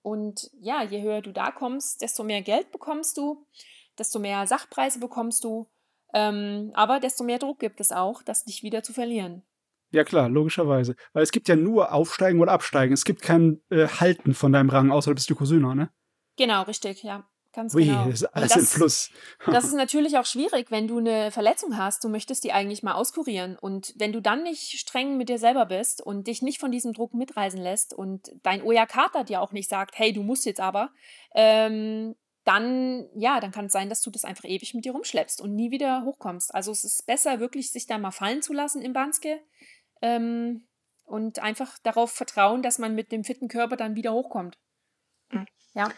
Und 0.00 0.50
ja, 0.60 0.82
je 0.82 1.02
höher 1.02 1.20
du 1.20 1.30
da 1.30 1.50
kommst, 1.50 2.00
desto 2.00 2.24
mehr 2.24 2.40
Geld 2.40 2.72
bekommst 2.72 3.18
du 3.18 3.46
desto 3.98 4.18
mehr 4.18 4.46
Sachpreise 4.46 5.00
bekommst 5.00 5.44
du, 5.44 5.68
ähm, 6.12 6.70
aber 6.74 7.00
desto 7.00 7.24
mehr 7.24 7.38
Druck 7.38 7.58
gibt 7.58 7.80
es 7.80 7.92
auch, 7.92 8.22
das 8.22 8.44
dich 8.44 8.62
wieder 8.62 8.82
zu 8.82 8.92
verlieren. 8.92 9.42
Ja 9.90 10.04
klar, 10.04 10.28
logischerweise. 10.28 10.96
Weil 11.12 11.22
es 11.22 11.30
gibt 11.30 11.48
ja 11.48 11.56
nur 11.56 11.92
Aufsteigen 11.92 12.40
oder 12.40 12.52
Absteigen. 12.52 12.92
Es 12.92 13.04
gibt 13.04 13.22
kein 13.22 13.60
äh, 13.70 13.86
Halten 13.86 14.34
von 14.34 14.52
deinem 14.52 14.68
Rang, 14.68 14.90
außer 14.90 15.10
du 15.10 15.14
bist 15.14 15.30
Yokozuna, 15.30 15.74
ne? 15.74 15.90
Genau, 16.36 16.62
richtig, 16.62 17.04
ja. 17.04 17.28
Ganz 17.54 17.72
Ui, 17.76 17.84
genau. 17.84 18.06
Das 18.06 18.22
ist 18.22 18.24
alles 18.24 18.52
das, 18.52 18.58
im 18.58 18.66
Fluss. 18.66 19.10
das 19.46 19.64
ist 19.64 19.74
natürlich 19.74 20.18
auch 20.18 20.26
schwierig, 20.26 20.72
wenn 20.72 20.88
du 20.88 20.98
eine 20.98 21.30
Verletzung 21.30 21.78
hast. 21.78 22.02
Du 22.02 22.08
möchtest 22.08 22.42
die 22.42 22.52
eigentlich 22.52 22.82
mal 22.82 22.94
auskurieren. 22.94 23.56
Und 23.56 23.94
wenn 23.96 24.12
du 24.12 24.20
dann 24.20 24.42
nicht 24.42 24.76
streng 24.76 25.16
mit 25.16 25.28
dir 25.28 25.38
selber 25.38 25.66
bist 25.66 26.02
und 26.02 26.26
dich 26.26 26.42
nicht 26.42 26.58
von 26.58 26.72
diesem 26.72 26.92
Druck 26.92 27.14
mitreisen 27.14 27.60
lässt 27.60 27.94
und 27.94 28.32
dein 28.42 28.62
Oyakata 28.62 29.22
dir 29.22 29.40
auch 29.40 29.52
nicht 29.52 29.70
sagt, 29.70 29.96
hey, 29.96 30.12
du 30.12 30.24
musst 30.24 30.44
jetzt 30.46 30.60
aber, 30.60 30.90
ähm, 31.36 32.16
dann, 32.44 33.08
ja, 33.14 33.40
dann 33.40 33.52
kann 33.52 33.66
es 33.66 33.72
sein, 33.72 33.88
dass 33.88 34.02
du 34.02 34.10
das 34.10 34.24
einfach 34.24 34.44
ewig 34.44 34.74
mit 34.74 34.84
dir 34.84 34.92
rumschleppst 34.92 35.40
und 35.40 35.54
nie 35.54 35.70
wieder 35.70 36.04
hochkommst. 36.04 36.54
Also 36.54 36.72
es 36.72 36.84
ist 36.84 37.06
besser, 37.06 37.40
wirklich 37.40 37.70
sich 37.70 37.86
da 37.86 37.98
mal 37.98 38.10
fallen 38.10 38.42
zu 38.42 38.52
lassen 38.52 38.82
im 38.82 38.92
Banske 38.92 39.40
ähm, 40.02 40.66
und 41.04 41.38
einfach 41.38 41.78
darauf 41.82 42.10
vertrauen, 42.10 42.62
dass 42.62 42.78
man 42.78 42.94
mit 42.94 43.12
dem 43.12 43.24
fitten 43.24 43.48
Körper 43.48 43.76
dann 43.76 43.96
wieder 43.96 44.12
hochkommt. 44.12 44.58
Mhm. 45.30 45.46
Ja. 45.74 45.90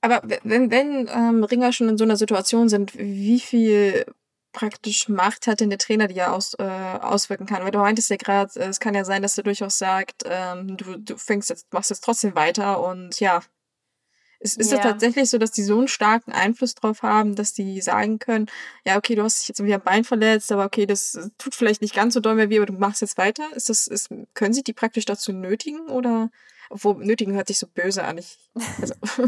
Aber 0.00 0.22
wenn, 0.44 0.70
wenn 0.70 1.08
ähm, 1.12 1.44
Ringer 1.44 1.72
schon 1.72 1.88
in 1.88 1.98
so 1.98 2.04
einer 2.04 2.16
Situation 2.16 2.68
sind, 2.68 2.96
wie 2.96 3.40
viel 3.40 4.06
praktisch 4.52 5.08
Macht 5.08 5.46
hat 5.46 5.60
denn 5.60 5.68
der 5.68 5.78
Trainer, 5.78 6.06
die 6.08 6.14
ja 6.14 6.32
aus, 6.32 6.54
äh, 6.54 6.62
auswirken 6.62 7.46
kann? 7.46 7.62
Weil 7.62 7.72
du 7.72 7.78
meintest 7.78 8.08
ja 8.08 8.16
gerade, 8.16 8.58
äh, 8.58 8.68
es 8.68 8.80
kann 8.80 8.94
ja 8.94 9.04
sein, 9.04 9.20
dass 9.20 9.36
er 9.36 9.44
durchaus 9.44 9.78
sagt, 9.78 10.22
ähm, 10.24 10.76
du, 10.78 10.96
du 10.98 11.16
fängst 11.18 11.50
jetzt, 11.50 11.70
machst 11.72 11.90
jetzt 11.90 12.02
trotzdem 12.02 12.34
weiter 12.34 12.82
und 12.82 13.20
ja, 13.20 13.42
ist, 14.38 14.58
ist 14.58 14.70
ja. 14.70 14.78
das 14.78 14.86
tatsächlich 14.86 15.30
so, 15.30 15.38
dass 15.38 15.50
die 15.50 15.62
so 15.62 15.78
einen 15.78 15.88
starken 15.88 16.32
Einfluss 16.32 16.74
drauf 16.74 17.02
haben, 17.02 17.34
dass 17.34 17.52
die 17.52 17.80
sagen 17.80 18.18
können, 18.18 18.46
ja, 18.84 18.96
okay, 18.96 19.14
du 19.14 19.22
hast 19.22 19.40
dich 19.40 19.48
jetzt 19.48 19.60
irgendwie 19.60 19.74
am 19.74 19.82
Bein 19.82 20.04
verletzt, 20.04 20.52
aber 20.52 20.64
okay, 20.64 20.86
das 20.86 21.30
tut 21.38 21.54
vielleicht 21.54 21.82
nicht 21.82 21.94
ganz 21.94 22.14
so 22.14 22.20
doll 22.20 22.34
mehr 22.34 22.50
weh, 22.50 22.58
aber 22.58 22.66
du 22.66 22.74
machst 22.74 23.00
jetzt 23.00 23.18
weiter? 23.18 23.44
Ist 23.54 23.68
das, 23.68 23.86
ist, 23.86 24.10
können 24.34 24.52
sie 24.52 24.62
die 24.62 24.72
praktisch 24.72 25.06
dazu 25.06 25.32
nötigen 25.32 25.88
oder, 25.88 26.30
obwohl 26.68 27.04
nötigen 27.04 27.34
hört 27.34 27.48
sich 27.48 27.58
so 27.58 27.66
böse 27.66 28.04
an. 28.04 28.18
Ich, 28.18 28.38
also. 28.80 28.94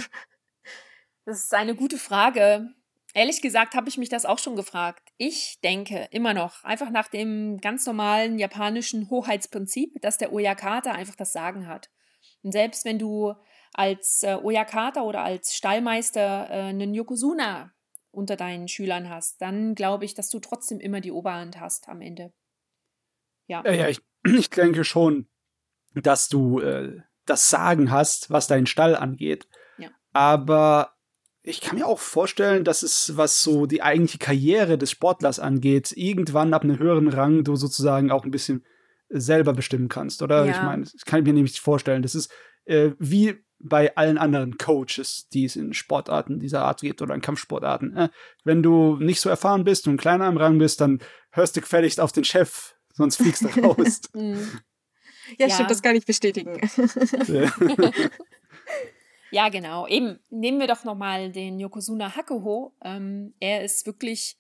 das 1.24 1.44
ist 1.44 1.54
eine 1.54 1.74
gute 1.74 1.98
Frage. 1.98 2.68
Ehrlich 3.14 3.40
gesagt 3.40 3.74
habe 3.74 3.88
ich 3.88 3.96
mich 3.96 4.10
das 4.10 4.26
auch 4.26 4.38
schon 4.38 4.54
gefragt. 4.54 5.08
Ich 5.16 5.58
denke 5.64 6.08
immer 6.10 6.34
noch, 6.34 6.62
einfach 6.62 6.90
nach 6.90 7.08
dem 7.08 7.58
ganz 7.58 7.86
normalen 7.86 8.38
japanischen 8.38 9.08
Hoheitsprinzip, 9.08 10.00
dass 10.02 10.18
der 10.18 10.32
Oyakata 10.32 10.92
einfach 10.92 11.16
das 11.16 11.32
Sagen 11.32 11.66
hat. 11.66 11.88
Und 12.42 12.52
selbst 12.52 12.84
wenn 12.84 12.98
du 12.98 13.34
als 13.72 14.22
äh, 14.22 14.36
Oyakata 14.42 15.02
oder 15.02 15.22
als 15.22 15.54
Stallmeister 15.54 16.48
äh, 16.50 16.52
einen 16.68 16.94
Yokozuna 16.94 17.72
unter 18.10 18.36
deinen 18.36 18.68
Schülern 18.68 19.08
hast, 19.08 19.40
dann 19.40 19.74
glaube 19.74 20.04
ich, 20.04 20.14
dass 20.14 20.30
du 20.30 20.40
trotzdem 20.40 20.80
immer 20.80 21.00
die 21.00 21.12
Oberhand 21.12 21.60
hast 21.60 21.88
am 21.88 22.00
Ende. 22.00 22.32
Ja. 23.46 23.62
Ja, 23.64 23.72
ja 23.72 23.88
ich, 23.88 24.00
ich 24.24 24.50
denke 24.50 24.84
schon, 24.84 25.28
dass 25.94 26.28
du 26.28 26.60
äh, 26.60 27.00
das 27.26 27.50
Sagen 27.50 27.90
hast, 27.90 28.30
was 28.30 28.46
deinen 28.46 28.66
Stall 28.66 28.96
angeht. 28.96 29.48
Ja. 29.78 29.90
Aber 30.12 30.94
ich 31.42 31.60
kann 31.60 31.78
mir 31.78 31.86
auch 31.86 31.98
vorstellen, 31.98 32.64
dass 32.64 32.82
es, 32.82 33.16
was 33.16 33.42
so 33.42 33.66
die 33.66 33.82
eigentliche 33.82 34.18
Karriere 34.18 34.76
des 34.76 34.90
Sportlers 34.90 35.38
angeht, 35.38 35.92
irgendwann 35.96 36.52
ab 36.52 36.62
einem 36.62 36.78
höheren 36.78 37.08
Rang 37.08 37.44
du 37.44 37.56
sozusagen 37.56 38.10
auch 38.10 38.24
ein 38.24 38.30
bisschen 38.30 38.64
selber 39.08 39.54
bestimmen 39.54 39.88
kannst, 39.88 40.22
oder? 40.22 40.44
Ja. 40.44 40.52
Ich 40.52 40.62
meine, 40.62 40.82
das 40.82 41.04
kann 41.04 41.20
ich 41.20 41.26
mir 41.26 41.32
nämlich 41.32 41.60
vorstellen. 41.60 42.02
Das 42.02 42.14
ist 42.14 42.30
äh, 42.66 42.90
wie 42.98 43.42
bei 43.60 43.96
allen 43.96 44.18
anderen 44.18 44.56
Coaches, 44.58 45.28
die 45.32 45.44
es 45.44 45.56
in 45.56 45.72
Sportarten 45.74 46.38
dieser 46.38 46.64
Art 46.64 46.80
gibt 46.80 47.02
oder 47.02 47.14
in 47.14 47.20
Kampfsportarten. 47.20 47.96
Äh, 47.96 48.08
wenn 48.44 48.62
du 48.62 48.96
nicht 48.96 49.20
so 49.20 49.28
erfahren 49.28 49.64
bist 49.64 49.88
und 49.88 49.96
kleiner 49.96 50.28
im 50.28 50.36
Rang 50.36 50.58
bist, 50.58 50.80
dann 50.80 51.00
hörst 51.32 51.56
du 51.56 51.60
gefälligst 51.60 52.00
auf 52.00 52.12
den 52.12 52.24
Chef, 52.24 52.76
sonst 52.92 53.16
fliegst 53.16 53.42
du 53.42 53.48
raus. 53.62 54.00
Mhm. 54.14 54.60
ja, 55.38 55.46
ja, 55.46 55.54
stimmt, 55.54 55.70
das 55.70 55.82
kann 55.82 55.96
ich 55.96 56.06
bestätigen. 56.06 56.60
ja, 59.30 59.48
genau. 59.50 59.86
Eben, 59.88 60.18
nehmen 60.30 60.60
wir 60.60 60.68
doch 60.68 60.84
nochmal 60.84 61.32
den 61.32 61.58
Yokozuna 61.58 62.14
Hakuho. 62.16 62.74
Ähm, 62.82 63.34
er 63.40 63.64
ist 63.64 63.86
wirklich, 63.86 64.38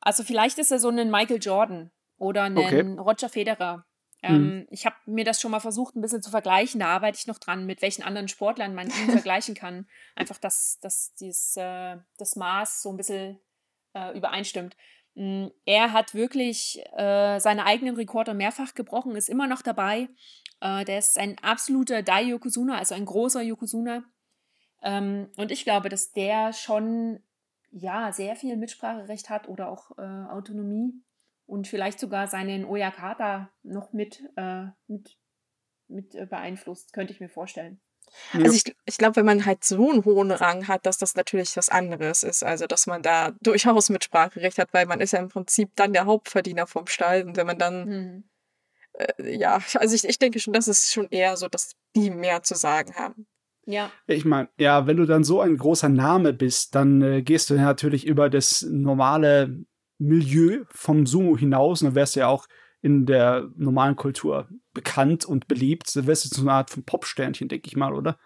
also 0.00 0.22
vielleicht 0.22 0.58
ist 0.58 0.72
er 0.72 0.78
so 0.78 0.88
ein 0.88 1.10
Michael 1.10 1.40
Jordan 1.40 1.90
oder 2.16 2.44
ein 2.44 2.56
okay. 2.56 2.80
Roger 2.80 3.28
Federer. 3.28 3.85
Mhm. 4.28 4.34
Ähm, 4.34 4.66
Ich 4.70 4.86
habe 4.86 4.96
mir 5.06 5.24
das 5.24 5.40
schon 5.40 5.50
mal 5.50 5.60
versucht, 5.60 5.96
ein 5.96 6.00
bisschen 6.00 6.22
zu 6.22 6.30
vergleichen. 6.30 6.80
Da 6.80 6.88
arbeite 6.88 7.18
ich 7.18 7.26
noch 7.26 7.38
dran, 7.38 7.66
mit 7.66 7.82
welchen 7.82 8.02
anderen 8.02 8.28
Sportlern 8.28 8.74
man 8.74 8.88
ihn 8.88 9.10
vergleichen 9.24 9.54
kann. 9.54 9.86
Einfach, 10.14 10.38
dass, 10.38 10.78
dass 10.80 11.14
dieses, 11.14 11.56
äh, 11.56 11.96
das 12.18 12.36
Maß 12.36 12.82
so 12.82 12.90
ein 12.90 12.96
bisschen 12.96 13.38
äh, 13.94 14.16
übereinstimmt. 14.16 14.76
Mm, 15.14 15.46
er 15.64 15.92
hat 15.92 16.14
wirklich 16.14 16.82
äh, 16.96 17.38
seine 17.38 17.64
eigenen 17.66 17.96
Rekorde 17.96 18.34
mehrfach 18.34 18.74
gebrochen, 18.74 19.16
ist 19.16 19.28
immer 19.28 19.46
noch 19.46 19.62
dabei. 19.62 20.08
Der 20.62 20.98
ist 20.98 21.18
ein 21.18 21.36
absoluter 21.42 22.02
Dai-Yokozuna, 22.02 22.78
also 22.78 22.94
ein 22.94 23.04
großer 23.04 23.42
Yokozuna. 23.42 24.04
Ähm, 24.82 25.28
und 25.36 25.50
ich 25.52 25.64
glaube, 25.64 25.90
dass 25.90 26.12
der 26.12 26.54
schon 26.54 27.20
ja 27.72 28.10
sehr 28.10 28.36
viel 28.36 28.56
Mitspracherecht 28.56 29.28
hat 29.28 29.48
oder 29.48 29.68
auch 29.68 29.90
Autonomie 29.98 30.94
und 31.46 31.68
vielleicht 31.68 31.98
sogar 32.00 32.26
seinen 32.26 32.64
Oyakata 32.64 33.50
noch 33.62 33.92
mit, 33.92 34.22
äh, 34.36 34.66
mit, 34.88 35.18
mit 35.88 36.14
äh, 36.14 36.26
beeinflusst, 36.26 36.92
könnte 36.92 37.12
ich 37.12 37.20
mir 37.20 37.28
vorstellen. 37.28 37.80
Also 38.32 38.52
ich, 38.52 38.76
ich 38.84 38.98
glaube, 38.98 39.16
wenn 39.16 39.26
man 39.26 39.44
halt 39.46 39.64
so 39.64 39.90
einen 39.90 40.04
hohen 40.04 40.30
Rang 40.30 40.68
hat, 40.68 40.86
dass 40.86 40.98
das 40.98 41.14
natürlich 41.16 41.56
was 41.56 41.68
anderes 41.68 42.22
ist. 42.22 42.44
Also 42.44 42.66
dass 42.66 42.86
man 42.86 43.02
da 43.02 43.32
durchaus 43.42 43.90
Mitspracherecht 43.90 44.58
hat, 44.58 44.72
weil 44.72 44.86
man 44.86 45.00
ist 45.00 45.12
ja 45.12 45.18
im 45.18 45.28
Prinzip 45.28 45.70
dann 45.76 45.92
der 45.92 46.06
Hauptverdiener 46.06 46.66
vom 46.66 46.86
Stall. 46.86 47.24
Und 47.24 47.36
wenn 47.36 47.46
man 47.46 47.58
dann, 47.58 47.88
mhm. 47.88 48.24
äh, 48.94 49.36
ja, 49.36 49.60
also 49.74 49.94
ich, 49.94 50.04
ich 50.04 50.18
denke 50.18 50.38
schon, 50.38 50.52
das 50.52 50.68
ist 50.68 50.92
schon 50.92 51.08
eher 51.10 51.36
so, 51.36 51.48
dass 51.48 51.72
die 51.94 52.10
mehr 52.10 52.42
zu 52.42 52.54
sagen 52.54 52.94
haben. 52.94 53.26
Ja. 53.66 53.90
Ich 54.06 54.24
meine, 54.24 54.48
ja, 54.58 54.86
wenn 54.86 54.96
du 54.96 55.06
dann 55.06 55.24
so 55.24 55.40
ein 55.40 55.56
großer 55.56 55.88
Name 55.88 56.32
bist, 56.32 56.76
dann 56.76 57.02
äh, 57.02 57.22
gehst 57.22 57.50
du 57.50 57.54
natürlich 57.54 58.06
über 58.06 58.30
das 58.30 58.62
normale 58.62 59.64
Milieu 59.98 60.64
vom 60.70 61.06
Sumo 61.06 61.36
hinaus, 61.36 61.80
dann 61.80 61.94
wärst 61.94 62.16
du 62.16 62.20
ja 62.20 62.28
auch 62.28 62.46
in 62.82 63.06
der 63.06 63.48
normalen 63.56 63.96
Kultur 63.96 64.48
bekannt 64.72 65.24
und 65.24 65.48
beliebt. 65.48 65.94
Du 65.94 66.06
wärst 66.06 66.24
jetzt 66.24 66.36
so 66.36 66.42
eine 66.42 66.52
Art 66.52 66.70
von 66.70 66.84
Popsternchen, 66.84 67.48
denke 67.48 67.66
ich 67.66 67.76
mal, 67.76 67.94
oder? 67.94 68.18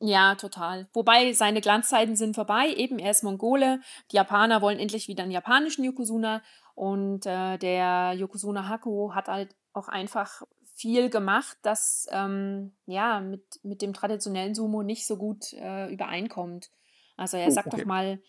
Ja, 0.00 0.36
total. 0.36 0.88
Wobei 0.92 1.32
seine 1.32 1.60
Glanzzeiten 1.60 2.16
sind 2.16 2.34
vorbei. 2.34 2.72
Eben, 2.76 2.98
er 2.98 3.10
ist 3.10 3.24
Mongole. 3.24 3.80
Die 4.10 4.16
Japaner 4.16 4.62
wollen 4.62 4.78
endlich 4.78 5.08
wieder 5.08 5.24
einen 5.24 5.32
japanischen 5.32 5.84
Yokozuna. 5.84 6.42
Und 6.74 7.26
äh, 7.26 7.58
der 7.58 8.14
Yokozuna 8.14 8.68
Haku 8.68 9.12
hat 9.12 9.28
halt 9.28 9.56
auch 9.72 9.88
einfach 9.88 10.42
viel 10.78 11.10
gemacht, 11.10 11.58
das 11.62 12.06
ähm, 12.12 12.72
ja 12.86 13.20
mit, 13.20 13.42
mit 13.64 13.82
dem 13.82 13.92
traditionellen 13.92 14.54
Sumo 14.54 14.84
nicht 14.84 15.06
so 15.06 15.16
gut 15.16 15.52
äh, 15.54 15.92
übereinkommt. 15.92 16.70
Also 17.16 17.36
er 17.36 17.48
oh, 17.48 17.50
sagt 17.50 17.66
okay. 17.68 17.78
doch 17.78 17.84
mal, 17.84 18.22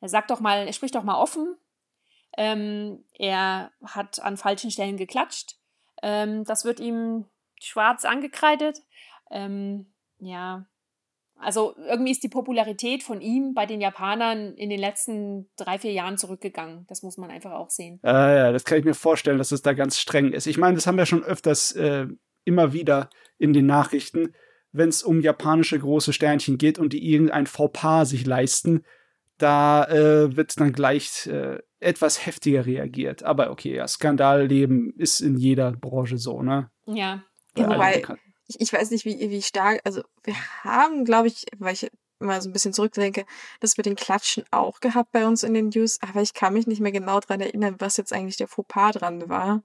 er 0.00 0.08
sagt 0.08 0.30
doch 0.30 0.38
mal, 0.38 0.66
er 0.68 0.72
spricht 0.72 0.94
doch 0.94 1.02
mal 1.02 1.20
offen, 1.20 1.56
ähm, 2.36 3.04
er 3.14 3.72
hat 3.84 4.20
an 4.20 4.36
falschen 4.36 4.70
Stellen 4.70 4.96
geklatscht. 4.96 5.56
Ähm, 6.02 6.44
das 6.44 6.64
wird 6.64 6.80
ihm 6.80 7.24
schwarz 7.60 8.04
angekreidet. 8.04 8.82
Ähm, 9.30 9.86
ja, 10.18 10.66
Also 11.38 11.74
irgendwie 11.76 12.12
ist 12.12 12.22
die 12.22 12.28
Popularität 12.28 13.02
von 13.02 13.20
ihm 13.20 13.52
bei 13.54 13.66
den 13.66 13.80
Japanern 13.80 14.54
in 14.54 14.70
den 14.70 14.80
letzten 14.80 15.48
drei, 15.56 15.78
vier 15.78 15.92
Jahren 15.92 16.16
zurückgegangen. 16.16 16.86
Das 16.88 17.02
muss 17.02 17.18
man 17.18 17.30
einfach 17.30 17.52
auch 17.52 17.70
sehen. 17.70 18.00
Äh, 18.02 18.08
ja, 18.08 18.52
das 18.52 18.64
kann 18.64 18.78
ich 18.78 18.84
mir 18.84 18.94
vorstellen, 18.94 19.38
dass 19.38 19.52
es 19.52 19.62
da 19.62 19.74
ganz 19.74 19.98
streng 19.98 20.32
ist. 20.32 20.46
Ich 20.46 20.58
meine, 20.58 20.76
das 20.76 20.86
haben 20.86 20.96
wir 20.96 21.06
schon 21.06 21.24
öfters 21.24 21.72
äh, 21.72 22.06
immer 22.44 22.72
wieder 22.72 23.10
in 23.38 23.52
den 23.52 23.66
Nachrichten, 23.66 24.34
wenn 24.72 24.88
es 24.88 25.02
um 25.02 25.20
japanische 25.20 25.78
große 25.78 26.12
Sternchen 26.12 26.58
geht 26.58 26.78
und 26.78 26.92
die 26.92 27.10
irgendein 27.12 27.46
Fauxpas 27.46 28.06
sich 28.06 28.26
leisten, 28.26 28.84
da 29.38 29.84
äh, 29.84 30.36
wird 30.36 30.58
dann 30.58 30.72
gleich 30.72 31.26
äh, 31.26 31.58
etwas 31.80 32.26
heftiger 32.26 32.66
reagiert. 32.66 33.22
Aber 33.22 33.50
okay, 33.50 33.74
ja, 33.74 33.86
Skandalleben 33.86 34.92
ist 34.96 35.20
in 35.20 35.36
jeder 35.36 35.72
Branche 35.72 36.18
so, 36.18 36.42
ne? 36.42 36.70
Ja. 36.86 37.22
ja 37.56 37.68
wobei, 37.68 38.02
ich, 38.46 38.60
ich 38.60 38.72
weiß 38.72 38.90
nicht, 38.90 39.04
wie, 39.04 39.30
wie 39.30 39.42
stark, 39.42 39.80
also 39.84 40.02
wir 40.24 40.34
haben, 40.64 41.04
glaube 41.04 41.28
ich, 41.28 41.46
weil 41.58 41.74
ich 41.74 41.90
mal 42.18 42.40
so 42.40 42.48
ein 42.48 42.52
bisschen 42.52 42.72
zurückdenke, 42.72 43.26
das 43.60 43.76
mit 43.76 43.86
den 43.86 43.96
Klatschen 43.96 44.44
auch 44.50 44.80
gehabt 44.80 45.12
bei 45.12 45.26
uns 45.26 45.42
in 45.42 45.54
den 45.54 45.68
News, 45.68 45.98
aber 46.00 46.22
ich 46.22 46.32
kann 46.32 46.54
mich 46.54 46.66
nicht 46.66 46.80
mehr 46.80 46.92
genau 46.92 47.20
daran 47.20 47.40
erinnern, 47.40 47.76
was 47.78 47.96
jetzt 47.96 48.12
eigentlich 48.12 48.36
der 48.36 48.48
Fauxpas 48.48 48.92
dran 48.92 49.28
war. 49.28 49.62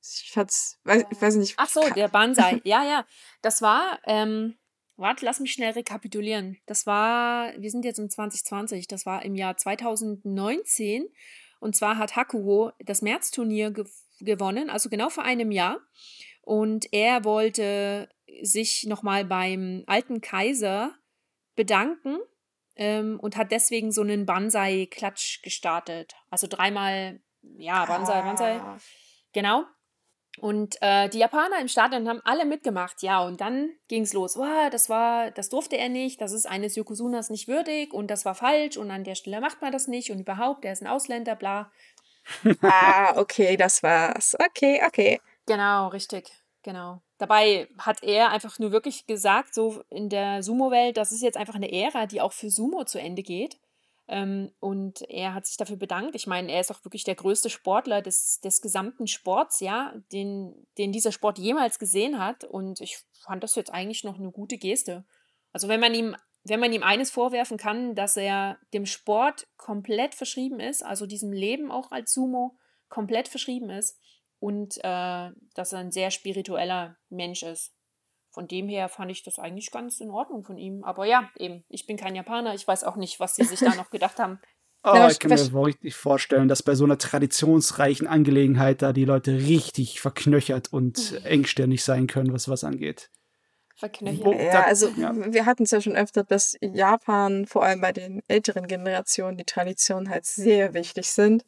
Ich 0.00 0.36
weiß, 0.36 0.78
ich 1.10 1.22
weiß 1.22 1.34
nicht. 1.36 1.54
Ach 1.56 1.68
so, 1.68 1.80
der 1.90 2.08
Banzai. 2.08 2.60
ja, 2.64 2.84
ja. 2.84 3.04
Das 3.42 3.60
war, 3.60 3.98
ähm, 4.04 4.56
warte, 4.96 5.24
lass 5.24 5.40
mich 5.40 5.52
schnell 5.52 5.72
rekapitulieren. 5.72 6.58
Das 6.66 6.86
war, 6.86 7.52
wir 7.58 7.70
sind 7.70 7.84
jetzt 7.84 7.98
im 7.98 8.10
2020, 8.10 8.88
das 8.88 9.06
war 9.06 9.24
im 9.24 9.34
Jahr 9.34 9.56
2019. 9.56 11.08
Und 11.60 11.76
zwar 11.76 11.98
hat 11.98 12.16
Hakuho 12.16 12.72
das 12.78 13.02
Märzturnier 13.02 13.70
ge 13.70 13.84
gewonnen, 14.18 14.70
also 14.70 14.88
genau 14.88 15.10
vor 15.10 15.24
einem 15.24 15.50
Jahr. 15.50 15.78
Und 16.40 16.90
er 16.90 17.24
wollte 17.24 18.08
sich 18.40 18.84
nochmal 18.84 19.26
beim 19.26 19.84
alten 19.86 20.22
Kaiser 20.22 20.94
bedanken 21.54 22.18
ähm, 22.76 23.18
und 23.20 23.36
hat 23.36 23.52
deswegen 23.52 23.92
so 23.92 24.00
einen 24.00 24.24
Banzai-Klatsch 24.24 25.42
gestartet. 25.42 26.14
Also 26.30 26.46
dreimal, 26.46 27.20
ja, 27.58 27.84
Banzai, 27.84 28.22
Banzai. 28.22 28.56
Ah. 28.58 28.78
Genau. 29.32 29.64
Und 30.38 30.76
äh, 30.80 31.08
die 31.08 31.18
Japaner 31.18 31.60
im 31.60 31.68
Stadion 31.68 32.08
haben 32.08 32.20
alle 32.24 32.44
mitgemacht, 32.44 33.02
ja, 33.02 33.22
und 33.22 33.40
dann 33.40 33.70
ging 33.88 34.02
es 34.02 34.12
los. 34.12 34.36
Oh, 34.36 34.68
das 34.70 34.88
war, 34.88 35.30
das 35.30 35.48
durfte 35.48 35.76
er 35.76 35.88
nicht, 35.88 36.20
das 36.20 36.32
ist 36.32 36.46
eines 36.46 36.76
Yokozunas 36.76 37.30
nicht 37.30 37.48
würdig 37.48 37.92
und 37.92 38.08
das 38.08 38.24
war 38.24 38.34
falsch 38.34 38.76
und 38.76 38.90
an 38.90 39.04
der 39.04 39.14
Stelle 39.14 39.40
macht 39.40 39.62
man 39.62 39.72
das 39.72 39.88
nicht 39.88 40.10
und 40.10 40.18
überhaupt, 40.18 40.64
er 40.64 40.72
ist 40.72 40.82
ein 40.82 40.88
Ausländer, 40.88 41.36
bla. 41.36 41.70
ah, 42.62 43.18
okay, 43.18 43.56
das 43.56 43.82
war's. 43.82 44.36
Okay, 44.38 44.82
okay. 44.86 45.20
Genau, 45.46 45.88
richtig, 45.88 46.30
genau. 46.62 47.00
Dabei 47.18 47.68
hat 47.78 48.02
er 48.02 48.30
einfach 48.30 48.58
nur 48.58 48.72
wirklich 48.72 49.06
gesagt, 49.06 49.54
so 49.54 49.82
in 49.88 50.10
der 50.10 50.42
Sumo-Welt, 50.42 50.96
das 50.96 51.12
ist 51.12 51.22
jetzt 51.22 51.38
einfach 51.38 51.54
eine 51.54 51.72
Ära, 51.72 52.06
die 52.06 52.20
auch 52.20 52.32
für 52.32 52.50
Sumo 52.50 52.84
zu 52.84 53.00
Ende 53.00 53.22
geht. 53.22 53.58
Ähm, 54.08 54.52
und 54.60 55.02
er 55.08 55.34
hat 55.34 55.46
sich 55.46 55.56
dafür 55.56 55.76
bedankt. 55.76 56.14
Ich 56.14 56.26
meine, 56.26 56.52
er 56.52 56.60
ist 56.60 56.70
auch 56.70 56.84
wirklich 56.84 57.04
der 57.04 57.16
größte 57.16 57.50
Sportler 57.50 58.02
des, 58.02 58.40
des 58.40 58.60
gesamten 58.60 59.06
Sports, 59.06 59.60
ja, 59.60 59.94
den, 60.12 60.66
den 60.78 60.92
dieser 60.92 61.12
Sport 61.12 61.38
jemals 61.38 61.78
gesehen 61.78 62.18
hat. 62.18 62.44
Und 62.44 62.80
ich 62.80 62.98
fand 63.24 63.42
das 63.42 63.56
jetzt 63.56 63.72
eigentlich 63.72 64.04
noch 64.04 64.18
eine 64.18 64.30
gute 64.30 64.58
Geste. 64.58 65.04
Also 65.52 65.68
wenn 65.68 65.80
man 65.80 65.94
ihm, 65.94 66.16
wenn 66.44 66.60
man 66.60 66.72
ihm 66.72 66.84
eines 66.84 67.10
vorwerfen 67.10 67.56
kann, 67.56 67.94
dass 67.96 68.16
er 68.16 68.58
dem 68.72 68.86
Sport 68.86 69.48
komplett 69.56 70.14
verschrieben 70.14 70.60
ist, 70.60 70.84
also 70.84 71.06
diesem 71.06 71.32
Leben 71.32 71.72
auch 71.72 71.90
als 71.90 72.12
Sumo 72.12 72.56
komplett 72.88 73.26
verschrieben 73.26 73.70
ist 73.70 73.98
und 74.38 74.76
äh, 74.84 75.30
dass 75.54 75.72
er 75.72 75.80
ein 75.80 75.90
sehr 75.90 76.12
spiritueller 76.12 76.96
Mensch 77.08 77.42
ist 77.42 77.75
von 78.36 78.46
dem 78.46 78.68
her 78.68 78.90
fand 78.90 79.10
ich 79.10 79.22
das 79.22 79.38
eigentlich 79.38 79.70
ganz 79.70 79.98
in 79.98 80.10
Ordnung 80.10 80.44
von 80.44 80.58
ihm. 80.58 80.84
Aber 80.84 81.06
ja, 81.06 81.30
eben, 81.38 81.64
ich 81.70 81.86
bin 81.86 81.96
kein 81.96 82.14
Japaner, 82.14 82.54
ich 82.54 82.68
weiß 82.68 82.84
auch 82.84 82.96
nicht, 82.96 83.18
was 83.18 83.34
sie 83.34 83.44
sich 83.44 83.60
da 83.60 83.74
noch 83.74 83.88
gedacht 83.90 84.18
haben. 84.18 84.38
Oh, 84.88 85.08
ich 85.10 85.18
kann 85.18 85.30
mir 85.30 85.66
richtig 85.66 85.96
vorstellen, 85.96 86.46
dass 86.46 86.62
bei 86.62 86.76
so 86.76 86.84
einer 86.84 86.96
traditionsreichen 86.96 88.06
Angelegenheit 88.06 88.82
da 88.82 88.92
die 88.92 89.04
Leute 89.04 89.32
richtig 89.32 90.00
verknöchert 90.00 90.72
und 90.72 91.10
mhm. 91.10 91.26
engstirnig 91.26 91.82
sein 91.82 92.06
können, 92.06 92.32
was 92.32 92.48
was 92.48 92.62
angeht. 92.62 93.10
Verknöchert. 93.74 94.40
Ja, 94.40 94.62
also 94.62 94.90
ja. 94.90 95.12
wir 95.16 95.44
hatten 95.44 95.64
es 95.64 95.72
ja 95.72 95.80
schon 95.80 95.96
öfter, 95.96 96.22
dass 96.22 96.56
Japan 96.60 97.46
vor 97.46 97.64
allem 97.64 97.80
bei 97.80 97.90
den 97.90 98.22
älteren 98.28 98.68
Generationen 98.68 99.36
die 99.36 99.44
Traditionen 99.44 100.08
halt 100.08 100.24
sehr 100.24 100.72
wichtig 100.72 101.10
sind 101.10 101.44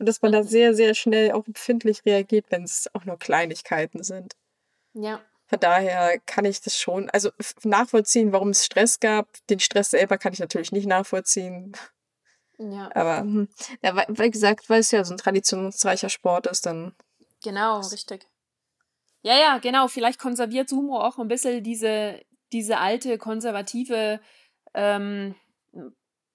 und 0.00 0.08
dass 0.08 0.20
man 0.20 0.32
da 0.32 0.42
sehr, 0.42 0.74
sehr 0.74 0.94
schnell 0.94 1.30
auch 1.30 1.46
empfindlich 1.46 2.04
reagiert, 2.04 2.46
wenn 2.48 2.64
es 2.64 2.90
auch 2.92 3.04
nur 3.04 3.20
Kleinigkeiten 3.20 4.02
sind. 4.02 4.34
Ja. 4.94 5.20
Von 5.50 5.58
daher 5.58 6.20
kann 6.26 6.44
ich 6.44 6.60
das 6.60 6.78
schon, 6.78 7.10
also 7.10 7.30
nachvollziehen, 7.64 8.32
warum 8.32 8.50
es 8.50 8.64
Stress 8.64 9.00
gab. 9.00 9.26
Den 9.48 9.58
Stress 9.58 9.90
selber 9.90 10.16
kann 10.16 10.32
ich 10.32 10.38
natürlich 10.38 10.70
nicht 10.70 10.86
nachvollziehen. 10.86 11.72
Ja. 12.58 12.88
Aber 12.94 13.18
hm, 13.18 13.48
ja, 13.82 14.04
wie 14.06 14.30
gesagt, 14.30 14.70
weil 14.70 14.78
es 14.78 14.92
ja 14.92 15.02
so 15.02 15.12
ein 15.12 15.18
traditionsreicher 15.18 16.08
Sport 16.08 16.46
ist, 16.46 16.66
dann. 16.66 16.94
Genau, 17.42 17.80
richtig. 17.80 18.28
Ja, 19.22 19.36
ja, 19.36 19.58
genau. 19.58 19.88
Vielleicht 19.88 20.20
konserviert 20.20 20.68
Sumo 20.68 21.00
auch 21.00 21.18
ein 21.18 21.26
bisschen 21.26 21.64
diese, 21.64 22.20
diese 22.52 22.78
alte, 22.78 23.18
konservative, 23.18 24.20
ähm, 24.72 25.34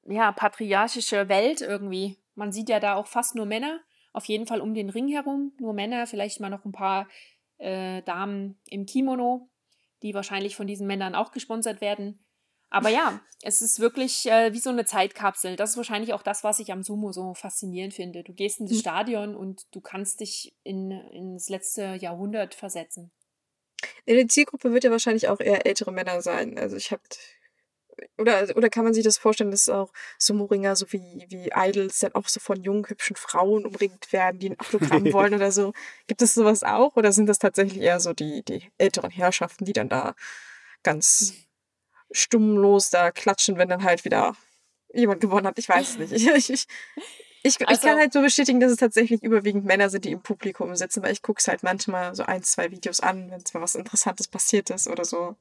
ja, 0.07 0.33
patriarchische 0.33 1.29
Welt 1.29 1.61
irgendwie. 1.61 2.17
Man 2.33 2.51
sieht 2.51 2.67
ja 2.67 2.81
da 2.81 2.95
auch 2.95 3.07
fast 3.07 3.35
nur 3.35 3.45
Männer, 3.45 3.79
auf 4.11 4.25
jeden 4.25 4.45
Fall 4.45 4.59
um 4.59 4.73
den 4.73 4.89
Ring 4.89 5.07
herum, 5.07 5.53
nur 5.57 5.73
Männer, 5.73 6.05
vielleicht 6.05 6.41
mal 6.41 6.49
noch 6.49 6.65
ein 6.65 6.73
paar 6.73 7.07
äh, 7.57 8.01
Damen 8.03 8.59
im 8.69 8.85
Kimono, 8.85 9.49
die 10.01 10.13
wahrscheinlich 10.13 10.55
von 10.55 10.67
diesen 10.67 10.87
Männern 10.87 11.15
auch 11.15 11.31
gesponsert 11.31 11.81
werden. 11.81 12.25
Aber 12.69 12.89
ja, 12.89 13.21
es 13.41 13.61
ist 13.61 13.79
wirklich 13.79 14.25
äh, 14.25 14.53
wie 14.53 14.59
so 14.59 14.69
eine 14.69 14.85
Zeitkapsel. 14.85 15.55
Das 15.55 15.71
ist 15.71 15.77
wahrscheinlich 15.77 16.13
auch 16.13 16.23
das, 16.23 16.43
was 16.43 16.59
ich 16.59 16.71
am 16.71 16.83
Sumo 16.83 17.11
so 17.11 17.33
faszinierend 17.33 17.93
finde. 17.93 18.23
Du 18.23 18.33
gehst 18.33 18.59
in 18.59 18.65
das 18.65 18.77
mhm. 18.77 18.81
Stadion 18.81 19.35
und 19.35 19.63
du 19.71 19.81
kannst 19.81 20.19
dich 20.19 20.55
in, 20.63 20.91
ins 20.91 21.49
letzte 21.49 21.95
Jahrhundert 21.95 22.55
versetzen. 22.55 23.11
In 24.05 24.15
der 24.15 24.27
Zielgruppe 24.27 24.71
wird 24.71 24.83
ja 24.83 24.91
wahrscheinlich 24.91 25.27
auch 25.27 25.39
eher 25.39 25.65
ältere 25.65 25.91
Männer 25.91 26.21
sein. 26.21 26.57
Also 26.57 26.75
ich 26.75 26.91
habe 26.91 27.01
oder, 28.17 28.55
oder 28.55 28.69
kann 28.69 28.83
man 28.83 28.93
sich 28.93 29.03
das 29.03 29.17
vorstellen, 29.17 29.51
dass 29.51 29.69
auch 29.69 29.91
Sumo-Ringer, 30.17 30.75
so 30.75 30.91
wie, 30.91 31.25
wie 31.29 31.49
Idols, 31.55 31.99
dann 31.99 32.13
auch 32.15 32.27
so 32.27 32.39
von 32.39 32.61
jungen, 32.61 32.87
hübschen 32.87 33.15
Frauen 33.15 33.65
umringt 33.65 34.11
werden, 34.13 34.39
die 34.39 34.49
ein 34.51 34.59
Autogramm 34.59 35.05
wollen 35.13 35.33
oder 35.33 35.51
so? 35.51 35.73
Gibt 36.07 36.21
es 36.21 36.33
sowas 36.33 36.63
auch? 36.63 36.95
Oder 36.95 37.11
sind 37.11 37.27
das 37.27 37.39
tatsächlich 37.39 37.81
eher 37.81 37.99
so 37.99 38.13
die, 38.13 38.43
die 38.43 38.71
älteren 38.77 39.11
Herrschaften, 39.11 39.65
die 39.65 39.73
dann 39.73 39.89
da 39.89 40.15
ganz 40.83 41.33
stummlos 42.11 42.89
da 42.89 43.11
klatschen, 43.11 43.57
wenn 43.57 43.69
dann 43.69 43.83
halt 43.83 44.05
wieder 44.05 44.35
jemand 44.93 45.21
gewonnen 45.21 45.47
hat? 45.47 45.59
Ich 45.59 45.69
weiß 45.69 45.97
es 45.97 46.11
nicht. 46.11 46.27
Ich, 46.35 46.49
ich, 46.49 46.67
ich, 47.43 47.59
ich, 47.61 47.67
also, 47.67 47.87
kann 47.87 47.99
halt 47.99 48.11
so 48.11 48.21
bestätigen, 48.21 48.59
dass 48.59 48.71
es 48.71 48.77
tatsächlich 48.77 49.21
überwiegend 49.21 49.65
Männer 49.65 49.91
sind, 49.91 50.05
die 50.05 50.11
im 50.11 50.21
Publikum 50.21 50.75
sitzen, 50.75 51.03
weil 51.03 51.11
ich 51.11 51.21
gucke 51.21 51.39
es 51.39 51.47
halt 51.47 51.61
manchmal 51.61 52.15
so 52.15 52.23
ein, 52.23 52.41
zwei 52.41 52.71
Videos 52.71 53.01
an, 53.01 53.29
wenn 53.29 53.39
es 53.39 53.53
mal 53.53 53.61
was 53.61 53.75
Interessantes 53.75 54.27
passiert 54.27 54.71
ist 54.71 54.87
oder 54.87 55.05
so. 55.05 55.35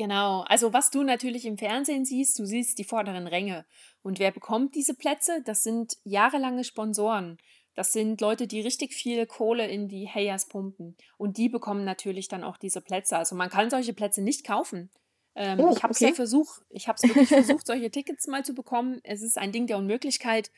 Genau, 0.00 0.44
also 0.48 0.72
was 0.72 0.90
du 0.90 1.02
natürlich 1.02 1.44
im 1.44 1.58
Fernsehen 1.58 2.06
siehst, 2.06 2.38
du 2.38 2.46
siehst 2.46 2.78
die 2.78 2.84
vorderen 2.84 3.26
Ränge. 3.26 3.66
Und 4.00 4.18
wer 4.18 4.30
bekommt 4.30 4.74
diese 4.74 4.94
Plätze? 4.94 5.42
Das 5.44 5.62
sind 5.62 5.98
jahrelange 6.04 6.64
Sponsoren. 6.64 7.36
Das 7.74 7.92
sind 7.92 8.18
Leute, 8.22 8.46
die 8.46 8.62
richtig 8.62 8.94
viel 8.94 9.26
Kohle 9.26 9.68
in 9.68 9.88
die 9.88 10.08
Hayas 10.08 10.48
pumpen. 10.48 10.96
Und 11.18 11.36
die 11.36 11.50
bekommen 11.50 11.84
natürlich 11.84 12.28
dann 12.28 12.44
auch 12.44 12.56
diese 12.56 12.80
Plätze. 12.80 13.18
Also 13.18 13.36
man 13.36 13.50
kann 13.50 13.68
solche 13.68 13.92
Plätze 13.92 14.22
nicht 14.22 14.46
kaufen. 14.46 14.88
Ähm, 15.34 15.60
oh, 15.60 15.70
ich 15.76 15.82
habe 15.82 15.92
es 15.92 16.00
okay. 16.00 16.08
ja 16.08 16.14
versucht, 16.14 16.62
ich 16.70 16.88
habe 16.88 16.96
es 16.96 17.06
wirklich 17.06 17.28
versucht, 17.28 17.66
solche 17.66 17.90
Tickets 17.90 18.26
mal 18.26 18.42
zu 18.42 18.54
bekommen. 18.54 19.02
Es 19.04 19.20
ist 19.20 19.36
ein 19.36 19.52
Ding 19.52 19.66
der 19.66 19.76
Unmöglichkeit. 19.76 20.50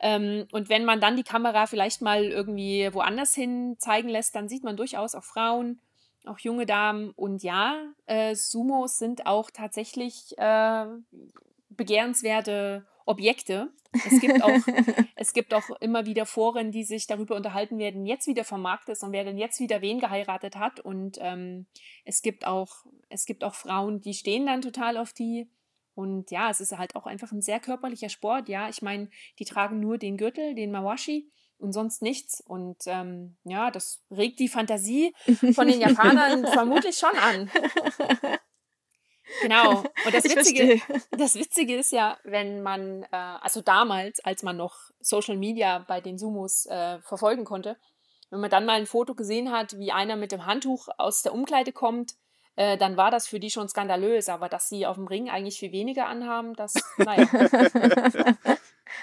Ähm, 0.00 0.48
und 0.50 0.70
wenn 0.70 0.84
man 0.84 1.00
dann 1.00 1.14
die 1.14 1.22
Kamera 1.22 1.68
vielleicht 1.68 2.02
mal 2.02 2.24
irgendwie 2.24 2.92
woanders 2.92 3.32
hin 3.32 3.76
zeigen 3.78 4.08
lässt, 4.08 4.34
dann 4.34 4.48
sieht 4.48 4.64
man 4.64 4.76
durchaus 4.76 5.14
auch 5.14 5.22
Frauen 5.22 5.80
auch 6.28 6.38
junge 6.38 6.66
Damen. 6.66 7.10
Und 7.10 7.42
ja, 7.42 7.92
äh, 8.06 8.34
Sumos 8.34 8.98
sind 8.98 9.26
auch 9.26 9.50
tatsächlich 9.50 10.36
äh, 10.38 10.86
begehrenswerte 11.70 12.86
Objekte. 13.06 13.72
Es 13.92 14.20
gibt, 14.20 14.42
auch, 14.42 14.50
es 15.16 15.32
gibt 15.32 15.54
auch 15.54 15.70
immer 15.80 16.04
wieder 16.04 16.26
Foren, 16.26 16.70
die 16.70 16.84
sich 16.84 17.06
darüber 17.06 17.36
unterhalten 17.36 17.78
werden, 17.78 18.04
jetzt 18.04 18.26
wieder 18.26 18.44
vom 18.44 18.60
Markt 18.60 18.88
ist 18.90 19.02
und 19.02 19.12
wer 19.12 19.24
denn 19.24 19.38
jetzt 19.38 19.60
wieder 19.60 19.80
wen 19.80 19.98
geheiratet 19.98 20.56
hat. 20.56 20.80
Und 20.80 21.16
ähm, 21.20 21.66
es 22.04 22.20
gibt 22.20 22.46
auch, 22.46 22.84
es 23.08 23.24
gibt 23.24 23.44
auch 23.44 23.54
Frauen, 23.54 24.00
die 24.00 24.14
stehen 24.14 24.46
dann 24.46 24.60
total 24.60 24.98
auf 24.98 25.12
die. 25.12 25.50
Und 25.94 26.30
ja, 26.30 26.50
es 26.50 26.60
ist 26.60 26.76
halt 26.76 26.94
auch 26.94 27.06
einfach 27.06 27.32
ein 27.32 27.40
sehr 27.40 27.60
körperlicher 27.60 28.08
Sport. 28.08 28.48
Ja, 28.48 28.68
ich 28.68 28.82
meine, 28.82 29.08
die 29.38 29.44
tragen 29.44 29.80
nur 29.80 29.98
den 29.98 30.16
Gürtel, 30.16 30.54
den 30.54 30.70
Mawashi 30.70 31.30
und 31.58 31.72
sonst 31.72 32.02
nichts. 32.02 32.40
Und 32.40 32.78
ähm, 32.86 33.36
ja, 33.44 33.70
das 33.70 34.00
regt 34.10 34.38
die 34.38 34.48
Fantasie 34.48 35.14
von 35.54 35.68
den 35.68 35.80
Japanern 35.86 36.46
vermutlich 36.46 36.96
schon 36.96 37.16
an. 37.16 37.50
Genau. 39.42 39.80
Und 39.80 40.14
das 40.14 40.24
Witzige, 40.24 40.80
das 41.10 41.34
Witzige 41.34 41.76
ist 41.76 41.92
ja, 41.92 42.18
wenn 42.24 42.62
man, 42.62 43.02
äh, 43.04 43.16
also 43.40 43.60
damals, 43.60 44.20
als 44.20 44.42
man 44.42 44.56
noch 44.56 44.76
Social 45.00 45.36
Media 45.36 45.84
bei 45.86 46.00
den 46.00 46.18
Sumos 46.18 46.66
äh, 46.66 46.98
verfolgen 47.00 47.44
konnte, 47.44 47.76
wenn 48.30 48.40
man 48.40 48.50
dann 48.50 48.66
mal 48.66 48.78
ein 48.78 48.86
Foto 48.86 49.14
gesehen 49.14 49.52
hat, 49.52 49.78
wie 49.78 49.92
einer 49.92 50.16
mit 50.16 50.32
dem 50.32 50.46
Handtuch 50.46 50.88
aus 50.98 51.22
der 51.22 51.34
Umkleide 51.34 51.72
kommt, 51.72 52.14
äh, 52.56 52.76
dann 52.76 52.96
war 52.96 53.10
das 53.10 53.26
für 53.26 53.40
die 53.40 53.50
schon 53.50 53.68
skandalös. 53.68 54.28
Aber 54.28 54.48
dass 54.48 54.68
sie 54.68 54.86
auf 54.86 54.96
dem 54.96 55.06
Ring 55.06 55.30
eigentlich 55.30 55.58
viel 55.58 55.72
weniger 55.72 56.06
anhaben, 56.06 56.54
das, 56.54 56.74
naja. 56.96 57.26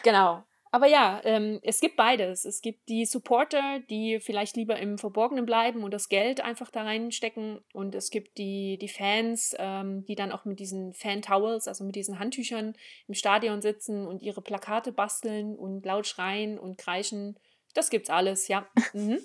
genau. 0.04 0.44
Aber 0.76 0.88
ja, 0.88 1.22
ähm, 1.24 1.62
es 1.64 1.80
gibt 1.80 1.96
beides. 1.96 2.44
Es 2.44 2.62
gibt 2.62 2.90
die 2.90 3.06
Supporter, 3.06 3.80
die 3.90 4.20
vielleicht 4.20 4.58
lieber 4.58 4.78
im 4.78 4.98
Verborgenen 4.98 5.46
bleiben 5.46 5.86
und 5.86 5.92
das 5.92 6.10
Geld 6.10 6.42
einfach 6.42 6.70
da 6.70 6.84
reinstecken. 6.84 7.64
Und 7.72 7.96
es 7.96 8.10
gibt 8.10 8.38
die, 8.38 8.78
die 8.78 8.90
Fans, 8.90 9.56
ähm, 9.58 10.04
die 10.04 10.16
dann 10.16 10.34
auch 10.34 10.44
mit 10.44 10.60
diesen 10.60 10.94
Fan-Towels, 10.94 11.70
also 11.70 11.86
mit 11.86 11.96
diesen 11.96 12.20
Handtüchern 12.20 12.76
im 13.08 13.14
Stadion 13.14 13.62
sitzen 13.62 14.06
und 14.06 14.22
ihre 14.22 14.42
Plakate 14.42 14.92
basteln 14.92 15.56
und 15.56 15.86
laut 15.86 16.08
schreien 16.08 16.60
und 16.60 16.78
kreischen. 16.78 17.40
Das 17.74 17.90
gibt's 17.90 18.10
alles, 18.10 18.50
ja. 18.50 18.68
Mhm. 18.92 19.20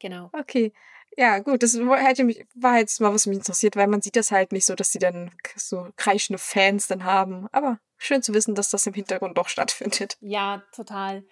Genau. 0.00 0.28
Okay. 0.34 0.74
Ja, 1.16 1.38
gut, 1.38 1.62
das 1.62 1.78
hätte 1.78 2.24
mich, 2.24 2.44
war 2.54 2.76
jetzt 2.76 3.00
mal, 3.00 3.14
was 3.14 3.24
mich 3.24 3.38
interessiert, 3.38 3.76
weil 3.76 3.86
man 3.86 4.02
sieht 4.02 4.16
das 4.16 4.30
halt 4.30 4.52
nicht 4.52 4.66
so, 4.66 4.74
dass 4.74 4.92
sie 4.92 4.98
dann 4.98 5.30
so 5.56 5.88
kreischende 5.96 6.38
Fans 6.38 6.88
dann 6.88 7.04
haben. 7.04 7.48
Aber 7.52 7.78
schön 8.02 8.22
zu 8.22 8.34
wissen, 8.34 8.54
dass 8.54 8.70
das 8.70 8.86
im 8.86 8.94
Hintergrund 8.94 9.38
doch 9.38 9.48
stattfindet. 9.48 10.16
Ja, 10.20 10.62
total. 10.74 11.24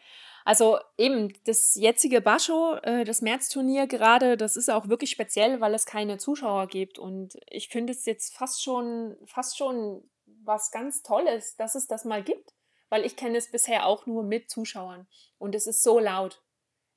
Also 0.45 0.79
eben 0.97 1.33
das 1.45 1.75
jetzige 1.75 2.21
Bascho, 2.21 2.77
äh, 2.83 3.05
das 3.05 3.23
Märzturnier 3.23 3.87
gerade, 3.87 4.37
das 4.37 4.57
ist 4.57 4.71
auch 4.71 4.89
wirklich 4.89 5.11
speziell, 5.11 5.61
weil 5.61 5.75
es 5.75 5.87
keine 5.87 6.19
Zuschauer 6.19 6.67
gibt. 6.67 6.99
Und 6.99 7.39
ich 7.47 7.69
finde 7.69 7.93
es 7.93 8.07
jetzt 8.07 8.35
fast 8.35 8.63
schon, 8.63 9.17
fast 9.27 9.59
schon 9.59 10.09
was 10.43 10.71
ganz 10.71 11.03
Tolles, 11.03 11.57
dass 11.57 11.75
es 11.75 11.87
das 11.87 12.05
mal 12.05 12.23
gibt, 12.23 12.55
weil 12.89 13.05
ich 13.05 13.17
kenne 13.17 13.37
es 13.37 13.51
bisher 13.51 13.87
auch 13.87 14.07
nur 14.07 14.23
mit 14.23 14.51
Zuschauern. 14.51 15.07
Und 15.39 15.55
es 15.55 15.67
ist 15.67 15.83
so 15.83 15.99
laut. 15.99 16.43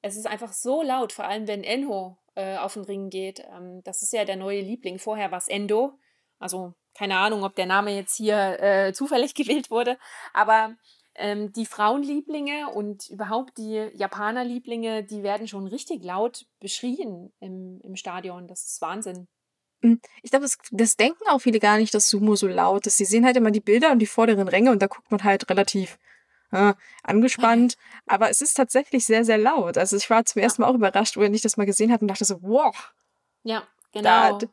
Es 0.02 0.16
ist 0.16 0.28
einfach 0.28 0.54
so 0.54 0.82
laut, 0.82 1.12
vor 1.12 1.26
allem 1.26 1.48
wenn 1.48 1.64
Enho 1.64 2.18
äh, 2.36 2.58
auf 2.58 2.74
den 2.74 2.84
Ring 2.84 3.10
geht. 3.10 3.40
Ähm, 3.40 3.82
das 3.84 4.02
ist 4.02 4.14
ja 4.14 4.26
der 4.26 4.38
neue 4.38 4.62
Liebling. 4.62 5.00
Vorher 5.00 5.32
war 5.32 5.38
es 5.38 5.48
Endo. 5.48 6.00
Also 6.40 6.74
keine 6.94 7.18
Ahnung, 7.18 7.44
ob 7.44 7.56
der 7.56 7.66
Name 7.66 7.96
jetzt 7.96 8.16
hier 8.16 8.60
äh, 8.62 8.94
zufällig 8.94 9.34
gewählt 9.36 9.72
wurde. 9.72 9.98
Aber 10.34 10.76
ähm, 11.16 11.52
die 11.54 11.66
Frauenlieblinge 11.66 12.70
und 12.70 13.10
überhaupt 13.10 13.58
die 13.58 13.90
Japanerlieblinge, 13.94 15.04
die 15.04 15.24
werden 15.24 15.48
schon 15.48 15.68
richtig 15.68 16.04
laut 16.04 16.46
beschrien 16.60 17.32
im, 17.40 17.80
im 17.84 17.96
Stadion. 17.96 18.48
Das 18.48 18.66
ist 18.66 18.82
Wahnsinn. 18.82 19.28
Hm, 19.82 20.00
ich 20.22 20.32
glaube, 20.32 20.46
das, 20.46 20.58
das 20.72 20.96
denken 20.96 21.28
auch 21.28 21.40
viele 21.40 21.60
gar 21.60 21.78
nicht, 21.78 21.94
dass 21.94 22.10
Sumo 22.10 22.36
so 22.36 22.48
laut 22.48 22.88
ist. 22.88 22.98
Sie 22.98 23.06
sehen 23.06 23.26
halt 23.26 23.38
immer 23.38 23.52
die 23.52 23.60
Bilder 23.60 23.92
und 23.92 24.00
die 24.00 24.08
vorderen 24.08 24.48
Ränge 24.48 24.72
und 24.72 24.82
da 24.82 24.88
guckt 24.88 25.12
man 25.12 25.24
halt 25.24 25.50
relativ 25.50 26.00
äh, 26.52 26.74
angespannt. 27.04 27.76
Aber 28.08 28.30
es 28.30 28.42
ist 28.42 28.56
tatsächlich 28.56 29.06
sehr, 29.06 29.26
sehr 29.26 29.38
laut. 29.38 29.78
Also 29.78 29.98
ich 29.98 30.10
war 30.10 30.26
zum 30.26 30.42
ersten 30.42 30.62
Mal 30.62 30.70
auch 30.70 30.76
überrascht, 30.76 31.18
wo 31.18 31.22
ich 31.22 31.42
das 31.42 31.58
mal 31.58 31.66
gesehen 31.66 31.92
habe 31.92 32.02
und 32.02 32.08
dachte 32.08 32.26
so, 32.26 32.42
wow. 32.42 32.94
Ja, 33.44 33.68
genau. 33.92 34.40
Da, 34.40 34.48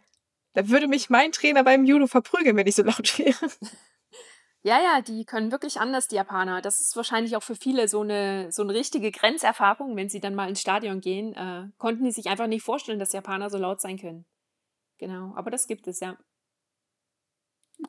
da 0.53 0.69
würde 0.69 0.89
mich 0.89 1.11
mein 1.11 1.33
Trainer 1.33 1.65
beim 1.65 1.85
Judo 1.85 2.07
verprügeln, 2.07 2.57
wenn 2.57 2.67
ich 2.67 2.77
so 2.77 2.83
laut 2.83 3.19
wäre. 3.19 3.37
Ja, 4.63 4.79
ja, 4.79 5.01
die 5.01 5.25
können 5.25 5.53
wirklich 5.53 5.81
anders, 5.81 6.07
die 6.07 6.17
Japaner. 6.17 6.61
Das 6.61 6.83
ist 6.83 6.95
wahrscheinlich 6.95 7.35
auch 7.35 7.43
für 7.43 7.55
viele 7.55 7.89
so 7.89 8.03
eine, 8.03 8.53
so 8.53 8.63
eine 8.63 8.75
richtige 8.75 9.11
Grenzerfahrung, 9.11 9.97
wenn 9.97 10.11
sie 10.11 10.21
dann 10.21 10.35
mal 10.35 10.51
ins 10.51 10.61
Stadion 10.61 11.01
gehen. 11.01 11.33
Äh, 11.33 11.71
konnten 11.79 12.05
die 12.05 12.13
sich 12.13 12.27
einfach 12.27 12.47
nicht 12.47 12.63
vorstellen, 12.63 12.99
dass 12.99 13.15
Japaner 13.15 13.49
so 13.49 13.57
laut 13.57 13.81
sein 13.81 13.99
können. 13.99 14.27
Genau, 14.99 15.33
aber 15.35 15.51
das 15.51 15.67
gibt 15.67 15.89
es, 15.89 16.01
ja. 16.01 16.19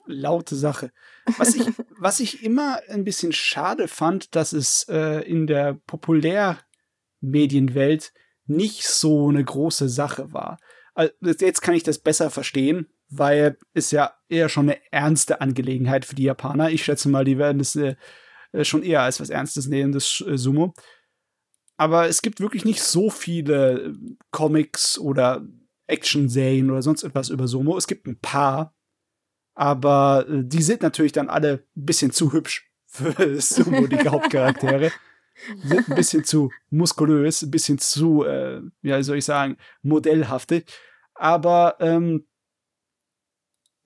Laute 0.06 0.56
Sache. 0.56 0.94
Was 1.38 1.56
ich, 1.56 1.68
was 2.00 2.22
ich 2.22 2.42
immer 2.42 2.80
ein 2.88 3.04
bisschen 3.04 3.34
schade 3.34 3.90
fand, 3.90 4.34
dass 4.34 4.54
es 4.54 4.88
äh, 4.88 5.30
in 5.30 5.48
der 5.48 5.74
Populärmedienwelt 5.88 8.14
nicht 8.46 8.88
so 8.88 9.28
eine 9.28 9.44
große 9.44 9.90
Sache 9.90 10.32
war. 10.32 10.58
Also 10.94 11.14
jetzt 11.22 11.62
kann 11.62 11.76
ich 11.76 11.84
das 11.84 12.00
besser 12.00 12.30
verstehen, 12.30 12.88
weil 13.10 13.58
es 13.74 13.92
ja 13.92 14.14
eher 14.30 14.50
schon 14.50 14.70
eine 14.70 14.80
ernste 14.92 15.42
Angelegenheit 15.42 16.06
für 16.06 16.16
die 16.16 16.24
Japaner. 16.24 16.70
Ich 16.70 16.84
schätze 16.84 17.10
mal, 17.10 17.26
die 17.26 17.38
werden 17.38 17.60
es 17.60 17.76
äh, 17.76 17.96
äh, 18.52 18.64
schon 18.64 18.84
eher 18.84 19.02
als 19.02 19.20
was 19.20 19.30
Ernstes 19.30 19.68
nehmen, 19.68 19.92
das 19.92 20.24
äh, 20.28 20.38
Sumo. 20.38 20.74
Aber 21.78 22.08
es 22.08 22.22
gibt 22.22 22.40
wirklich 22.40 22.66
nicht 22.66 22.82
so 22.82 23.10
viele 23.10 23.82
äh, 23.82 23.94
Comics 24.32 24.98
oder 25.00 25.46
Action-Serien 25.88 26.70
oder 26.70 26.82
sonst 26.82 27.04
etwas 27.04 27.30
über 27.30 27.48
Sumo. 27.48 27.78
Es 27.78 27.88
gibt 27.88 28.08
ein 28.08 28.20
paar, 28.20 28.76
aber 29.56 30.26
äh, 30.30 30.44
die 30.44 30.62
sind 30.62 30.82
natürlich 30.82 31.12
dann 31.12 31.30
alle 31.30 31.66
ein 31.76 31.86
bisschen 31.86 32.12
zu 32.12 32.34
hübsch 32.34 32.70
für 32.86 33.40
Sumo, 33.42 33.88
die 33.88 33.98
Hauptcharaktere 34.10 34.92
ein 35.70 35.96
bisschen 35.96 36.24
zu 36.24 36.52
muskulös, 36.70 37.42
ein 37.42 37.52
bisschen 37.52 37.80
zu, 37.80 38.24
äh, 38.24 38.62
ja, 38.82 39.04
soll 39.04 39.18
ich 39.18 39.26
sagen, 39.26 39.58
modellhaftig. 39.82 40.72
Aber 41.14 41.76
ähm, 41.80 42.26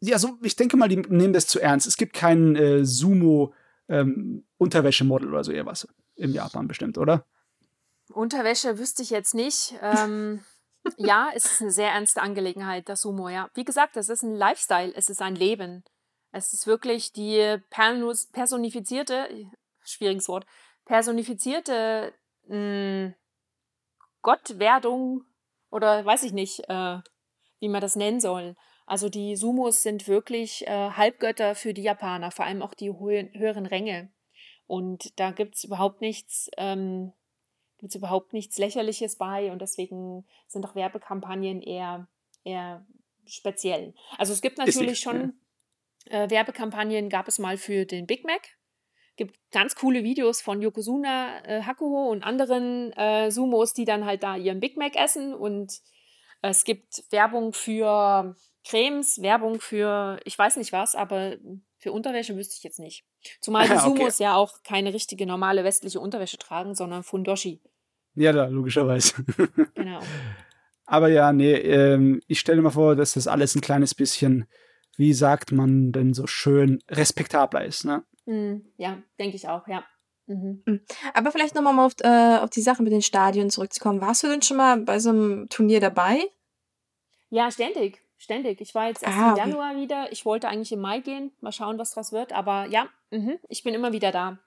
ja, 0.01 0.19
so, 0.19 0.37
ich 0.41 0.55
denke 0.55 0.77
mal, 0.77 0.89
die 0.89 0.97
nehmen 0.97 1.33
das 1.33 1.47
zu 1.47 1.59
ernst. 1.59 1.87
Es 1.87 1.97
gibt 1.97 2.13
keinen 2.13 2.55
äh, 2.55 2.85
Sumo-Unterwäschemodel 2.85 5.27
ähm, 5.27 5.33
oder 5.33 5.43
so 5.43 5.51
etwas 5.51 5.87
im 6.15 6.31
Japan 6.31 6.67
bestimmt, 6.67 6.97
oder? 6.97 7.25
Unterwäsche 8.09 8.77
wüsste 8.77 9.03
ich 9.03 9.09
jetzt 9.09 9.33
nicht. 9.33 9.75
Ähm, 9.81 10.41
ja, 10.97 11.29
es 11.33 11.45
ist 11.45 11.61
eine 11.61 11.71
sehr 11.71 11.91
ernste 11.91 12.21
Angelegenheit, 12.21 12.89
das 12.89 13.01
Sumo, 13.01 13.29
ja. 13.29 13.49
Wie 13.53 13.65
gesagt, 13.65 13.97
es 13.97 14.09
ist 14.09 14.23
ein 14.23 14.35
Lifestyle, 14.35 14.93
es 14.95 15.09
ist 15.09 15.21
ein 15.21 15.35
Leben. 15.35 15.83
Es 16.31 16.53
ist 16.53 16.67
wirklich 16.67 17.13
die 17.13 17.57
personifizierte, 17.69 19.27
schwieriges 19.83 20.27
Wort, 20.27 20.45
personifizierte 20.85 22.13
mh, 22.47 22.55
hm, 22.55 23.15
Gottwerdung 24.21 25.23
oder 25.69 26.03
weiß 26.03 26.23
ich 26.23 26.33
nicht, 26.33 26.67
äh, 26.69 26.99
wie 27.59 27.69
man 27.69 27.81
das 27.81 27.95
nennen 27.95 28.19
soll. 28.19 28.55
Also 28.85 29.09
die 29.09 29.35
Sumos 29.35 29.81
sind 29.81 30.07
wirklich 30.07 30.65
äh, 30.67 30.91
Halbgötter 30.91 31.55
für 31.55 31.73
die 31.73 31.81
Japaner, 31.81 32.31
vor 32.31 32.45
allem 32.45 32.61
auch 32.61 32.73
die 32.73 32.91
hö 32.91 33.27
höheren 33.33 33.65
Ränge. 33.65 34.11
Und 34.67 35.19
da 35.19 35.31
gibt's 35.31 35.63
überhaupt 35.63 36.01
nichts, 36.01 36.49
ähm, 36.57 37.13
gibt's 37.77 37.95
überhaupt 37.95 38.33
nichts 38.33 38.57
Lächerliches 38.57 39.17
bei 39.17 39.51
und 39.51 39.61
deswegen 39.61 40.25
sind 40.47 40.65
auch 40.65 40.75
Werbekampagnen 40.75 41.61
eher, 41.61 42.07
eher 42.43 42.85
speziell. 43.25 43.93
Also 44.17 44.33
es 44.33 44.41
gibt 44.41 44.57
natürlich 44.57 44.99
schon 44.99 45.33
äh, 46.05 46.29
Werbekampagnen, 46.29 47.09
gab 47.09 47.27
es 47.27 47.39
mal 47.39 47.57
für 47.57 47.85
den 47.85 48.07
Big 48.07 48.23
Mac, 48.23 48.41
gibt 49.15 49.37
ganz 49.51 49.75
coole 49.75 50.03
Videos 50.03 50.41
von 50.41 50.61
Yokozuna 50.61 51.43
äh, 51.45 51.61
Hakuho 51.63 52.09
und 52.11 52.23
anderen 52.23 52.91
äh, 52.93 53.31
Sumos, 53.31 53.73
die 53.73 53.85
dann 53.85 54.05
halt 54.05 54.23
da 54.23 54.35
ihren 54.35 54.59
Big 54.59 54.77
Mac 54.77 54.95
essen 54.95 55.33
und 55.33 55.81
es 56.41 56.63
gibt 56.63 57.03
Werbung 57.11 57.53
für 57.53 58.35
Cremes, 58.65 59.21
Werbung 59.21 59.59
für 59.59 60.19
ich 60.25 60.37
weiß 60.37 60.57
nicht 60.57 60.71
was, 60.71 60.95
aber 60.95 61.37
für 61.77 61.91
Unterwäsche 61.91 62.35
wüsste 62.35 62.55
ich 62.57 62.63
jetzt 62.63 62.79
nicht. 62.79 63.05
Zumal 63.41 63.67
die 63.69 63.77
Sumos 63.77 64.15
okay. 64.15 64.23
ja 64.23 64.35
auch 64.35 64.63
keine 64.63 64.93
richtige 64.93 65.25
normale 65.25 65.63
westliche 65.63 65.99
Unterwäsche 65.99 66.37
tragen, 66.37 66.75
sondern 66.75 67.03
Fundoshi. 67.03 67.61
Ja, 68.15 68.31
da, 68.31 68.45
logischerweise. 68.47 69.13
genau. 69.75 69.99
Aber 70.85 71.09
ja, 71.09 71.33
nee, 71.33 71.53
ähm, 71.53 72.21
ich 72.27 72.39
stelle 72.39 72.61
mir 72.61 72.71
vor, 72.71 72.95
dass 72.95 73.13
das 73.13 73.27
alles 73.27 73.55
ein 73.55 73.61
kleines 73.61 73.93
bisschen, 73.93 74.45
wie 74.97 75.13
sagt 75.13 75.51
man 75.51 75.91
denn 75.91 76.13
so 76.13 76.27
schön, 76.27 76.81
respektabler 76.89 77.65
ist, 77.65 77.85
ne? 77.85 78.03
Mm, 78.25 78.57
ja, 78.77 78.97
denke 79.19 79.35
ich 79.35 79.47
auch, 79.47 79.67
ja. 79.67 79.83
Mhm. 80.27 80.63
Hm. 80.65 80.81
Aber 81.13 81.31
vielleicht 81.31 81.55
nochmal 81.55 81.73
mal 81.73 81.85
auf, 81.85 81.93
äh, 82.01 82.37
auf 82.39 82.49
die 82.49 82.61
Sache 82.61 82.81
mit 82.81 82.91
den 82.91 83.01
Stadien 83.01 83.49
zurückzukommen. 83.49 84.01
Warst 84.01 84.23
du 84.23 84.27
denn 84.27 84.41
schon 84.41 84.57
mal 84.57 84.77
bei 84.77 84.99
so 84.99 85.09
einem 85.09 85.47
Turnier 85.49 85.79
dabei? 85.79 86.19
Ja, 87.29 87.51
ständig. 87.51 88.01
Ständig. 88.17 88.61
Ich 88.61 88.73
war 88.73 88.87
jetzt 88.87 89.03
erst 89.03 89.17
ah, 89.17 89.31
im 89.31 89.37
Januar 89.37 89.71
okay. 89.71 89.81
wieder. 89.81 90.11
Ich 90.11 90.25
wollte 90.25 90.47
eigentlich 90.47 90.71
im 90.71 90.79
Mai 90.79 90.99
gehen. 90.99 91.31
Mal 91.41 91.51
schauen, 91.51 91.77
was 91.77 91.91
draus 91.91 92.11
wird. 92.11 92.33
Aber 92.33 92.65
ja, 92.65 92.87
mh, 93.11 93.35
ich 93.49 93.63
bin 93.63 93.73
immer 93.73 93.91
wieder 93.91 94.11
da. 94.11 94.39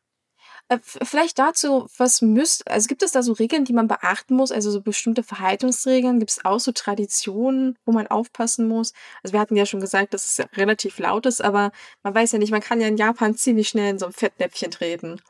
Äh, 0.68 0.78
vielleicht 0.82 1.39
dazu, 1.39 1.89
was 1.97 2.22
müsst, 2.22 2.68
also 2.70 2.89
gibt 2.89 3.03
es 3.03 3.12
da 3.12 3.22
so 3.22 3.32
Regeln, 3.32 3.64
die 3.64 3.72
man 3.72 3.89
beachten 3.89 4.34
muss, 4.36 4.53
also 4.53 4.70
so 4.70 4.80
bestimmte 4.80 5.22
Verhaltensregeln? 5.22 6.18
Gibt 6.18 6.30
es 6.30 6.45
auch 6.45 6.61
so 6.61 6.72
Traditionen, 6.72 7.78
wo 7.84 7.93
man 7.93 8.07
aufpassen 8.07 8.68
muss? 8.68 8.93
Also 9.22 9.32
wir 9.32 9.41
hatten 9.41 9.57
ja 9.57 9.66
schon 9.66 9.80
gesagt, 9.80 10.14
dass 10.14 10.26
es 10.26 10.36
ja 10.36 10.47
relativ 10.57 10.99
laut 10.99 11.26
ist, 11.26 11.43
aber 11.43 11.72
man 12.03 12.14
weiß 12.14 12.32
ja 12.32 12.39
nicht, 12.39 12.51
man 12.51 12.61
kann 12.61 12.80
ja 12.80 12.89
in 12.89 12.97
Japan 12.97 13.34
ziemlich 13.34 13.68
schnell 13.68 13.91
in 13.91 13.99
so 13.99 14.07
ein 14.07 14.12
Fettnäpfchen 14.12 14.70
treten. 14.70 15.20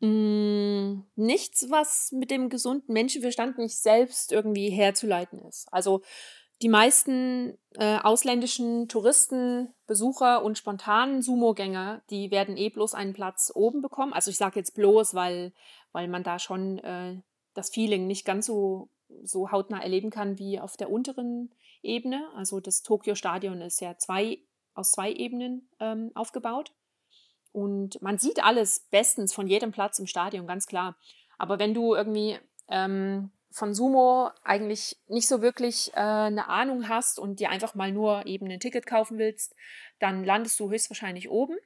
Mm, 0.00 1.04
nichts, 1.16 1.70
was 1.70 2.12
mit 2.12 2.30
dem 2.30 2.50
gesunden 2.50 2.92
Menschenverstand 2.92 3.58
nicht 3.58 3.76
selbst 3.76 4.30
irgendwie 4.30 4.68
herzuleiten 4.70 5.40
ist. 5.40 5.66
Also 5.72 6.02
die 6.62 6.68
meisten 6.68 7.58
äh, 7.74 7.98
ausländischen 7.98 8.88
Touristen, 8.88 9.74
Besucher 9.86 10.42
und 10.42 10.56
spontanen 10.56 11.20
Sumo-Gänger, 11.20 12.02
die 12.08 12.30
werden 12.30 12.56
eh 12.56 12.70
bloß 12.70 12.94
einen 12.94 13.12
Platz 13.12 13.52
oben 13.54 13.82
bekommen. 13.82 14.12
Also 14.12 14.30
ich 14.30 14.38
sage 14.38 14.58
jetzt 14.58 14.74
bloß, 14.74 15.14
weil, 15.14 15.52
weil 15.92 16.08
man 16.08 16.22
da 16.22 16.38
schon 16.38 16.78
äh, 16.78 17.20
das 17.52 17.70
Feeling 17.70 18.06
nicht 18.06 18.24
ganz 18.24 18.46
so, 18.46 18.88
so 19.22 19.50
hautnah 19.52 19.82
erleben 19.82 20.10
kann 20.10 20.38
wie 20.38 20.58
auf 20.58 20.76
der 20.76 20.90
unteren 20.90 21.54
Ebene. 21.82 22.26
Also 22.34 22.60
das 22.60 22.82
Tokio-Stadion 22.82 23.60
ist 23.60 23.80
ja 23.80 23.98
zwei, 23.98 24.38
aus 24.74 24.92
zwei 24.92 25.12
Ebenen 25.12 25.68
ähm, 25.78 26.10
aufgebaut. 26.14 26.72
Und 27.52 28.00
man 28.02 28.18
sieht 28.18 28.42
alles 28.42 28.86
bestens 28.90 29.32
von 29.32 29.46
jedem 29.46 29.72
Platz 29.72 29.98
im 29.98 30.06
Stadion, 30.06 30.46
ganz 30.46 30.66
klar. 30.66 30.96
Aber 31.38 31.58
wenn 31.58 31.74
du 31.74 31.94
irgendwie 31.94 32.38
ähm, 32.68 33.30
von 33.56 33.72
Sumo 33.72 34.30
eigentlich 34.42 34.98
nicht 35.08 35.26
so 35.28 35.40
wirklich 35.40 35.90
äh, 35.94 36.00
eine 36.00 36.48
Ahnung 36.48 36.90
hast 36.90 37.18
und 37.18 37.40
dir 37.40 37.48
einfach 37.48 37.74
mal 37.74 37.90
nur 37.90 38.26
eben 38.26 38.50
ein 38.50 38.60
Ticket 38.60 38.86
kaufen 38.86 39.16
willst, 39.16 39.54
dann 39.98 40.24
landest 40.24 40.60
du 40.60 40.70
höchstwahrscheinlich 40.70 41.30
oben. 41.30 41.56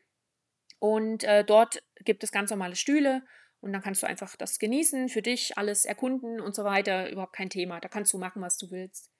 Und 0.78 1.24
äh, 1.24 1.44
dort 1.44 1.82
gibt 2.04 2.22
es 2.22 2.30
ganz 2.30 2.50
normale 2.50 2.76
Stühle 2.76 3.24
und 3.60 3.72
dann 3.72 3.82
kannst 3.82 4.04
du 4.04 4.06
einfach 4.06 4.36
das 4.36 4.60
genießen, 4.60 5.08
für 5.08 5.20
dich 5.20 5.58
alles 5.58 5.84
erkunden 5.84 6.40
und 6.40 6.54
so 6.54 6.62
weiter. 6.62 7.10
Überhaupt 7.10 7.34
kein 7.34 7.50
Thema. 7.50 7.80
Da 7.80 7.88
kannst 7.88 8.12
du 8.12 8.18
machen, 8.18 8.40
was 8.40 8.56
du 8.56 8.70
willst. 8.70 9.10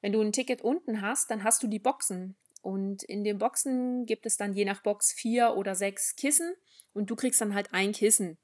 Wenn 0.00 0.12
du 0.12 0.22
ein 0.22 0.32
Ticket 0.32 0.62
unten 0.62 1.02
hast, 1.02 1.32
dann 1.32 1.42
hast 1.42 1.64
du 1.64 1.66
die 1.66 1.80
Boxen. 1.80 2.36
Und 2.62 3.02
in 3.02 3.24
den 3.24 3.38
Boxen 3.38 4.06
gibt 4.06 4.24
es 4.24 4.36
dann 4.36 4.52
je 4.54 4.64
nach 4.64 4.84
Box 4.84 5.12
vier 5.12 5.56
oder 5.56 5.74
sechs 5.74 6.14
Kissen 6.14 6.54
und 6.92 7.10
du 7.10 7.16
kriegst 7.16 7.40
dann 7.40 7.56
halt 7.56 7.74
ein 7.74 7.90
Kissen. 7.90 8.38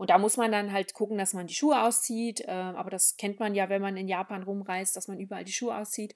Und 0.00 0.08
da 0.08 0.16
muss 0.16 0.38
man 0.38 0.50
dann 0.50 0.72
halt 0.72 0.94
gucken, 0.94 1.18
dass 1.18 1.34
man 1.34 1.46
die 1.46 1.52
Schuhe 1.52 1.82
auszieht. 1.82 2.40
Äh, 2.40 2.52
aber 2.52 2.88
das 2.88 3.18
kennt 3.18 3.38
man 3.38 3.54
ja, 3.54 3.68
wenn 3.68 3.82
man 3.82 3.98
in 3.98 4.08
Japan 4.08 4.42
rumreist, 4.42 4.96
dass 4.96 5.08
man 5.08 5.20
überall 5.20 5.44
die 5.44 5.52
Schuhe 5.52 5.76
auszieht. 5.76 6.14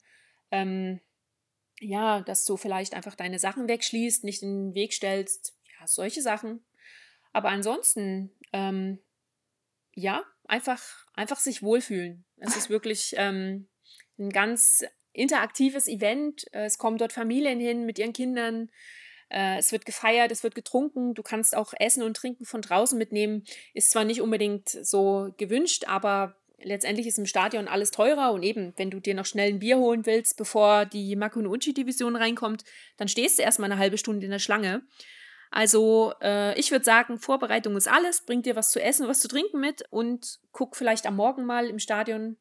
Ähm, 0.51 1.03
ja, 1.81 2.23
dass 2.23 2.47
du 2.47 2.57
vielleicht 2.57 2.95
einfach 2.95 3.15
deine 3.15 3.39
Sachen 3.39 3.69
wegschließt, 3.69 4.25
nicht 4.25 4.43
in 4.43 4.69
den 4.71 4.75
Weg 4.75 4.95
stellst. 4.95 5.55
Ja, 5.79 5.87
solche 5.87 6.23
Sachen. 6.23 6.65
Aber 7.35 7.51
ansonsten, 7.51 8.33
ähm, 8.55 9.01
ja, 9.95 10.25
einfach, 10.45 11.05
einfach 11.13 11.39
sich 11.39 11.63
wohlfühlen. 11.63 12.25
Es 12.39 12.57
ist 12.57 12.71
wirklich 12.71 13.13
ähm, 13.19 13.69
ein 14.19 14.31
ganz 14.31 14.83
interaktives 15.13 15.89
Event. 15.89 16.47
Es 16.53 16.79
kommen 16.79 16.97
dort 16.97 17.13
Familien 17.13 17.61
hin 17.61 17.85
mit 17.85 17.99
ihren 17.99 18.15
Kindern. 18.15 18.71
Äh, 19.29 19.59
es 19.59 19.73
wird 19.73 19.85
gefeiert, 19.87 20.31
es 20.31 20.43
wird 20.43 20.55
getrunken. 20.55 21.15
Du 21.15 21.23
kannst 21.23 21.57
auch 21.57 21.73
Essen 21.79 22.03
und 22.03 22.17
Trinken 22.17 22.45
von 22.45 22.63
draußen 22.63 22.99
mitnehmen. 22.99 23.45
Ist 23.73 23.91
zwar 23.91 24.05
nicht 24.05 24.21
unbedingt 24.21 24.69
so 24.69 25.33
gewünscht, 25.37 25.85
aber 25.87 26.37
letztendlich 26.65 27.07
ist 27.07 27.19
im 27.19 27.27
Stadion 27.27 27.69
alles 27.69 27.91
teurer 27.91 28.33
und 28.33 28.43
eben, 28.43 28.73
wenn 28.77 28.91
du 28.91 29.01
dir 29.01 29.15
noch 29.15 29.27
schnell 29.27 29.51
ein 29.51 29.59
Bier 29.59 29.79
holen 29.79 30.07
willst, 30.07 30.37
bevor 30.37 30.87
die 30.87 31.17
Makunouchi-Division 31.17 32.17
reinkommt, 32.17 32.65
dann 32.97 33.09
stehst 33.09 33.39
du 33.39 33.43
erstmal 33.43 33.71
eine 33.71 33.81
halbe 33.81 33.99
Stunde 33.99 34.25
in 34.25 34.31
der 34.31 34.39
Schlange. 34.39 34.83
Also 35.51 36.15
äh, 36.21 36.59
ich 36.59 36.71
würde 36.73 36.85
sagen, 36.85 37.19
Vorbereitung 37.19 37.77
ist 37.77 37.89
alles, 37.89 38.25
bring 38.25 38.43
dir 38.43 38.57
was 38.57 38.73
zu 38.73 38.83
essen, 38.83 39.07
was 39.07 39.21
zu 39.21 39.29
trinken 39.29 39.61
mit 39.61 39.85
und 39.91 40.41
guck 40.53 40.75
vielleicht 40.75 41.07
am 41.07 41.17
Morgen 41.17 41.45
mal 41.45 41.69
im 41.69 41.79
Stadion, 41.79 42.37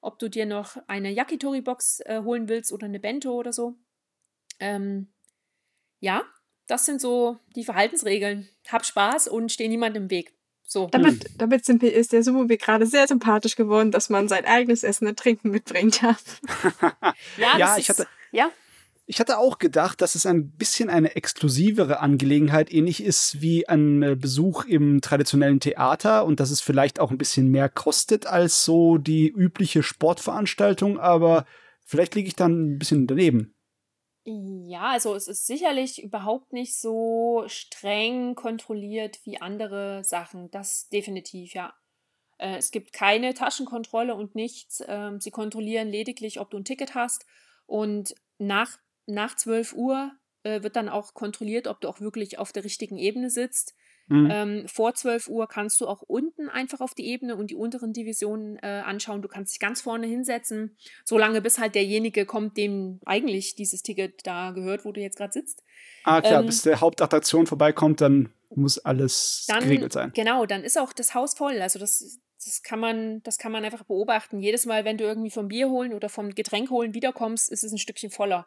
ob 0.00 0.18
du 0.18 0.28
dir 0.28 0.46
noch 0.46 0.76
eine 0.86 1.10
Yakitori-Box 1.10 2.00
äh, 2.00 2.22
holen 2.22 2.48
willst 2.48 2.72
oder 2.72 2.86
eine 2.86 3.00
Bento 3.00 3.32
oder 3.32 3.52
so. 3.52 3.76
Ähm, 4.60 5.12
ja, 6.04 6.22
das 6.66 6.84
sind 6.84 7.00
so 7.00 7.38
die 7.56 7.64
Verhaltensregeln. 7.64 8.48
Hab 8.68 8.84
Spaß 8.84 9.26
und 9.26 9.50
steh 9.50 9.68
niemand 9.68 9.96
im 9.96 10.10
Weg. 10.10 10.34
So. 10.66 10.88
Damit, 10.90 11.30
damit 11.38 11.64
sind, 11.64 11.82
ist 11.82 12.12
der 12.12 12.22
Sumo-Weg 12.22 12.60
gerade 12.60 12.86
sehr 12.86 13.06
sympathisch 13.06 13.56
geworden, 13.56 13.90
dass 13.90 14.10
man 14.10 14.28
sein 14.28 14.44
eigenes 14.44 14.82
Essen 14.82 15.06
und 15.06 15.18
Trinken 15.18 15.50
mitbringen 15.50 15.92
darf. 16.00 16.22
ja, 17.38 17.58
ja 17.58 17.76
ich 17.78 17.88
hatte. 17.88 18.06
Ja. 18.32 18.50
Ich 19.06 19.20
hatte 19.20 19.38
auch 19.38 19.58
gedacht, 19.58 20.00
dass 20.00 20.14
es 20.14 20.24
ein 20.24 20.52
bisschen 20.52 20.88
eine 20.88 21.14
exklusivere 21.14 22.00
Angelegenheit 22.00 22.72
ähnlich 22.72 23.02
ist 23.02 23.42
wie 23.42 23.68
ein 23.68 24.02
äh, 24.02 24.16
Besuch 24.16 24.64
im 24.64 25.02
traditionellen 25.02 25.60
Theater 25.60 26.24
und 26.24 26.40
dass 26.40 26.50
es 26.50 26.62
vielleicht 26.62 27.00
auch 27.00 27.10
ein 27.10 27.18
bisschen 27.18 27.50
mehr 27.50 27.68
kostet 27.68 28.26
als 28.26 28.64
so 28.64 28.96
die 28.96 29.28
übliche 29.28 29.82
Sportveranstaltung, 29.82 30.98
aber 30.98 31.44
vielleicht 31.84 32.14
liege 32.14 32.28
ich 32.28 32.36
dann 32.36 32.74
ein 32.74 32.78
bisschen 32.78 33.06
daneben. 33.06 33.53
Ja, 34.26 34.90
also 34.92 35.14
es 35.14 35.28
ist 35.28 35.46
sicherlich 35.46 36.02
überhaupt 36.02 36.52
nicht 36.54 36.78
so 36.80 37.44
streng 37.46 38.34
kontrolliert 38.34 39.20
wie 39.24 39.40
andere 39.40 40.02
Sachen. 40.02 40.50
Das 40.50 40.88
definitiv, 40.88 41.52
ja. 41.52 41.74
Äh, 42.38 42.56
es 42.56 42.70
gibt 42.70 42.94
keine 42.94 43.34
Taschenkontrolle 43.34 44.14
und 44.14 44.34
nichts. 44.34 44.82
Ähm, 44.86 45.20
sie 45.20 45.30
kontrollieren 45.30 45.88
lediglich, 45.88 46.40
ob 46.40 46.50
du 46.50 46.56
ein 46.56 46.64
Ticket 46.64 46.94
hast. 46.94 47.26
Und 47.66 48.14
nach, 48.38 48.78
nach 49.06 49.36
12 49.36 49.74
Uhr 49.74 50.12
äh, 50.42 50.62
wird 50.62 50.76
dann 50.76 50.88
auch 50.88 51.12
kontrolliert, 51.12 51.66
ob 51.66 51.80
du 51.82 51.88
auch 51.88 52.00
wirklich 52.00 52.38
auf 52.38 52.50
der 52.52 52.64
richtigen 52.64 52.96
Ebene 52.96 53.28
sitzt. 53.28 53.74
Mhm. 54.06 54.28
Ähm, 54.30 54.68
vor 54.68 54.94
12 54.94 55.28
Uhr 55.28 55.48
kannst 55.48 55.80
du 55.80 55.86
auch 55.86 56.02
unten 56.02 56.48
einfach 56.50 56.80
auf 56.80 56.94
die 56.94 57.06
Ebene 57.06 57.36
und 57.36 57.50
die 57.50 57.54
unteren 57.54 57.92
Divisionen 57.92 58.56
äh, 58.56 58.82
anschauen. 58.84 59.22
Du 59.22 59.28
kannst 59.28 59.54
dich 59.54 59.60
ganz 59.60 59.80
vorne 59.80 60.06
hinsetzen, 60.06 60.76
solange 61.04 61.40
bis 61.40 61.58
halt 61.58 61.74
derjenige 61.74 62.26
kommt, 62.26 62.56
dem 62.58 63.00
eigentlich 63.06 63.54
dieses 63.54 63.82
Ticket 63.82 64.26
da 64.26 64.50
gehört, 64.50 64.84
wo 64.84 64.92
du 64.92 65.00
jetzt 65.00 65.16
gerade 65.16 65.32
sitzt. 65.32 65.62
Ah, 66.04 66.20
klar, 66.20 66.40
ähm, 66.40 66.46
bis 66.46 66.62
der 66.62 66.80
Hauptattraktion 66.80 67.46
vorbeikommt, 67.46 68.02
dann 68.02 68.30
muss 68.50 68.78
alles 68.78 69.46
dann, 69.48 69.64
geregelt 69.64 69.94
sein. 69.94 70.12
Genau, 70.14 70.44
dann 70.44 70.64
ist 70.64 70.78
auch 70.78 70.92
das 70.92 71.14
Haus 71.14 71.34
voll. 71.34 71.60
Also 71.62 71.78
das, 71.78 72.20
das 72.44 72.62
kann 72.62 72.78
man, 72.78 73.22
das 73.22 73.38
kann 73.38 73.52
man 73.52 73.64
einfach 73.64 73.84
beobachten. 73.84 74.40
Jedes 74.40 74.66
Mal, 74.66 74.84
wenn 74.84 74.98
du 74.98 75.04
irgendwie 75.04 75.30
vom 75.30 75.48
Bier 75.48 75.70
holen 75.70 75.94
oder 75.94 76.10
vom 76.10 76.34
Getränk 76.34 76.68
holen 76.70 76.92
wiederkommst, 76.92 77.50
ist 77.50 77.64
es 77.64 77.72
ein 77.72 77.78
Stückchen 77.78 78.10
voller. 78.10 78.46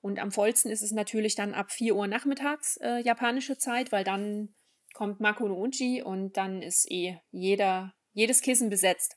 Und 0.00 0.18
am 0.18 0.30
vollsten 0.30 0.70
ist 0.70 0.82
es 0.82 0.92
natürlich 0.92 1.34
dann 1.34 1.54
ab 1.54 1.72
4 1.72 1.96
Uhr 1.96 2.06
nachmittags 2.06 2.76
äh, 2.76 3.00
japanische 3.00 3.58
Zeit, 3.58 3.90
weil 3.90 4.04
dann 4.04 4.54
kommt 4.98 5.20
Mako 5.20 5.46
no 5.46 5.64
Uchi 5.64 6.02
und 6.02 6.36
dann 6.36 6.60
ist 6.60 6.90
eh 6.90 7.20
jeder, 7.30 7.94
jedes 8.14 8.42
Kissen 8.42 8.68
besetzt. 8.68 9.16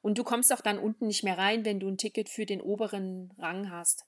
Und 0.00 0.18
du 0.18 0.24
kommst 0.24 0.52
auch 0.52 0.62
dann 0.62 0.80
unten 0.80 1.06
nicht 1.06 1.22
mehr 1.22 1.38
rein, 1.38 1.64
wenn 1.64 1.78
du 1.78 1.86
ein 1.86 1.96
Ticket 1.96 2.28
für 2.28 2.44
den 2.44 2.60
oberen 2.60 3.32
Rang 3.38 3.70
hast. 3.70 4.04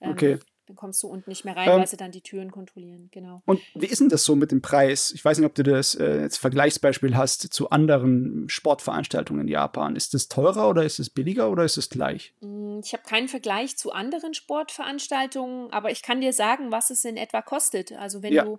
Ähm, 0.00 0.10
okay. 0.10 0.38
Dann 0.66 0.74
kommst 0.74 1.00
du 1.04 1.06
unten 1.06 1.30
nicht 1.30 1.44
mehr 1.44 1.56
rein, 1.56 1.68
ähm, 1.68 1.78
weil 1.78 1.86
sie 1.86 1.96
dann 1.96 2.10
die 2.10 2.22
Türen 2.22 2.50
kontrollieren, 2.50 3.08
genau. 3.12 3.40
Und 3.46 3.60
wie 3.76 3.86
ist 3.86 4.00
denn 4.00 4.08
das 4.08 4.24
so 4.24 4.34
mit 4.34 4.50
dem 4.50 4.60
Preis? 4.60 5.12
Ich 5.12 5.24
weiß 5.24 5.38
nicht, 5.38 5.46
ob 5.46 5.54
du 5.54 5.62
das 5.62 5.94
äh, 5.94 6.22
als 6.22 6.36
Vergleichsbeispiel 6.36 7.16
hast 7.16 7.52
zu 7.52 7.70
anderen 7.70 8.48
Sportveranstaltungen 8.48 9.42
in 9.42 9.48
Japan. 9.48 9.94
Ist 9.94 10.12
es 10.12 10.28
teurer 10.28 10.68
oder 10.68 10.82
ist 10.82 10.98
es 10.98 11.08
billiger 11.08 11.52
oder 11.52 11.62
ist 11.62 11.76
es 11.76 11.88
gleich? 11.88 12.34
Mm, 12.40 12.80
ich 12.82 12.92
habe 12.94 13.04
keinen 13.04 13.28
Vergleich 13.28 13.76
zu 13.76 13.92
anderen 13.92 14.34
Sportveranstaltungen, 14.34 15.72
aber 15.72 15.92
ich 15.92 16.02
kann 16.02 16.20
dir 16.20 16.32
sagen, 16.32 16.72
was 16.72 16.90
es 16.90 17.04
in 17.04 17.16
etwa 17.16 17.42
kostet. 17.42 17.92
Also 17.92 18.24
wenn 18.24 18.32
ja. 18.32 18.44
du 18.44 18.58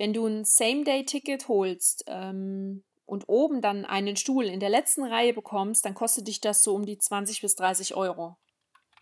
wenn 0.00 0.14
du 0.14 0.26
ein 0.26 0.46
Same-Day-Ticket 0.46 1.46
holst 1.48 2.04
ähm, 2.06 2.84
und 3.04 3.28
oben 3.28 3.60
dann 3.60 3.84
einen 3.84 4.16
Stuhl 4.16 4.46
in 4.46 4.58
der 4.58 4.70
letzten 4.70 5.04
Reihe 5.04 5.34
bekommst, 5.34 5.84
dann 5.84 5.92
kostet 5.92 6.26
dich 6.26 6.40
das 6.40 6.62
so 6.62 6.74
um 6.74 6.86
die 6.86 6.96
20 6.96 7.42
bis 7.42 7.54
30 7.56 7.94
Euro. 7.94 8.38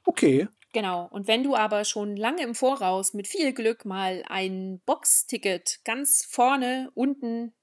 Okay. 0.05 0.49
Genau. 0.73 1.07
Und 1.13 1.29
wenn 1.29 1.45
du 1.45 1.55
aber 1.55 1.85
schon 1.85 2.17
lange 2.17 2.43
im 2.43 2.57
Voraus 2.57 3.15
mit 3.15 3.29
viel 3.29 3.53
Glück 3.53 3.85
mal 3.85 4.25
ein 4.27 4.81
Box-Ticket 4.87 5.83
ganz 5.85 6.27
vorne 6.29 6.91
unten 6.95 7.55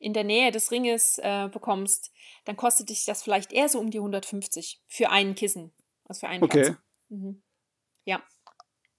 in 0.00 0.12
der 0.12 0.24
Nähe 0.24 0.50
des 0.50 0.72
Ringes 0.72 1.18
äh, 1.18 1.48
bekommst, 1.52 2.10
dann 2.44 2.56
kostet 2.56 2.88
dich 2.88 3.04
das 3.04 3.22
vielleicht 3.22 3.52
eher 3.52 3.68
so 3.68 3.78
um 3.78 3.92
die 3.92 3.98
150 3.98 4.82
für 4.88 5.10
einen 5.10 5.36
Kissen. 5.36 5.72
Also 6.06 6.26
für 6.26 6.28
einen 6.28 6.42
okay. 6.42 6.62
Platz. 6.62 6.76
Mhm. 7.08 7.40
Ja. 8.04 8.20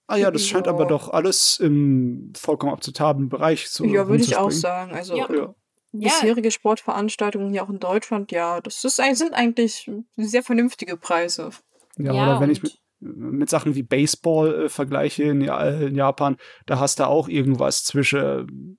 Ah 0.08 0.16
ja, 0.16 0.30
das 0.30 0.46
scheint 0.46 0.68
aber 0.68 0.86
doch 0.86 1.10
alles 1.10 1.58
im 1.58 2.32
vollkommen 2.36 2.72
akzeptablen 2.72 3.28
Bereich 3.28 3.68
zu 3.68 3.84
Ja, 3.86 4.06
würde 4.08 4.22
ich 4.22 4.36
auch 4.36 4.52
sagen. 4.52 4.92
Also 4.92 5.16
ja. 5.16 5.28
Ja. 5.30 5.54
bisherige 5.92 6.50
Sportveranstaltungen 6.50 7.50
hier 7.50 7.64
auch 7.64 7.70
in 7.70 7.80
Deutschland, 7.80 8.30
ja, 8.30 8.60
das 8.60 8.84
ist, 8.84 8.96
sind 8.96 9.34
eigentlich 9.34 9.90
sehr 10.16 10.42
vernünftige 10.42 10.96
Preise. 10.96 11.50
Ja, 11.96 12.12
ja 12.12 12.22
oder 12.22 12.40
wenn 12.40 12.50
ich 12.50 12.62
mit, 12.62 12.78
mit 13.00 13.50
Sachen 13.50 13.74
wie 13.74 13.82
Baseball 13.82 14.64
äh, 14.64 14.68
vergleiche 14.68 15.24
in, 15.24 15.40
in, 15.40 15.94
Japan, 15.94 16.36
da 16.66 16.78
hast 16.78 17.00
du 17.00 17.06
auch 17.06 17.28
irgendwas 17.28 17.84
zwischen 17.84 18.78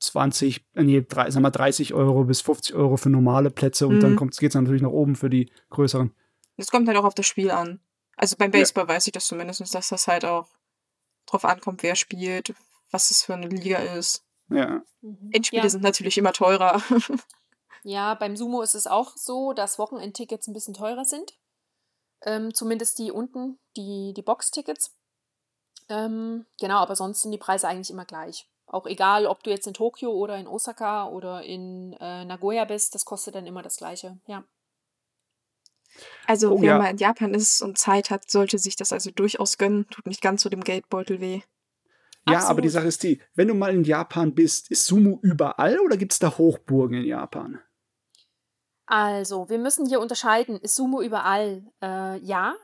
20, 0.00 0.64
äh, 0.74 0.82
nee, 0.84 1.04
3, 1.06 1.30
sag 1.30 1.42
mal 1.42 1.50
30 1.50 1.94
Euro 1.94 2.24
bis 2.24 2.40
50 2.42 2.74
Euro 2.76 2.96
für 2.96 3.10
normale 3.10 3.50
Plätze 3.50 3.86
und 3.86 3.96
mhm. 3.96 4.00
dann 4.00 4.16
geht 4.16 4.50
es 4.50 4.54
natürlich 4.54 4.82
nach 4.82 4.90
oben 4.90 5.16
für 5.16 5.30
die 5.30 5.50
größeren. 5.70 6.14
Das 6.56 6.70
kommt 6.70 6.86
halt 6.88 6.98
auch 6.98 7.04
auf 7.04 7.14
das 7.14 7.26
Spiel 7.26 7.50
an. 7.50 7.80
Also 8.16 8.36
beim 8.36 8.50
Baseball 8.50 8.84
ja. 8.84 8.94
weiß 8.94 9.06
ich 9.06 9.12
das 9.12 9.26
zumindest, 9.26 9.60
dass 9.74 9.88
das 9.88 10.08
halt 10.08 10.24
auch 10.24 10.48
drauf 11.30 11.44
ankommt, 11.44 11.82
wer 11.82 11.96
spielt, 11.96 12.54
was 12.90 13.10
es 13.10 13.22
für 13.22 13.34
eine 13.34 13.48
Liga 13.48 13.78
ist. 13.78 14.24
Ja. 14.50 14.82
Mhm. 15.00 15.30
Endspiele 15.32 15.62
ja. 15.62 15.68
sind 15.68 15.82
natürlich 15.82 16.18
immer 16.18 16.32
teurer. 16.32 16.82
ja, 17.82 18.14
beim 18.14 18.36
Sumo 18.36 18.62
ist 18.62 18.74
es 18.74 18.86
auch 18.86 19.16
so, 19.16 19.52
dass 19.52 19.78
Wochenendtickets 19.78 20.48
ein 20.48 20.54
bisschen 20.54 20.74
teurer 20.74 21.04
sind. 21.04 21.38
Ähm, 22.22 22.52
zumindest 22.52 22.98
die 22.98 23.12
unten, 23.12 23.58
die, 23.76 24.12
die 24.16 24.22
Box-Tickets. 24.22 24.96
Ähm, 25.88 26.46
genau, 26.60 26.78
aber 26.78 26.96
sonst 26.96 27.22
sind 27.22 27.32
die 27.32 27.38
Preise 27.38 27.68
eigentlich 27.68 27.90
immer 27.90 28.04
gleich. 28.04 28.48
Auch 28.66 28.86
egal, 28.86 29.26
ob 29.26 29.42
du 29.42 29.50
jetzt 29.50 29.66
in 29.66 29.74
Tokio 29.74 30.10
oder 30.10 30.36
in 30.36 30.46
Osaka 30.46 31.08
oder 31.08 31.42
in 31.42 31.94
äh, 31.94 32.24
Nagoya 32.24 32.64
bist, 32.64 32.94
das 32.94 33.04
kostet 33.04 33.34
dann 33.34 33.46
immer 33.46 33.62
das 33.62 33.76
Gleiche, 33.76 34.18
ja. 34.26 34.44
Also, 36.26 36.52
oh, 36.52 36.60
wer 36.60 36.68
ja. 36.72 36.78
mal 36.78 36.90
in 36.90 36.96
Japan 36.98 37.34
ist 37.34 37.62
und 37.62 37.78
Zeit 37.78 38.10
hat, 38.10 38.30
sollte 38.30 38.58
sich 38.58 38.76
das 38.76 38.92
also 38.92 39.10
durchaus 39.10 39.58
gönnen. 39.58 39.86
Tut 39.90 40.06
nicht 40.06 40.22
ganz 40.22 40.42
so 40.42 40.48
dem 40.48 40.62
Geldbeutel 40.62 41.20
weh. 41.20 41.40
Ja, 42.28 42.36
Absolut. 42.36 42.50
aber 42.50 42.60
die 42.62 42.68
Sache 42.68 42.86
ist 42.86 43.02
die, 43.02 43.22
wenn 43.34 43.48
du 43.48 43.54
mal 43.54 43.74
in 43.74 43.84
Japan 43.84 44.34
bist, 44.34 44.70
ist 44.70 44.86
Sumo 44.86 45.18
überall 45.22 45.78
oder 45.80 45.96
gibt 45.96 46.12
es 46.12 46.18
da 46.18 46.36
Hochburgen 46.36 46.98
in 46.98 47.06
Japan? 47.06 47.60
Also, 48.86 49.48
wir 49.48 49.58
müssen 49.58 49.86
hier 49.86 50.00
unterscheiden, 50.00 50.58
ist 50.60 50.76
Sumo 50.76 51.00
überall? 51.02 51.66
Äh, 51.82 52.18
ja, 52.18 52.54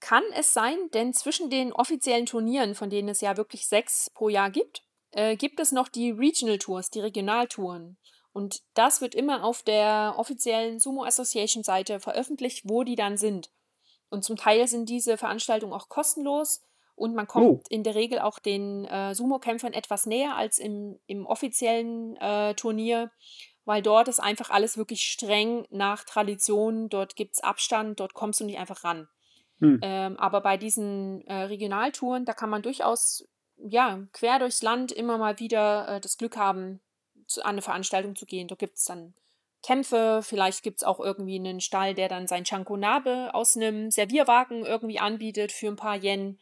kann 0.00 0.22
es 0.34 0.52
sein, 0.54 0.76
denn 0.94 1.12
zwischen 1.12 1.50
den 1.50 1.72
offiziellen 1.72 2.26
Turnieren, 2.26 2.74
von 2.74 2.90
denen 2.90 3.08
es 3.08 3.20
ja 3.20 3.36
wirklich 3.36 3.66
sechs 3.66 4.10
pro 4.14 4.28
Jahr 4.28 4.50
gibt, 4.50 4.82
äh, 5.12 5.36
gibt 5.36 5.60
es 5.60 5.72
noch 5.72 5.88
die 5.88 6.10
Regional 6.10 6.58
Tours, 6.58 6.90
die 6.90 7.00
Regionaltouren. 7.00 7.98
Und 8.40 8.62
das 8.72 9.02
wird 9.02 9.14
immer 9.14 9.44
auf 9.44 9.62
der 9.62 10.14
offiziellen 10.16 10.78
Sumo 10.78 11.04
Association 11.04 11.62
Seite 11.62 12.00
veröffentlicht, 12.00 12.62
wo 12.64 12.84
die 12.84 12.94
dann 12.94 13.18
sind. 13.18 13.50
Und 14.08 14.24
zum 14.24 14.36
Teil 14.36 14.66
sind 14.66 14.88
diese 14.88 15.18
Veranstaltungen 15.18 15.74
auch 15.74 15.90
kostenlos 15.90 16.62
und 16.94 17.14
man 17.14 17.26
kommt 17.26 17.46
oh. 17.46 17.62
in 17.68 17.84
der 17.84 17.94
Regel 17.94 18.18
auch 18.18 18.38
den 18.38 18.86
äh, 18.86 19.14
Sumo-Kämpfern 19.14 19.74
etwas 19.74 20.06
näher 20.06 20.36
als 20.36 20.58
im, 20.58 20.98
im 21.06 21.26
offiziellen 21.26 22.16
äh, 22.16 22.54
Turnier, 22.54 23.10
weil 23.66 23.82
dort 23.82 24.08
ist 24.08 24.20
einfach 24.20 24.48
alles 24.48 24.78
wirklich 24.78 25.02
streng 25.02 25.66
nach 25.68 26.04
Tradition. 26.04 26.88
Dort 26.88 27.16
gibt 27.16 27.34
es 27.34 27.42
Abstand, 27.42 28.00
dort 28.00 28.14
kommst 28.14 28.40
du 28.40 28.46
nicht 28.46 28.58
einfach 28.58 28.84
ran. 28.84 29.06
Hm. 29.58 29.80
Ähm, 29.82 30.16
aber 30.16 30.40
bei 30.40 30.56
diesen 30.56 31.26
äh, 31.26 31.42
Regionaltouren, 31.42 32.24
da 32.24 32.32
kann 32.32 32.48
man 32.48 32.62
durchaus 32.62 33.28
ja, 33.58 34.00
quer 34.14 34.38
durchs 34.38 34.62
Land 34.62 34.92
immer 34.92 35.18
mal 35.18 35.38
wieder 35.38 35.88
äh, 35.88 36.00
das 36.00 36.16
Glück 36.16 36.38
haben, 36.38 36.80
an 37.38 37.50
eine 37.50 37.62
Veranstaltung 37.62 38.16
zu 38.16 38.26
gehen. 38.26 38.48
Da 38.48 38.54
gibt 38.54 38.76
es 38.78 38.84
dann 38.84 39.14
Kämpfe, 39.62 40.20
vielleicht 40.22 40.62
gibt 40.62 40.78
es 40.78 40.84
auch 40.84 41.00
irgendwie 41.00 41.36
einen 41.36 41.60
Stall, 41.60 41.94
der 41.94 42.08
dann 42.08 42.26
sein 42.26 42.46
Chankonabe 42.46 43.30
aus 43.34 43.56
einem 43.56 43.90
Servierwagen 43.90 44.64
irgendwie 44.64 44.98
anbietet 44.98 45.52
für 45.52 45.68
ein 45.68 45.76
paar 45.76 45.96
Yen. 45.96 46.38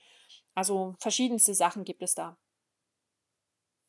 Also 0.54 0.94
verschiedenste 0.98 1.54
Sachen 1.54 1.84
gibt 1.84 2.02
es 2.02 2.14
da. 2.14 2.36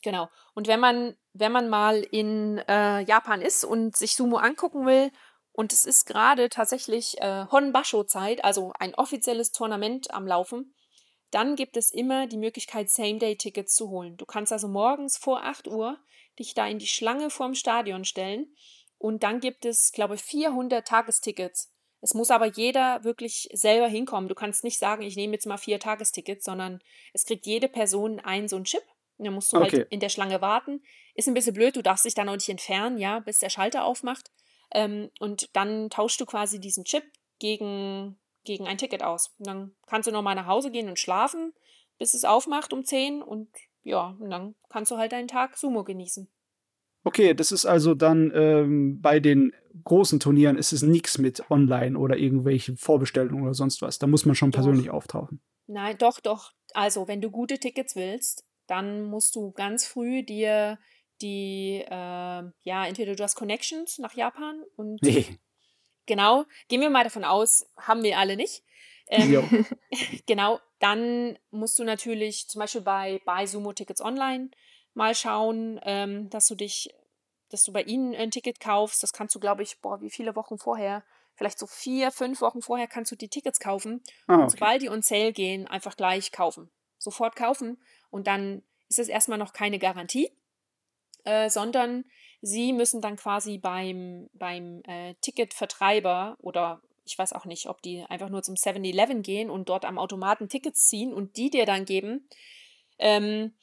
Genau. 0.02 0.30
Und 0.54 0.68
wenn 0.68 0.80
man, 0.80 1.16
wenn 1.34 1.52
man 1.52 1.70
mal 1.70 1.98
in 2.12 2.58
äh, 2.68 3.02
Japan 3.02 3.42
ist 3.42 3.66
und 3.66 3.96
sich 3.96 4.16
Sumo 4.16 4.38
angucken 4.38 4.86
will, 4.86 5.12
und 5.52 5.74
es 5.74 5.84
ist 5.84 6.06
gerade 6.06 6.48
tatsächlich 6.48 7.20
äh, 7.20 7.46
Honbasho-Zeit, 7.52 8.46
also 8.46 8.72
ein 8.80 8.96
offizielles 8.96 9.52
Tournament 9.52 10.10
am 10.14 10.26
Laufen, 10.26 10.74
dann 11.32 11.58
gibt 11.58 11.76
es 11.76 11.92
immer 11.92 12.28
die 12.28 12.38
Möglichkeit, 12.38 12.90
Same-Day-Tickets 12.90 13.76
zu 13.76 13.90
holen. 13.90 14.16
Du 14.16 14.26
kannst 14.26 14.54
also 14.54 14.70
morgens 14.70 15.18
vor 15.18 15.44
8 15.44 15.68
Uhr 15.68 16.00
dich 16.40 16.54
da 16.54 16.68
in 16.68 16.80
die 16.80 16.88
Schlange 16.88 17.30
vorm 17.30 17.54
Stadion 17.54 18.06
stellen 18.06 18.48
und 18.98 19.24
dann 19.24 19.40
gibt 19.40 19.66
es, 19.66 19.92
glaube 19.92 20.16
ich, 20.16 20.22
400 20.22 20.88
Tagestickets. 20.88 21.72
Es 22.02 22.14
muss 22.14 22.32
aber 22.32 22.46
jeder 22.46 23.04
wirklich 23.04 23.50
selber 23.54 23.88
hinkommen. 23.88 24.30
Du 24.30 24.36
kannst 24.36 24.64
nicht 24.64 24.80
sagen, 24.80 25.02
ich 25.04 25.16
nehme 25.16 25.34
jetzt 25.34 25.48
mal 25.48 25.58
vier 25.58 25.80
Tagestickets, 25.80 26.46
sondern 26.46 26.80
es 27.14 27.26
kriegt 27.26 27.46
jede 27.46 27.68
Person 27.68 28.20
einen 28.20 28.48
so 28.48 28.56
einen 28.56 28.66
Chip. 28.66 28.84
Und 29.18 29.26
dann 29.26 29.34
musst 29.34 29.52
du 29.52 29.58
halt 29.58 29.68
okay. 29.68 29.78
halt 29.80 29.92
in 29.92 30.00
der 30.00 30.10
Schlange 30.10 30.42
warten. 30.42 30.82
Ist 31.14 31.28
ein 31.28 31.34
bisschen 31.34 31.54
blöd, 31.54 31.76
du 31.76 31.82
darfst 31.82 32.06
dich 32.06 32.14
dann 32.14 32.30
auch 32.30 32.36
nicht 32.36 32.48
entfernen, 32.48 32.98
ja, 32.98 33.20
bis 33.20 33.40
der 33.40 33.50
Schalter 33.50 33.84
aufmacht. 33.84 34.32
Ähm, 34.72 35.10
und 35.20 35.50
dann 35.54 35.90
tauschst 35.90 36.22
du 36.22 36.26
quasi 36.26 36.60
diesen 36.60 36.86
Chip 36.86 37.04
gegen, 37.40 38.18
gegen 38.46 38.68
ein 38.68 38.78
Ticket 38.78 39.04
aus. 39.04 39.34
Und 39.38 39.48
dann 39.48 39.76
kannst 39.88 40.08
du 40.08 40.12
nochmal 40.12 40.36
nach 40.36 40.46
Hause 40.46 40.72
gehen 40.72 40.88
und 40.88 41.00
schlafen, 41.00 41.54
bis 41.98 42.14
es 42.14 42.24
aufmacht 42.24 42.72
um 42.72 42.86
10 42.86 43.22
und 43.22 43.50
ja, 43.84 44.16
und 44.20 44.30
dann 44.30 44.56
kannst 44.70 44.92
du 44.92 44.98
halt 44.98 45.12
deinen 45.12 45.28
Tag 45.28 45.58
Sumo 45.58 45.84
genießen. 45.84 46.30
Okay, 47.04 47.34
das 47.34 47.52
ist 47.52 47.66
also 47.66 47.96
dann 47.96 48.32
ähm, 48.36 49.02
bei 49.02 49.20
den 49.20 49.54
großen 49.84 50.20
Turnieren 50.20 50.58
ist 50.58 50.74
es 50.74 50.82
nichts 50.82 51.18
mit 51.18 51.50
online 51.50 51.98
oder 51.98 52.18
irgendwelche 52.18 52.76
Vorbestellungen 52.76 53.44
oder 53.44 53.54
sonst 53.54 53.82
was. 53.82 54.00
Da 54.00 54.08
muss 54.08 54.26
man 54.26 54.36
schon 54.36 54.52
doch. 54.52 54.58
persönlich 54.58 54.90
auftauchen. 54.90 55.42
Nein, 55.68 55.98
doch, 55.98 56.20
doch. 56.20 56.52
Also, 56.74 57.08
wenn 57.08 57.22
du 57.22 57.32
gute 57.32 57.58
Tickets 57.58 57.96
willst, 57.96 58.46
dann 58.68 59.04
musst 59.04 59.36
du 59.36 59.52
ganz 59.52 59.86
früh 59.86 60.24
dir 60.24 60.78
die, 61.22 61.84
äh, 61.86 61.90
ja, 61.90 62.86
entweder 62.86 63.16
du 63.16 63.24
hast 63.24 63.36
Connections 63.36 63.98
nach 64.00 64.14
Japan 64.14 64.64
und 64.76 65.02
nee. 65.02 65.26
genau, 66.06 66.46
gehen 66.68 66.82
wir 66.82 66.90
mal 66.90 67.04
davon 67.04 67.24
aus, 67.24 67.66
haben 67.78 68.04
wir 68.04 68.18
alle 68.18 68.36
nicht. 68.36 68.64
Ähm, 69.08 69.66
genau, 70.28 70.60
dann 70.80 71.38
musst 71.52 71.78
du 71.78 71.84
natürlich 71.84 72.48
zum 72.48 72.60
Beispiel 72.60 72.82
bei, 72.82 73.22
bei 73.26 73.46
Sumo 73.46 73.74
Tickets 73.74 74.02
Online 74.02 74.50
mal 74.94 75.14
schauen, 75.14 75.80
ähm, 75.84 76.30
dass 76.30 76.48
du 76.48 76.56
dich, 76.56 76.90
dass 77.50 77.64
du 77.64 77.74
bei 77.74 77.84
ihnen 77.84 78.16
ein 78.16 78.32
Ticket 78.32 78.60
kaufst. 78.60 79.04
Das 79.04 79.14
kannst 79.14 79.36
du, 79.36 79.40
glaube 79.40 79.64
ich, 79.64 79.80
boah, 79.82 80.02
wie 80.02 80.10
viele 80.10 80.36
Wochen 80.36 80.58
vorher? 80.58 81.04
Vielleicht 81.36 81.60
so 81.60 81.68
vier, 81.68 82.12
fünf 82.12 82.42
Wochen 82.42 82.62
vorher 82.62 82.88
kannst 82.88 83.12
du 83.12 83.16
die 83.16 83.30
Tickets 83.30 83.60
kaufen. 83.60 84.02
Ah, 84.28 84.34
okay. 84.34 84.44
Und 84.44 84.50
sobald 84.50 84.82
die 84.82 84.90
on 84.90 85.02
sale 85.02 85.32
gehen, 85.32 85.68
einfach 85.68 85.96
gleich 85.96 86.32
kaufen. 86.32 86.70
Sofort 86.98 87.36
kaufen. 87.36 87.82
Und 88.10 88.28
dann 88.28 88.62
ist 88.90 89.00
es 89.00 89.08
erstmal 89.08 89.38
noch 89.38 89.54
keine 89.54 89.80
Garantie, 89.80 90.32
äh, 91.24 91.50
sondern 91.50 92.06
sie 92.42 92.74
müssen 92.74 93.02
dann 93.02 93.16
quasi 93.16 93.58
beim, 93.58 94.30
beim 94.34 94.82
äh, 94.86 95.16
Ticketvertreiber 95.22 96.38
oder 96.40 96.82
ich 97.10 97.18
weiß 97.18 97.34
auch 97.34 97.46
nicht, 97.46 97.68
ob 97.68 97.82
die 97.82 98.06
einfach 98.08 98.30
nur 98.30 98.44
zum 98.44 98.56
7-Eleven 98.56 99.24
gehen 99.24 99.50
und 99.50 99.68
dort 99.68 99.84
am 99.84 99.98
Automaten 99.98 100.48
Tickets 100.48 100.88
ziehen 100.88 101.12
und 101.12 101.38
die 101.38 101.50
dir 101.50 101.66
dann 101.66 101.86
geben. 101.86 102.30
Ähm, 103.00 103.56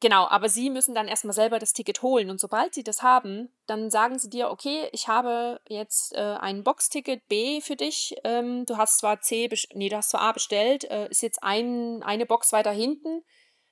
genau, 0.00 0.28
aber 0.28 0.50
sie 0.50 0.68
müssen 0.68 0.94
dann 0.94 1.08
erstmal 1.08 1.32
selber 1.32 1.58
das 1.58 1.72
Ticket 1.72 2.02
holen 2.02 2.28
und 2.28 2.38
sobald 2.38 2.74
sie 2.74 2.84
das 2.84 3.02
haben, 3.02 3.48
dann 3.66 3.90
sagen 3.90 4.18
sie 4.18 4.28
dir, 4.28 4.50
okay, 4.50 4.88
ich 4.92 5.08
habe 5.08 5.60
jetzt 5.68 6.14
äh, 6.14 6.36
ein 6.38 6.64
Boxticket 6.64 7.26
B 7.28 7.62
für 7.62 7.76
dich. 7.76 8.14
Ähm, 8.24 8.66
du 8.66 8.76
hast 8.76 8.98
zwar 8.98 9.22
C, 9.22 9.48
nee, 9.72 9.88
du 9.88 9.96
hast 9.96 10.10
zwar 10.10 10.20
A 10.20 10.32
bestellt, 10.32 10.84
äh, 10.84 11.08
ist 11.08 11.22
jetzt 11.22 11.42
ein, 11.42 12.02
eine 12.02 12.26
Box 12.26 12.52
weiter 12.52 12.72
hinten. 12.72 13.22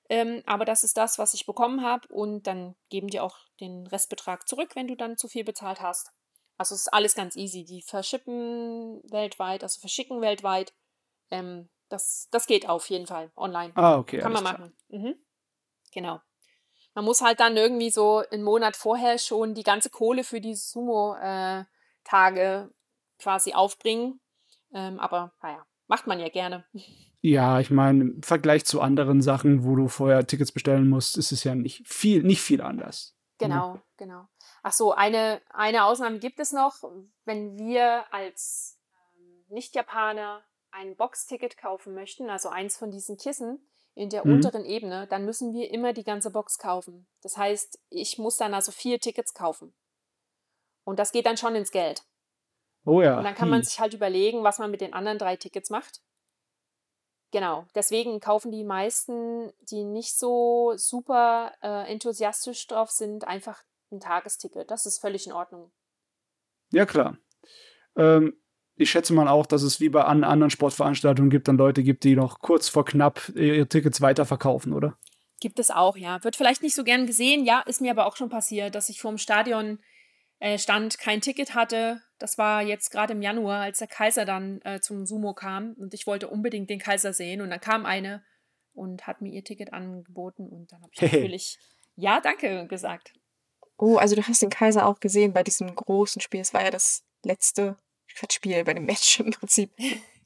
Ähm, 0.09 0.43
aber 0.47 0.65
das 0.65 0.83
ist 0.83 0.97
das, 0.97 1.19
was 1.19 1.35
ich 1.35 1.47
bekommen 1.47 1.83
habe 1.83 2.09
und 2.09 2.47
dann 2.47 2.75
geben 2.89 3.09
die 3.09 3.21
auch 3.21 3.37
den 3.61 3.87
Restbetrag 3.87 4.49
zurück, 4.49 4.71
wenn 4.75 4.89
du 4.89 4.97
dann 4.97 5.19
zu 5.19 5.29
viel 5.29 5.45
bezahlt 5.45 5.81
hast. 5.81 6.11
Also 6.61 6.75
es 6.75 6.83
ist 6.83 6.93
alles 6.93 7.15
ganz 7.15 7.37
easy. 7.37 7.65
Die 7.65 7.81
verschippen 7.81 9.01
weltweit, 9.11 9.63
also 9.63 9.81
verschicken 9.81 10.21
weltweit. 10.21 10.75
Ähm, 11.31 11.71
das, 11.89 12.29
das 12.33 12.47
geht 12.47 12.69
auf 12.69 12.91
jeden 12.91 13.07
Fall 13.07 13.33
online. 13.35 13.73
Ah, 13.77 13.97
okay. 13.97 14.19
Kann 14.19 14.35
man 14.35 14.45
machen. 14.45 14.77
Mhm. 14.89 15.15
Genau. 15.91 16.21
Man 16.93 17.07
muss 17.07 17.23
halt 17.23 17.41
dann 17.41 17.57
irgendwie 17.57 17.89
so 17.89 18.23
einen 18.31 18.43
Monat 18.43 18.77
vorher 18.77 19.17
schon 19.17 19.55
die 19.55 19.63
ganze 19.63 19.89
Kohle 19.89 20.23
für 20.23 20.43
die 20.43 20.55
Sumo-Tage 20.55 21.65
äh, 22.43 22.67
quasi 23.19 23.55
aufbringen. 23.55 24.21
Ähm, 24.75 25.01
aber 25.01 25.33
naja, 25.43 25.65
macht 25.87 26.07
man 26.07 26.21
ja 26.21 26.29
gerne. 26.29 26.67
Ja, 27.23 27.59
ich 27.61 27.71
meine, 27.71 28.03
im 28.03 28.23
Vergleich 28.23 28.67
zu 28.67 28.83
anderen 28.83 29.23
Sachen, 29.23 29.65
wo 29.65 29.77
du 29.77 29.89
vorher 29.89 30.27
Tickets 30.27 30.53
bestellen 30.53 30.91
musst, 30.91 31.17
ist 31.17 31.33
es 31.33 31.43
ja 31.43 31.55
nicht 31.55 31.89
viel, 31.89 32.23
nicht 32.23 32.43
viel 32.43 32.61
anders. 32.61 33.17
Genau, 33.39 33.77
mhm. 33.77 33.83
genau. 33.97 34.29
Ach 34.63 34.73
so, 34.73 34.93
eine, 34.93 35.41
eine 35.51 35.85
Ausnahme 35.85 36.19
gibt 36.19 36.39
es 36.41 36.53
noch, 36.53 36.83
wenn 37.25 37.59
wir 37.59 38.05
als 38.13 38.79
ähm, 39.17 39.45
Nicht-Japaner 39.49 40.43
ein 40.71 40.97
Box-Ticket 40.97 41.57
kaufen 41.57 41.95
möchten, 41.95 42.31
also 42.31 42.49
eins 42.49 42.77
von 42.77 42.91
diesen 42.91 43.17
Kissen 43.17 43.67
in 43.95 44.11
der 44.11 44.27
mhm. 44.27 44.35
unteren 44.35 44.65
Ebene, 44.65 45.07
dann 45.07 45.25
müssen 45.25 45.53
wir 45.53 45.71
immer 45.71 45.93
die 45.93 46.05
ganze 46.05 46.31
Box 46.31 46.59
kaufen. 46.59 47.07
Das 47.23 47.37
heißt, 47.37 47.81
ich 47.89 48.19
muss 48.19 48.37
dann 48.37 48.55
also 48.55 48.73
vier 48.73 49.01
Tickets 49.01 49.35
kaufen. 49.35 49.75
Und 50.85 50.99
das 50.99 51.13
geht 51.13 51.27
dann 51.27 51.37
schon 51.37 51.55
ins 51.55 51.71
Geld. 51.71 52.05
Oh 52.85 53.03
ja. 53.03 53.19
Und 53.19 53.25
dann 53.25 53.35
kann 53.35 53.51
man 53.51 53.61
hm. 53.61 53.65
sich 53.65 53.81
halt 53.81 53.95
überlegen, 53.95 54.43
was 54.43 54.59
man 54.59 54.71
mit 54.71 54.81
den 54.81 54.95
anderen 54.95 55.19
drei 55.19 55.37
Tickets 55.37 55.71
macht. 55.71 56.01
Genau, 57.33 57.67
deswegen 57.75 58.19
kaufen 58.19 58.51
die 58.51 58.65
meisten, 58.65 59.53
die 59.61 59.85
nicht 59.85 60.19
so 60.19 60.73
super 60.77 61.53
äh, 61.63 61.91
enthusiastisch 61.91 62.67
drauf 62.67 62.91
sind, 62.91 63.25
einfach 63.25 63.63
ein 63.93 64.01
Tagesticket. 64.01 64.71
Das 64.71 64.87
ist 64.87 65.01
völlig 65.01 65.27
in 65.27 65.33
Ordnung. 65.33 65.71
Ja, 66.73 66.87
klar. 66.87 67.19
Ähm, 67.97 68.35
ich 68.77 68.91
schätze 68.91 69.13
mal 69.13 69.29
auch, 69.29 69.47
dass 69.47 69.63
es 69.63 69.81
wie 69.81 69.89
bei 69.89 70.05
an 70.05 70.25
anderen 70.25 70.51
Sportveranstaltungen 70.51 71.31
gibt, 71.31 71.49
dann 71.49 71.59
Leute 71.59 71.83
gibt, 71.83 72.05
die 72.05 72.17
noch 72.17 72.41
kurz 72.41 72.69
vor 72.69 72.85
knapp 72.85 73.31
ihre 73.35 73.67
Tickets 73.67 74.01
weiterverkaufen, 74.01 74.73
oder? 74.73 74.97
Gibt 75.41 75.59
es 75.59 75.71
auch, 75.71 75.97
ja. 75.97 76.23
Wird 76.25 76.37
vielleicht 76.37 76.63
nicht 76.63 76.75
so 76.75 76.85
gern 76.85 77.07
gesehen, 77.07 77.45
ja, 77.45 77.61
ist 77.61 77.81
mir 77.81 77.91
aber 77.91 78.07
auch 78.07 78.17
schon 78.17 78.29
passiert, 78.29 78.75
dass 78.75 78.89
ich 78.89 79.01
vorm 79.01 79.19
Stadion 79.19 79.81
äh, 80.39 80.59
stand, 80.59 80.99
kein 80.99 81.21
Ticket 81.21 81.55
hatte. 81.55 82.01
Das 82.19 82.39
war 82.39 82.63
jetzt 82.63 82.91
gerade 82.91 83.13
im 83.13 83.23
Januar, 83.23 83.61
als 83.61 83.79
der 83.79 83.89
Kaiser 83.89 84.25
dann 84.25 84.61
äh, 84.63 84.81
zum 84.81 85.07
Sumo 85.07 85.35
kam 85.35 85.75
und 85.75 85.93
ich 85.95 86.07
wollte 86.07 86.29
unbedingt 86.29 86.71
den 86.71 86.79
Kaiser 86.79 87.13
sehen 87.13 87.41
und 87.41 87.51
dann 87.51 87.61
kam 87.61 87.85
eine 87.85 88.23
und 88.73 89.07
hat 89.07 89.21
mir 89.21 89.33
ihr 89.33 89.45
Ticket 89.45 89.73
angeboten 89.73 90.49
und 90.49 90.73
dann 90.73 90.83
habe 90.83 90.93
ich 90.95 91.03
natürlich 91.03 91.59
ja, 91.97 92.21
danke 92.21 92.67
gesagt. 92.67 93.13
Oh, 93.81 93.97
also 93.97 94.15
du 94.15 94.23
hast 94.23 94.43
den 94.43 94.51
Kaiser 94.51 94.87
auch 94.87 95.01
gesehen 95.01 95.33
bei 95.33 95.43
diesem 95.43 95.75
großen 95.75 96.21
Spiel. 96.21 96.41
Es 96.41 96.53
war 96.53 96.63
ja 96.63 96.71
das 96.71 97.03
letzte 97.23 97.77
Spiel 98.07 98.63
bei 98.65 98.75
dem 98.75 98.85
Match 98.87 99.21
im 99.21 99.31
Prinzip. 99.31 99.73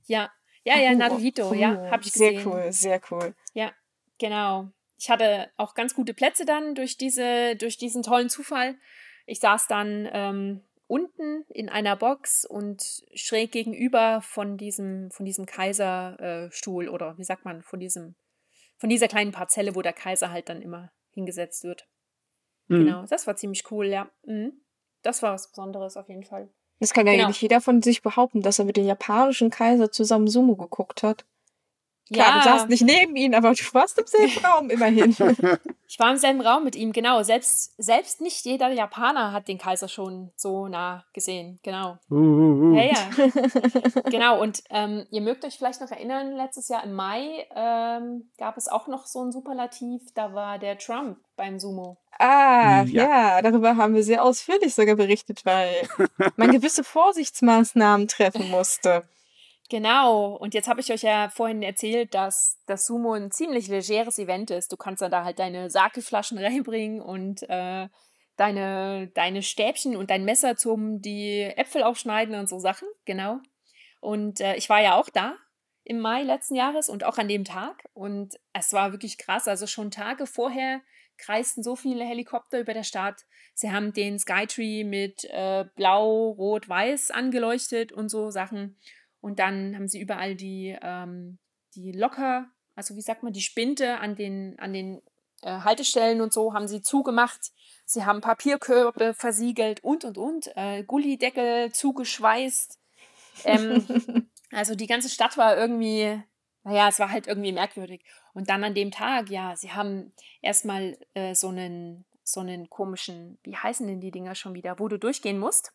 Ja, 0.07 0.31
ja, 0.65 0.79
ja, 0.79 0.91
oh, 0.91 0.97
Naruhito, 0.97 1.51
oh, 1.51 1.55
ja, 1.55 1.91
habe 1.91 2.03
ich 2.03 2.13
gesehen. 2.13 2.43
Sehr 2.43 2.47
cool, 2.47 2.73
sehr 2.73 3.01
cool. 3.11 3.35
Ja, 3.53 3.73
genau. 4.19 4.71
Ich 4.99 5.09
hatte 5.09 5.51
auch 5.57 5.75
ganz 5.75 5.95
gute 5.95 6.15
Plätze 6.15 6.45
dann 6.45 6.75
durch 6.75 6.97
diese, 6.97 7.55
durch 7.57 7.77
diesen 7.77 8.03
tollen 8.03 8.29
Zufall. 8.29 8.77
Ich 9.27 9.39
saß 9.41 9.69
dann 9.69 10.09
ähm, 10.13 10.63
unten 10.87 11.45
in 11.51 11.69
einer 11.69 11.95
Box 11.95 12.45
und 12.45 13.05
schräg 13.15 13.53
gegenüber 13.53 14.21
von 14.23 14.57
diesem, 14.57 15.11
von 15.11 15.27
diesem 15.27 15.47
Kaiserstuhl 15.47 16.87
äh, 16.87 16.89
oder 16.89 17.19
wie 17.19 17.25
sagt 17.25 17.45
man, 17.45 17.63
von 17.63 17.79
diesem, 17.79 18.17
von 18.79 18.89
dieser 18.89 19.09
kleinen 19.09 19.33
Parzelle, 19.33 19.75
wo 19.77 19.83
der 19.83 19.93
Kaiser 19.93 20.31
halt 20.31 20.49
dann 20.49 20.61
immer 20.61 20.91
hingesetzt 21.11 21.63
wird. 21.63 21.87
Mhm. 22.69 22.85
Genau, 22.85 23.07
das 23.07 23.27
war 23.27 23.37
ziemlich 23.37 23.71
cool, 23.71 23.87
ja. 23.87 24.11
Mhm. 24.25 24.53
Das 25.03 25.23
war 25.23 25.35
was 25.35 25.51
Besonderes 25.51 25.97
auf 25.97 26.09
jeden 26.09 26.25
Fall. 26.25 26.49
Das 26.81 26.93
kann 26.93 27.07
ja 27.07 27.15
genau. 27.15 27.29
nicht 27.29 27.41
jeder 27.41 27.61
von 27.61 27.83
sich 27.83 28.03
behaupten, 28.03 28.43
dass 28.43 28.59
er 28.59 28.65
mit 28.65 28.77
dem 28.77 28.87
japanischen 28.87 29.51
Kaiser 29.51 29.91
zusammen 29.91 30.29
Sumo 30.29 30.57
geguckt 30.57 31.03
hat. 31.03 31.25
Klar, 32.13 32.27
ja. 32.27 32.39
du 32.39 32.49
saßt 32.49 32.69
nicht 32.69 32.83
neben 32.83 33.17
ihm, 33.17 33.33
aber 33.33 33.53
du 33.53 33.65
warst 33.73 33.99
im 33.99 34.07
selben 34.07 34.39
Raum 34.45 34.71
immerhin. 34.71 35.17
Ich 35.87 36.01
war 36.01 36.11
im 36.11 36.17
selben 36.17 36.41
Raum 36.41 36.65
mit 36.65 36.75
ihm, 36.75 36.93
genau. 36.93 37.23
Selbst, 37.23 37.73
selbst 37.77 38.21
nicht 38.21 38.45
jeder 38.47 38.69
Japaner 38.73 39.31
hat 39.31 39.47
den 39.47 39.59
Kaiser 39.59 39.87
schon 39.87 40.33
so 40.35 40.67
nah 40.67 41.05
gesehen, 41.13 41.61
genau. 41.63 41.99
Uh, 42.11 42.15
uh, 42.15 42.73
uh. 42.73 42.75
Ja, 42.75 42.85
ja. 42.85 44.03
genau, 44.11 44.43
und 44.43 44.65
ähm, 44.71 45.07
ihr 45.11 45.21
mögt 45.21 45.45
euch 45.45 45.57
vielleicht 45.57 45.81
noch 45.81 45.93
erinnern, 45.93 46.33
letztes 46.33 46.69
Jahr 46.69 46.83
im 46.83 46.95
Mai 46.95 47.47
ähm, 47.55 48.29
gab 48.39 48.57
es 48.57 48.67
auch 48.67 48.89
noch 48.89 49.07
so 49.07 49.23
ein 49.23 49.31
Superlativ, 49.31 50.03
da 50.15 50.35
war 50.35 50.59
der 50.59 50.79
Trump 50.79 51.19
beim 51.37 51.61
Sumo. 51.61 51.97
Ah, 52.19 52.83
ja. 52.85 53.39
ja. 53.39 53.43
darüber 53.43 53.77
haben 53.77 53.95
wir 53.95 54.03
sehr 54.03 54.25
ausführlich 54.25 54.75
sogar 54.75 54.97
berichtet, 54.97 55.45
weil 55.45 55.87
man 56.37 56.51
gewisse 56.53 56.83
Vorsichtsmaßnahmen 56.83 58.09
treffen 58.09 58.51
musste. 58.51 59.05
Genau, 59.71 60.37
und 60.37 60.53
jetzt 60.53 60.69
habe 60.69 60.81
ich 60.81 60.93
euch 60.93 61.03
ja 61.03 61.31
vorhin 61.31 61.63
erzählt, 61.63 62.15
dass 62.15 62.61
das 62.67 62.87
Sumo 62.87 63.15
ein 63.15 63.31
ziemlich 63.31 63.69
legeres 63.69 64.19
Event 64.19 64.51
ist. 64.51 64.71
Du 64.71 64.77
kannst 64.77 65.01
dann 65.01 65.11
da 65.11 65.25
halt 65.25 65.39
deine 65.39 65.71
Sakeflaschen 65.71 66.39
reinbringen 66.45 67.01
und 67.01 67.43
äh, 67.49 67.89
deine, 68.37 69.09
deine 69.15 69.43
Stäbchen 69.43 69.97
und 69.97 70.11
dein 70.11 70.25
Messer 70.25 70.57
zum 70.57 71.01
die 71.01 71.43
Äpfel 71.43 71.83
aufschneiden 71.83 72.35
und 72.35 72.49
so 72.49 72.59
Sachen, 72.59 72.89
genau. 73.05 73.39
Und 74.01 74.41
äh, 74.41 74.55
ich 74.57 74.69
war 74.69 74.83
ja 74.83 74.97
auch 74.97 75.09
da 75.09 75.35
im 75.85 76.01
Mai 76.01 76.23
letzten 76.23 76.57
Jahres 76.57 76.89
und 76.89 77.05
auch 77.05 77.17
an 77.17 77.29
dem 77.29 77.45
Tag. 77.45 77.85
Und 77.95 78.35
es 78.53 78.73
war 78.73 78.93
wirklich 78.93 79.19
krass. 79.19 79.49
Also 79.49 79.67
schon 79.67 79.91
Tage 79.91 80.27
vorher 80.27 80.81
kreisten 81.17 81.63
so 81.63 81.77
viele 81.77 82.05
Helikopter 82.05 82.61
über 82.61 82.75
der 82.75 82.83
Stadt. 82.83 83.25
Sie 83.55 83.71
haben 83.71 83.93
den 83.93 84.19
Skytree 84.19 84.85
mit 84.85 85.25
äh, 85.25 85.65
Blau, 85.77 86.31
Rot, 86.31 86.69
Weiß 86.69 87.11
angeleuchtet 87.11 87.93
und 87.93 88.09
so 88.09 88.31
Sachen. 88.31 88.77
Und 89.25 89.39
dann 89.39 89.75
haben 89.75 89.89
sie 89.89 90.03
überall 90.03 90.35
die, 90.35 90.77
ähm, 90.83 91.39
die 91.75 91.93
locker, 91.93 92.47
also 92.75 92.95
wie 92.95 93.01
sagt 93.01 93.23
man, 93.23 93.33
die 93.33 93.41
Spinte 93.41 93.99
an 93.99 94.17
den, 94.17 94.59
an 94.59 94.75
den 94.75 95.01
äh, 95.41 95.61
Haltestellen 95.61 96.21
und 96.21 96.35
so 96.35 96.53
haben 96.53 96.69
sie 96.69 96.83
zugemacht. 96.83 97.41
Sie 97.87 98.05
haben 98.05 98.21
Papierkörbe 98.21 99.15
versiegelt 99.15 99.83
und 99.83 100.05
und 100.05 100.19
und, 100.19 100.57
äh, 100.57 100.85
Gullideckel 100.85 101.73
zugeschweißt. 101.73 102.79
Ähm, 103.47 104.29
also 104.53 104.75
die 104.75 104.87
ganze 104.87 105.09
Stadt 105.09 105.39
war 105.39 105.57
irgendwie, 105.57 106.23
naja, 106.63 106.91
es 106.91 106.99
war 106.99 107.11
halt 107.11 107.27
irgendwie 107.27 107.53
merkwürdig. 107.53 108.05
Und 108.35 108.51
dann 108.51 108.63
an 108.63 108.75
dem 108.75 108.91
Tag, 108.91 109.31
ja, 109.31 109.57
sie 109.57 109.73
haben 109.73 110.13
erstmal 110.43 110.99
äh, 111.15 111.35
so 111.35 111.49
einen 111.49 112.05
so 112.25 112.41
einen 112.41 112.69
komischen, 112.69 113.39
wie 113.43 113.57
heißen 113.57 113.87
denn 113.87 114.03
die 114.03 114.11
Dinger 114.11 114.35
schon 114.35 114.53
wieder, 114.53 114.79
wo 114.79 114.89
du 114.89 114.99
durchgehen 114.99 115.39
musst? 115.39 115.73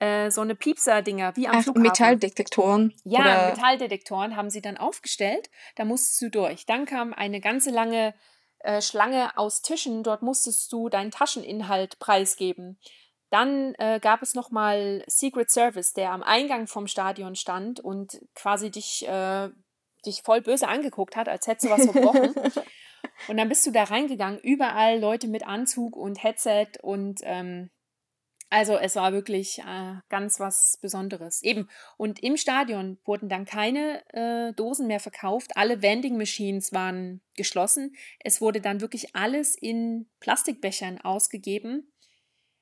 Äh, 0.00 0.30
so 0.30 0.42
eine 0.42 0.54
Piepser-Dinger, 0.54 1.34
wie 1.36 1.48
am 1.48 1.56
Ach, 1.56 1.62
Flughafen. 1.62 1.82
Metalldetektoren. 1.82 2.94
Ja, 3.04 3.20
oder? 3.20 3.48
Metalldetektoren 3.50 4.36
haben 4.36 4.50
sie 4.50 4.60
dann 4.60 4.76
aufgestellt. 4.76 5.50
Da 5.74 5.84
musstest 5.84 6.22
du 6.22 6.30
durch. 6.30 6.66
Dann 6.66 6.86
kam 6.86 7.12
eine 7.12 7.40
ganze 7.40 7.70
lange 7.70 8.14
äh, 8.60 8.80
Schlange 8.80 9.36
aus 9.36 9.62
Tischen. 9.62 10.04
Dort 10.04 10.22
musstest 10.22 10.72
du 10.72 10.88
deinen 10.88 11.10
Tascheninhalt 11.10 11.98
preisgeben. 11.98 12.78
Dann 13.30 13.74
äh, 13.78 13.98
gab 14.00 14.22
es 14.22 14.34
nochmal 14.34 15.04
Secret 15.06 15.50
Service, 15.50 15.92
der 15.92 16.12
am 16.12 16.22
Eingang 16.22 16.66
vom 16.66 16.86
Stadion 16.86 17.34
stand 17.34 17.80
und 17.80 18.20
quasi 18.34 18.70
dich, 18.70 19.06
äh, 19.06 19.50
dich 20.06 20.22
voll 20.22 20.40
böse 20.40 20.68
angeguckt 20.68 21.16
hat, 21.16 21.28
als 21.28 21.46
hättest 21.46 21.66
du 21.66 21.70
was 21.70 21.84
verbrochen. 21.84 22.34
und 23.28 23.36
dann 23.36 23.48
bist 23.48 23.66
du 23.66 23.70
da 23.70 23.84
reingegangen, 23.84 24.40
überall 24.40 24.98
Leute 24.98 25.28
mit 25.28 25.46
Anzug 25.46 25.94
und 25.96 26.22
Headset 26.22 26.68
und 26.80 27.20
ähm, 27.24 27.70
also 28.50 28.78
es 28.78 28.96
war 28.96 29.12
wirklich 29.12 29.58
äh, 29.58 29.94
ganz 30.08 30.40
was 30.40 30.78
Besonderes. 30.80 31.42
Eben. 31.42 31.68
Und 31.96 32.22
im 32.22 32.36
Stadion 32.36 32.98
wurden 33.04 33.28
dann 33.28 33.44
keine 33.44 34.02
äh, 34.14 34.52
Dosen 34.54 34.86
mehr 34.86 35.00
verkauft. 35.00 35.52
Alle 35.54 35.82
Vending 35.82 36.16
Machines 36.16 36.72
waren 36.72 37.20
geschlossen. 37.36 37.94
Es 38.20 38.40
wurde 38.40 38.60
dann 38.60 38.80
wirklich 38.80 39.14
alles 39.14 39.54
in 39.54 40.08
Plastikbechern 40.20 41.00
ausgegeben. 41.00 41.92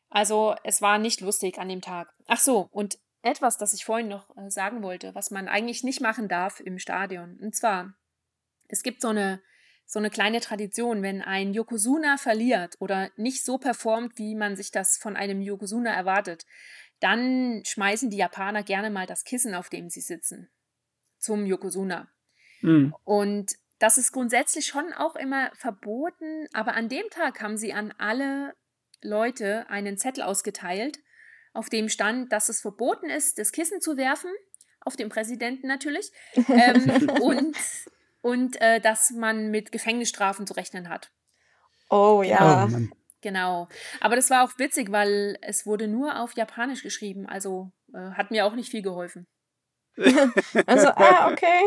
Also 0.08 0.56
es 0.64 0.82
war 0.82 0.98
nicht 0.98 1.20
lustig 1.20 1.58
an 1.58 1.68
dem 1.68 1.82
Tag. 1.82 2.12
Ach 2.26 2.40
so, 2.40 2.68
und 2.72 2.98
etwas, 3.22 3.58
das 3.58 3.72
ich 3.72 3.84
vorhin 3.84 4.08
noch 4.08 4.36
äh, 4.36 4.50
sagen 4.50 4.82
wollte, 4.82 5.14
was 5.14 5.30
man 5.30 5.48
eigentlich 5.48 5.84
nicht 5.84 6.00
machen 6.00 6.28
darf 6.28 6.60
im 6.60 6.78
Stadion. 6.78 7.38
Und 7.40 7.54
zwar, 7.54 7.94
es 8.68 8.82
gibt 8.82 9.00
so 9.00 9.08
eine 9.08 9.40
so 9.86 10.00
eine 10.00 10.10
kleine 10.10 10.40
Tradition, 10.40 11.02
wenn 11.02 11.22
ein 11.22 11.54
Yokozuna 11.54 12.16
verliert 12.16 12.74
oder 12.80 13.10
nicht 13.16 13.44
so 13.44 13.56
performt, 13.56 14.18
wie 14.18 14.34
man 14.34 14.56
sich 14.56 14.72
das 14.72 14.98
von 14.98 15.16
einem 15.16 15.40
Yokozuna 15.40 15.94
erwartet, 15.94 16.44
dann 17.00 17.62
schmeißen 17.64 18.10
die 18.10 18.16
Japaner 18.16 18.62
gerne 18.62 18.90
mal 18.90 19.06
das 19.06 19.24
Kissen, 19.24 19.54
auf 19.54 19.68
dem 19.68 19.88
sie 19.88 20.00
sitzen, 20.00 20.50
zum 21.18 21.46
Yokozuna. 21.46 22.08
Mhm. 22.62 22.94
Und 23.04 23.52
das 23.78 23.98
ist 23.98 24.12
grundsätzlich 24.12 24.66
schon 24.66 24.92
auch 24.92 25.14
immer 25.14 25.50
verboten, 25.54 26.48
aber 26.52 26.74
an 26.74 26.88
dem 26.88 27.08
Tag 27.10 27.40
haben 27.40 27.56
sie 27.56 27.72
an 27.72 27.94
alle 27.98 28.54
Leute 29.02 29.68
einen 29.68 29.98
Zettel 29.98 30.22
ausgeteilt, 30.22 30.98
auf 31.52 31.68
dem 31.68 31.88
stand, 31.88 32.32
dass 32.32 32.48
es 32.48 32.60
verboten 32.60 33.08
ist, 33.08 33.38
das 33.38 33.52
Kissen 33.52 33.80
zu 33.80 33.96
werfen, 33.96 34.30
auf 34.80 34.96
den 34.96 35.08
Präsidenten 35.08 35.68
natürlich, 35.68 36.10
ähm, 36.48 37.10
und 37.20 37.56
und 38.26 38.60
äh, 38.60 38.80
dass 38.80 39.12
man 39.12 39.52
mit 39.52 39.70
Gefängnisstrafen 39.70 40.48
zu 40.48 40.54
rechnen 40.54 40.88
hat. 40.88 41.12
Oh 41.88 42.24
ja. 42.24 42.66
Oh, 42.66 42.78
genau. 43.20 43.68
Aber 44.00 44.16
das 44.16 44.30
war 44.30 44.42
auch 44.42 44.58
witzig, 44.58 44.90
weil 44.90 45.38
es 45.42 45.64
wurde 45.64 45.86
nur 45.86 46.20
auf 46.20 46.34
Japanisch 46.34 46.82
geschrieben. 46.82 47.26
Also 47.28 47.70
äh, 47.94 48.10
hat 48.16 48.32
mir 48.32 48.44
auch 48.44 48.56
nicht 48.56 48.72
viel 48.72 48.82
geholfen. 48.82 49.28
also, 50.66 50.88
ah, 50.88 51.30
okay. 51.30 51.62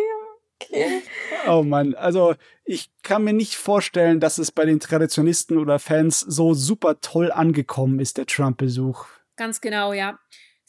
Okay. 0.62 1.02
Oh 1.48 1.64
Mann, 1.64 1.96
also 1.96 2.36
ich 2.66 2.92
kann 3.02 3.24
mir 3.24 3.32
nicht 3.32 3.56
vorstellen, 3.56 4.20
dass 4.20 4.38
es 4.38 4.52
bei 4.52 4.66
den 4.66 4.82
Traditionisten 4.82 5.58
oder 5.58 5.80
Fans 5.80 6.20
so 6.20 6.54
super 6.54 7.00
toll 7.00 7.32
angekommen 7.32 8.02
ist, 8.02 8.18
der 8.18 8.26
Trump-Besuch. 8.26 9.06
Ganz 9.38 9.62
genau, 9.62 9.94
ja. 9.94 10.20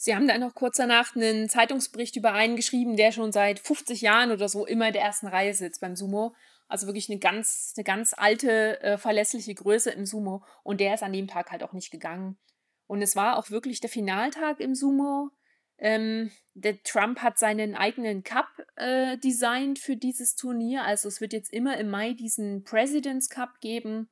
Sie 0.03 0.15
haben 0.15 0.27
dann 0.27 0.41
noch 0.41 0.55
kurz 0.55 0.77
danach 0.77 1.15
einen 1.15 1.47
Zeitungsbericht 1.47 2.15
über 2.15 2.33
einen 2.33 2.55
geschrieben, 2.55 2.97
der 2.97 3.11
schon 3.11 3.31
seit 3.31 3.59
50 3.59 4.01
Jahren 4.01 4.31
oder 4.31 4.49
so 4.49 4.65
immer 4.65 4.87
in 4.87 4.93
der 4.93 5.03
ersten 5.03 5.27
Reihe 5.27 5.53
sitzt 5.53 5.79
beim 5.79 5.95
Sumo. 5.95 6.33
Also 6.67 6.87
wirklich 6.87 7.07
eine 7.07 7.19
ganz, 7.19 7.75
eine 7.77 7.83
ganz 7.83 8.15
alte, 8.17 8.81
äh, 8.81 8.97
verlässliche 8.97 9.53
Größe 9.53 9.91
im 9.91 10.07
Sumo. 10.07 10.43
Und 10.63 10.79
der 10.79 10.95
ist 10.95 11.03
an 11.03 11.13
dem 11.13 11.27
Tag 11.27 11.51
halt 11.51 11.61
auch 11.61 11.73
nicht 11.73 11.91
gegangen. 11.91 12.39
Und 12.87 13.03
es 13.03 13.15
war 13.15 13.37
auch 13.37 13.51
wirklich 13.51 13.79
der 13.79 13.91
Finaltag 13.91 14.59
im 14.59 14.73
Sumo. 14.73 15.29
Ähm, 15.77 16.31
der 16.55 16.81
Trump 16.81 17.19
hat 17.19 17.37
seinen 17.37 17.75
eigenen 17.75 18.23
Cup 18.23 18.49
äh, 18.77 19.19
designt 19.19 19.77
für 19.77 19.97
dieses 19.97 20.33
Turnier. 20.33 20.83
Also 20.83 21.09
es 21.09 21.21
wird 21.21 21.31
jetzt 21.31 21.53
immer 21.53 21.77
im 21.77 21.91
Mai 21.91 22.13
diesen 22.13 22.63
President's 22.63 23.29
Cup 23.29 23.59
geben. 23.61 24.09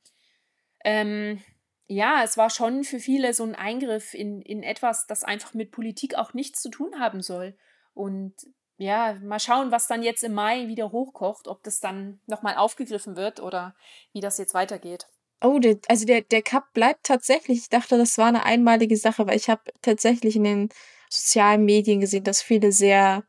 Ähm, 0.85 1.41
ja, 1.89 2.21
es 2.23 2.37
war 2.37 2.51
schon 2.51 2.83
für 2.83 2.99
viele 2.99 3.33
so 3.33 3.43
ein 3.43 3.55
Eingriff 3.55 4.13
in, 4.13 4.43
in 4.43 4.61
etwas, 4.61 5.07
das 5.07 5.23
einfach 5.23 5.55
mit 5.55 5.71
Politik 5.71 6.15
auch 6.15 6.35
nichts 6.35 6.61
zu 6.61 6.69
tun 6.69 6.99
haben 6.99 7.23
soll. 7.23 7.57
Und 7.95 8.35
ja, 8.77 9.17
mal 9.23 9.39
schauen, 9.39 9.71
was 9.71 9.87
dann 9.87 10.03
jetzt 10.03 10.23
im 10.23 10.33
Mai 10.33 10.67
wieder 10.67 10.91
hochkocht, 10.91 11.47
ob 11.47 11.63
das 11.63 11.79
dann 11.79 12.21
nochmal 12.27 12.57
aufgegriffen 12.57 13.17
wird 13.17 13.39
oder 13.39 13.75
wie 14.13 14.21
das 14.21 14.37
jetzt 14.37 14.53
weitergeht. 14.53 15.07
Oh, 15.41 15.57
der, 15.57 15.79
also 15.87 16.05
der, 16.05 16.21
der 16.21 16.43
Cup 16.43 16.71
bleibt 16.73 17.07
tatsächlich. 17.07 17.57
Ich 17.57 17.69
dachte, 17.69 17.97
das 17.97 18.19
war 18.19 18.27
eine 18.27 18.45
einmalige 18.45 18.95
Sache, 18.95 19.25
weil 19.25 19.37
ich 19.37 19.49
habe 19.49 19.63
tatsächlich 19.81 20.35
in 20.35 20.43
den 20.43 20.69
sozialen 21.09 21.65
Medien 21.65 22.01
gesehen, 22.01 22.23
dass 22.23 22.43
viele 22.43 22.71
sehr, 22.71 23.23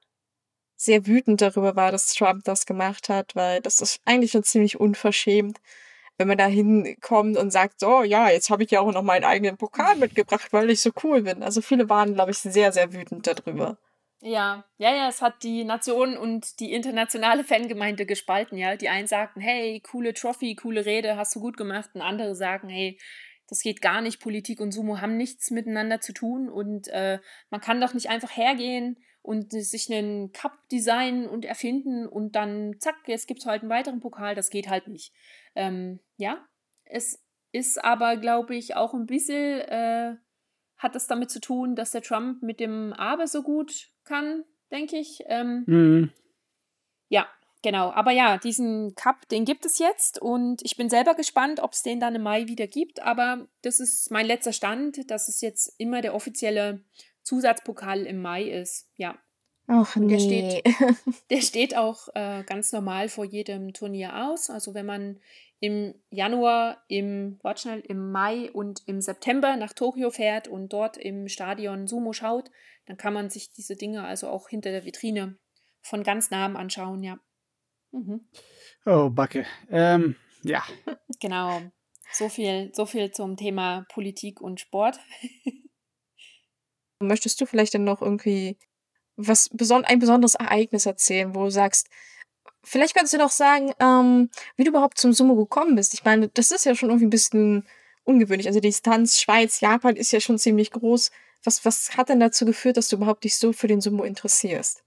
sehr 0.77 1.07
wütend 1.07 1.41
darüber 1.41 1.77
waren, 1.77 1.93
dass 1.93 2.13
Trump 2.13 2.45
das 2.45 2.67
gemacht 2.67 3.09
hat, 3.09 3.35
weil 3.35 3.63
das 3.63 3.81
ist 3.81 4.01
eigentlich 4.05 4.33
schon 4.33 4.43
ziemlich 4.43 4.79
unverschämt 4.79 5.59
wenn 6.21 6.29
man 6.29 6.39
da 6.39 6.47
hinkommt 6.47 7.39
und 7.39 7.51
sagt, 7.51 7.81
so, 7.81 8.03
ja, 8.03 8.29
jetzt 8.29 8.51
habe 8.51 8.62
ich 8.62 8.71
ja 8.71 8.81
auch 8.81 8.93
noch 8.93 9.03
meinen 9.03 9.25
eigenen 9.25 9.57
Pokal 9.57 9.97
mitgebracht, 9.97 10.53
weil 10.53 10.68
ich 10.68 10.83
so 10.83 10.91
cool 11.03 11.23
bin. 11.23 11.43
Also 11.43 11.62
viele 11.62 11.89
waren, 11.89 12.12
glaube 12.12 12.31
ich, 12.31 12.39
sehr, 12.39 12.73
sehr 12.73 12.93
wütend 12.93 13.27
darüber. 13.27 13.79
Ja, 14.21 14.66
ja, 14.77 14.95
ja, 14.95 15.09
es 15.09 15.23
hat 15.23 15.43
die 15.43 15.64
Nation 15.64 16.18
und 16.18 16.61
die 16.61 16.75
internationale 16.75 17.43
Fangemeinde 17.43 18.05
gespalten, 18.05 18.59
ja. 18.59 18.77
Die 18.77 18.91
einen 18.91 19.07
sagten, 19.07 19.41
hey, 19.41 19.81
coole 19.81 20.12
Trophy, 20.12 20.55
coole 20.57 20.85
Rede, 20.85 21.16
hast 21.16 21.35
du 21.35 21.41
gut 21.41 21.57
gemacht. 21.57 21.89
Und 21.95 22.03
andere 22.03 22.35
sagen, 22.35 22.68
hey, 22.68 22.99
das 23.49 23.62
geht 23.62 23.81
gar 23.81 24.03
nicht, 24.03 24.21
Politik 24.21 24.61
und 24.61 24.73
Sumo 24.73 25.01
haben 25.01 25.16
nichts 25.16 25.51
miteinander 25.51 26.03
zu 26.03 26.12
tun 26.12 26.51
und 26.51 26.87
äh, 26.89 27.18
man 27.49 27.61
kann 27.61 27.81
doch 27.81 27.95
nicht 27.95 28.09
einfach 28.09 28.37
hergehen 28.37 28.97
und 29.23 29.53
sich 29.53 29.91
einen 29.91 30.33
Cup 30.33 30.53
designen 30.71 31.27
und 31.27 31.45
erfinden 31.45 32.07
und 32.07 32.37
dann 32.37 32.77
zack, 32.79 32.97
jetzt 33.07 33.27
gibt 33.27 33.41
es 33.41 33.47
halt 33.47 33.62
einen 33.62 33.71
weiteren 33.71 34.01
Pokal, 34.01 34.35
das 34.35 34.51
geht 34.51 34.68
halt 34.68 34.87
nicht. 34.87 35.12
Ähm, 35.55 36.01
ja, 36.16 36.46
es 36.84 37.22
ist 37.53 37.82
aber, 37.82 38.16
glaube 38.16 38.55
ich, 38.55 38.76
auch 38.76 38.94
ein 38.94 39.07
bisschen, 39.07 39.61
äh, 39.61 40.16
hat 40.78 40.94
das 40.94 41.07
damit 41.07 41.30
zu 41.30 41.40
tun, 41.40 41.76
dass 41.76 41.90
der 41.90 42.03
Trump 42.03 42.42
mit 42.42 42.61
dem 42.61 42.92
Aber 42.94 43.26
so 43.26 43.42
gut 43.42 43.90
kann, 44.05 44.44
denke 44.70 44.96
ich. 44.96 45.20
Ähm, 45.26 45.64
mhm. 45.66 46.12
Ja, 47.09 47.28
genau. 47.62 47.90
Aber 47.90 48.12
ja, 48.12 48.38
diesen 48.38 48.94
Cup, 48.94 49.28
den 49.28 49.44
gibt 49.44 49.66
es 49.66 49.78
jetzt 49.78 50.20
und 50.20 50.62
ich 50.62 50.76
bin 50.76 50.88
selber 50.88 51.14
gespannt, 51.14 51.61
ob 51.61 51.72
es 51.72 51.82
den 51.82 52.01
dann 52.01 52.14
im 52.14 52.22
Mai 52.22 52.46
wieder 52.46 52.66
gibt. 52.66 53.01
Aber 53.01 53.46
das 53.62 53.80
ist 53.80 54.11
mein 54.11 54.26
letzter 54.26 54.53
Stand, 54.53 55.11
dass 55.11 55.28
es 55.28 55.40
jetzt 55.40 55.74
immer 55.78 56.01
der 56.01 56.14
offizielle 56.14 56.82
Zusatzpokal 57.22 58.07
im 58.07 58.22
Mai 58.22 58.44
ist. 58.44 58.88
Ja. 58.96 59.18
Ach 59.73 59.95
Und 59.95 60.09
der 60.09 60.18
nee. 60.18 60.51
steht, 60.51 60.64
der 61.31 61.41
steht 61.43 61.77
auch 61.77 62.09
äh, 62.14 62.43
ganz 62.45 62.73
normal 62.73 63.09
vor 63.09 63.25
jedem 63.25 63.73
Turnier 63.73 64.27
aus. 64.27 64.51
Also 64.51 64.75
wenn 64.75 64.85
man 64.85 65.21
im 65.61 65.95
Januar, 66.11 66.83
im, 66.89 67.39
warte 67.43 67.62
schnell, 67.62 67.81
im 67.87 68.11
Mai 68.11 68.51
und 68.51 68.83
im 68.87 69.01
September 69.01 69.55
nach 69.57 69.73
Tokio 69.73 70.11
fährt 70.11 70.49
und 70.49 70.73
dort 70.73 70.97
im 70.97 71.29
Stadion 71.29 71.87
Sumo 71.87 72.12
schaut, 72.12 72.51
dann 72.87 72.97
kann 72.97 73.14
man 73.14 73.31
sich 73.31 73.53
diese 73.53 73.77
Dinge 73.77 74.03
also 74.03 74.29
auch 74.29 74.49
hinter 74.49 74.73
der 74.73 74.85
Vitrine 74.85 75.39
von 75.83 76.03
ganz 76.03 76.33
nahem 76.33 76.57
anschauen, 76.57 77.05
ja. 77.05 77.21
Mhm. 77.93 78.29
Oh, 78.87 79.09
Backe. 79.09 79.47
Ähm, 79.71 80.16
ja. 80.43 80.64
Genau. 81.21 81.61
So 82.12 82.29
viel, 82.29 82.73
so 82.75 82.87
viel 82.87 83.12
zum 83.12 83.37
Thema 83.37 83.85
Politik 83.93 84.41
und 84.41 84.59
Sport. 84.59 84.99
Möchtest 86.99 87.41
du 87.41 87.47
vielleicht 87.47 87.75
dann 87.75 87.85
noch 87.85 88.01
irgendwie 88.01 88.59
was 89.27 89.49
beson 89.51 89.85
ein 89.85 89.99
besonderes 89.99 90.35
Ereignis 90.35 90.87
erzählen, 90.87 91.35
wo 91.35 91.45
du 91.45 91.51
sagst 91.51 91.89
vielleicht 92.62 92.95
könntest 92.95 93.14
du 93.14 93.18
noch 93.18 93.31
sagen, 93.31 93.73
ähm, 93.81 94.31
wie 94.57 94.64
du 94.64 94.71
überhaupt 94.71 94.99
zum 94.99 95.12
Sumo 95.12 95.35
gekommen 95.37 95.77
bist. 95.77 95.95
Ich 95.95 96.05
meine, 96.05 96.29
das 96.29 96.51
ist 96.51 96.64
ja 96.64 96.75
schon 96.75 96.91
irgendwie 96.91 97.07
ein 97.07 97.11
bisschen 97.11 97.66
ungewöhnlich. 98.05 98.47
Also 98.47 98.61
die 98.61 98.68
Distanz 98.68 99.21
Schweiz, 99.21 99.61
Japan 99.61 99.97
ist 99.97 100.12
ja 100.12 100.21
schon 100.21 100.39
ziemlich 100.39 100.71
groß. 100.71 101.11
Was 101.45 101.64
was 101.64 101.97
hat 101.97 102.09
denn 102.09 102.21
dazu 102.21 102.45
geführt, 102.45 102.77
dass 102.77 102.89
du 102.89 102.97
überhaupt 102.97 103.25
dich 103.25 103.39
so 103.39 103.53
für 103.53 103.66
den 103.66 103.81
Sumo 103.81 104.05
interessierst? 104.05 104.85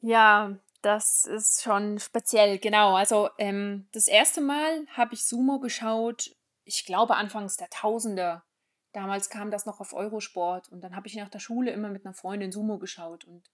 Ja, 0.00 0.56
das 0.82 1.24
ist 1.24 1.62
schon 1.62 1.98
speziell, 1.98 2.58
genau. 2.58 2.94
Also 2.94 3.28
ähm, 3.38 3.88
das 3.92 4.08
erste 4.08 4.40
Mal 4.40 4.86
habe 4.88 5.14
ich 5.14 5.24
Sumo 5.24 5.60
geschaut, 5.60 6.34
ich 6.64 6.84
glaube 6.84 7.16
anfangs 7.16 7.56
der 7.56 7.70
Tausender. 7.70 8.44
Damals 8.92 9.30
kam 9.30 9.50
das 9.50 9.64
noch 9.64 9.80
auf 9.80 9.94
Eurosport 9.94 10.68
und 10.68 10.82
dann 10.82 10.94
habe 10.94 11.08
ich 11.08 11.16
nach 11.16 11.30
der 11.30 11.38
Schule 11.38 11.70
immer 11.70 11.88
mit 11.88 12.04
einer 12.04 12.14
Freundin 12.14 12.52
Sumo 12.52 12.78
geschaut 12.78 13.24
und 13.24 13.50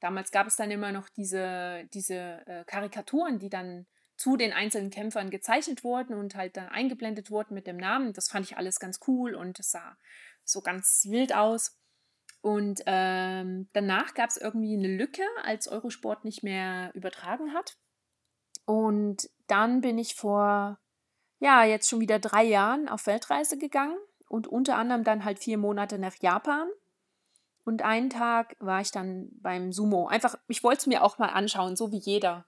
damals 0.00 0.30
gab 0.30 0.46
es 0.46 0.56
dann 0.56 0.70
immer 0.70 0.92
noch 0.92 1.08
diese, 1.08 1.88
diese 1.92 2.46
äh, 2.46 2.64
Karikaturen, 2.64 3.38
die 3.38 3.48
dann 3.48 3.86
zu 4.16 4.36
den 4.36 4.52
einzelnen 4.52 4.90
Kämpfern 4.90 5.30
gezeichnet 5.30 5.84
wurden 5.84 6.14
und 6.14 6.36
halt 6.36 6.56
dann 6.56 6.68
eingeblendet 6.68 7.30
wurden 7.30 7.54
mit 7.54 7.66
dem 7.66 7.76
Namen. 7.76 8.12
Das 8.12 8.28
fand 8.28 8.46
ich 8.46 8.56
alles 8.56 8.78
ganz 8.78 9.00
cool 9.06 9.34
und 9.34 9.58
es 9.58 9.70
sah 9.70 9.96
so 10.44 10.62
ganz 10.62 11.06
wild 11.08 11.34
aus. 11.34 11.76
Und 12.40 12.80
ähm, 12.86 13.68
danach 13.72 14.14
gab 14.14 14.30
es 14.30 14.36
irgendwie 14.36 14.76
eine 14.76 14.88
Lücke, 14.88 15.24
als 15.42 15.68
Eurosport 15.68 16.24
nicht 16.24 16.44
mehr 16.44 16.92
übertragen 16.94 17.52
hat. 17.52 17.76
Und 18.64 19.28
dann 19.48 19.80
bin 19.80 19.98
ich 19.98 20.14
vor, 20.14 20.78
ja, 21.40 21.64
jetzt 21.64 21.88
schon 21.88 22.00
wieder 22.00 22.18
drei 22.18 22.44
Jahren 22.44 22.88
auf 22.88 23.06
Weltreise 23.06 23.58
gegangen 23.58 23.96
und 24.28 24.46
unter 24.46 24.76
anderem 24.76 25.04
dann 25.04 25.24
halt 25.24 25.38
vier 25.38 25.58
Monate 25.58 25.98
nach 25.98 26.16
Japan. 26.20 26.68
Und 27.64 27.82
einen 27.82 28.10
Tag 28.10 28.56
war 28.60 28.80
ich 28.80 28.92
dann 28.92 29.28
beim 29.40 29.72
Sumo. 29.72 30.06
Einfach, 30.06 30.36
ich 30.46 30.62
wollte 30.62 30.80
es 30.80 30.86
mir 30.86 31.02
auch 31.02 31.18
mal 31.18 31.28
anschauen, 31.28 31.74
so 31.74 31.90
wie 31.90 31.98
jeder. 31.98 32.46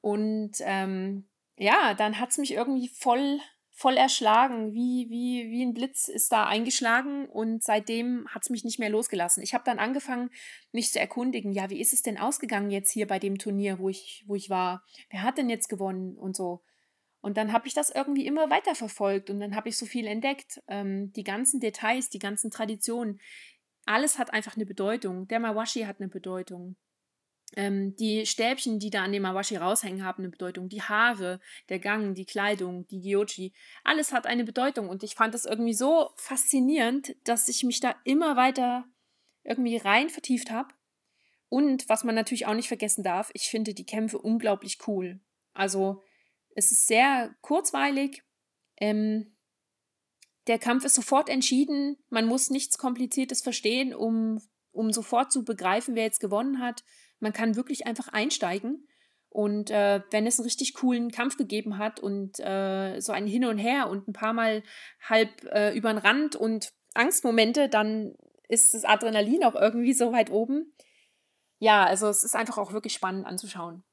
Und 0.00 0.52
ähm, 0.60 1.28
ja, 1.56 1.94
dann 1.94 2.20
hat 2.20 2.30
es 2.30 2.38
mich 2.38 2.52
irgendwie 2.52 2.88
voll 2.88 3.40
voll 3.78 3.96
erschlagen, 3.96 4.74
wie, 4.74 5.06
wie, 5.08 5.52
wie 5.52 5.64
ein 5.64 5.72
Blitz 5.72 6.08
ist 6.08 6.32
da 6.32 6.46
eingeschlagen 6.46 7.28
und 7.28 7.62
seitdem 7.62 8.26
hat 8.28 8.42
es 8.42 8.50
mich 8.50 8.64
nicht 8.64 8.80
mehr 8.80 8.90
losgelassen. 8.90 9.40
Ich 9.40 9.54
habe 9.54 9.62
dann 9.64 9.78
angefangen, 9.78 10.30
mich 10.72 10.90
zu 10.90 10.98
erkundigen, 10.98 11.52
ja, 11.52 11.70
wie 11.70 11.80
ist 11.80 11.92
es 11.92 12.02
denn 12.02 12.18
ausgegangen 12.18 12.72
jetzt 12.72 12.90
hier 12.90 13.06
bei 13.06 13.20
dem 13.20 13.38
Turnier, 13.38 13.78
wo 13.78 13.88
ich, 13.88 14.24
wo 14.26 14.34
ich 14.34 14.50
war? 14.50 14.82
Wer 15.10 15.22
hat 15.22 15.38
denn 15.38 15.48
jetzt 15.48 15.68
gewonnen 15.68 16.18
und 16.18 16.34
so? 16.34 16.64
Und 17.20 17.36
dann 17.36 17.52
habe 17.52 17.66
ich 17.66 17.74
das 17.74 17.90
irgendwie 17.90 18.26
immer 18.26 18.48
weiterverfolgt 18.50 19.28
und 19.30 19.40
dann 19.40 19.56
habe 19.56 19.68
ich 19.68 19.76
so 19.76 19.86
viel 19.86 20.06
entdeckt. 20.06 20.62
Ähm, 20.68 21.12
die 21.12 21.24
ganzen 21.24 21.60
Details, 21.60 22.10
die 22.10 22.20
ganzen 22.20 22.50
Traditionen, 22.50 23.20
alles 23.86 24.18
hat 24.18 24.32
einfach 24.32 24.56
eine 24.56 24.66
Bedeutung. 24.66 25.26
Der 25.28 25.40
Mawashi 25.40 25.82
hat 25.82 26.00
eine 26.00 26.08
Bedeutung. 26.08 26.76
Ähm, 27.56 27.96
die 27.96 28.26
Stäbchen, 28.26 28.78
die 28.78 28.90
da 28.90 29.04
an 29.04 29.12
dem 29.12 29.22
Mawashi 29.22 29.56
raushängen, 29.56 30.04
haben 30.04 30.22
eine 30.22 30.30
Bedeutung. 30.30 30.68
Die 30.68 30.82
Haare, 30.82 31.40
der 31.68 31.78
Gang, 31.78 32.14
die 32.14 32.26
Kleidung, 32.26 32.86
die 32.88 33.00
Gyoji, 33.00 33.52
alles 33.84 34.12
hat 34.12 34.26
eine 34.26 34.44
Bedeutung. 34.44 34.88
Und 34.88 35.02
ich 35.02 35.14
fand 35.14 35.34
das 35.34 35.46
irgendwie 35.46 35.74
so 35.74 36.10
faszinierend, 36.16 37.16
dass 37.24 37.48
ich 37.48 37.64
mich 37.64 37.80
da 37.80 37.96
immer 38.04 38.36
weiter 38.36 38.84
irgendwie 39.42 39.78
rein 39.78 40.10
vertieft 40.10 40.50
habe. 40.50 40.68
Und 41.48 41.88
was 41.88 42.04
man 42.04 42.14
natürlich 42.14 42.46
auch 42.46 42.54
nicht 42.54 42.68
vergessen 42.68 43.02
darf, 43.02 43.30
ich 43.32 43.48
finde 43.48 43.72
die 43.72 43.86
Kämpfe 43.86 44.18
unglaublich 44.18 44.78
cool. 44.86 45.20
Also 45.54 46.02
es 46.58 46.72
ist 46.72 46.88
sehr 46.88 47.34
kurzweilig. 47.40 48.24
Ähm, 48.78 49.36
der 50.48 50.58
Kampf 50.58 50.84
ist 50.84 50.96
sofort 50.96 51.28
entschieden. 51.28 51.96
Man 52.10 52.26
muss 52.26 52.50
nichts 52.50 52.78
Kompliziertes 52.78 53.42
verstehen, 53.42 53.94
um, 53.94 54.42
um 54.72 54.92
sofort 54.92 55.30
zu 55.30 55.44
begreifen, 55.44 55.94
wer 55.94 56.02
jetzt 56.02 56.18
gewonnen 56.18 56.60
hat. 56.60 56.82
Man 57.20 57.32
kann 57.32 57.54
wirklich 57.54 57.86
einfach 57.86 58.08
einsteigen. 58.08 58.88
Und 59.28 59.70
äh, 59.70 60.02
wenn 60.10 60.26
es 60.26 60.40
einen 60.40 60.46
richtig 60.46 60.74
coolen 60.74 61.12
Kampf 61.12 61.36
gegeben 61.36 61.78
hat 61.78 62.00
und 62.00 62.40
äh, 62.40 62.98
so 62.98 63.12
ein 63.12 63.28
Hin 63.28 63.44
und 63.44 63.58
Her 63.58 63.88
und 63.88 64.08
ein 64.08 64.12
paar 64.12 64.32
Mal 64.32 64.64
halb 65.08 65.44
äh, 65.52 65.76
über 65.76 65.92
den 65.92 65.98
Rand 65.98 66.34
und 66.34 66.72
Angstmomente, 66.94 67.68
dann 67.68 68.16
ist 68.48 68.74
das 68.74 68.84
Adrenalin 68.84 69.44
auch 69.44 69.54
irgendwie 69.54 69.92
so 69.92 70.12
weit 70.12 70.30
oben. 70.30 70.74
Ja, 71.60 71.84
also 71.84 72.08
es 72.08 72.24
ist 72.24 72.34
einfach 72.34 72.58
auch 72.58 72.72
wirklich 72.72 72.94
spannend 72.94 73.26
anzuschauen. 73.26 73.84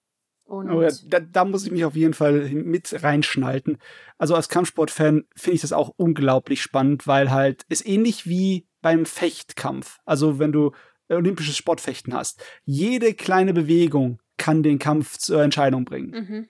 Und 0.45 0.69
oh 0.69 0.81
ja, 0.81 0.89
da, 1.07 1.19
da, 1.19 1.43
muss 1.43 1.65
ich 1.65 1.71
mich 1.71 1.85
auf 1.85 1.95
jeden 1.95 2.13
Fall 2.13 2.49
mit 2.51 3.03
reinschnalten. 3.03 3.79
Also 4.17 4.35
als 4.35 4.47
Kampfsportfan 4.47 5.25
finde 5.35 5.55
ich 5.55 5.61
das 5.61 5.73
auch 5.73 5.93
unglaublich 5.97 6.61
spannend, 6.61 7.07
weil 7.07 7.31
halt 7.31 7.65
es 7.67 7.83
ähnlich 7.83 8.27
wie 8.27 8.67
beim 8.81 9.07
Fechtkampf. 9.07 9.97
Also 10.05 10.37
wenn 10.37 10.51
du 10.51 10.71
olympisches 11.09 11.57
Sportfechten 11.57 12.13
hast. 12.13 12.43
Jede 12.63 13.13
kleine 13.13 13.53
Bewegung 13.53 14.19
kann 14.37 14.63
den 14.63 14.79
Kampf 14.79 15.17
zur 15.17 15.43
Entscheidung 15.43 15.85
bringen. 15.85 16.11
Mhm. 16.11 16.47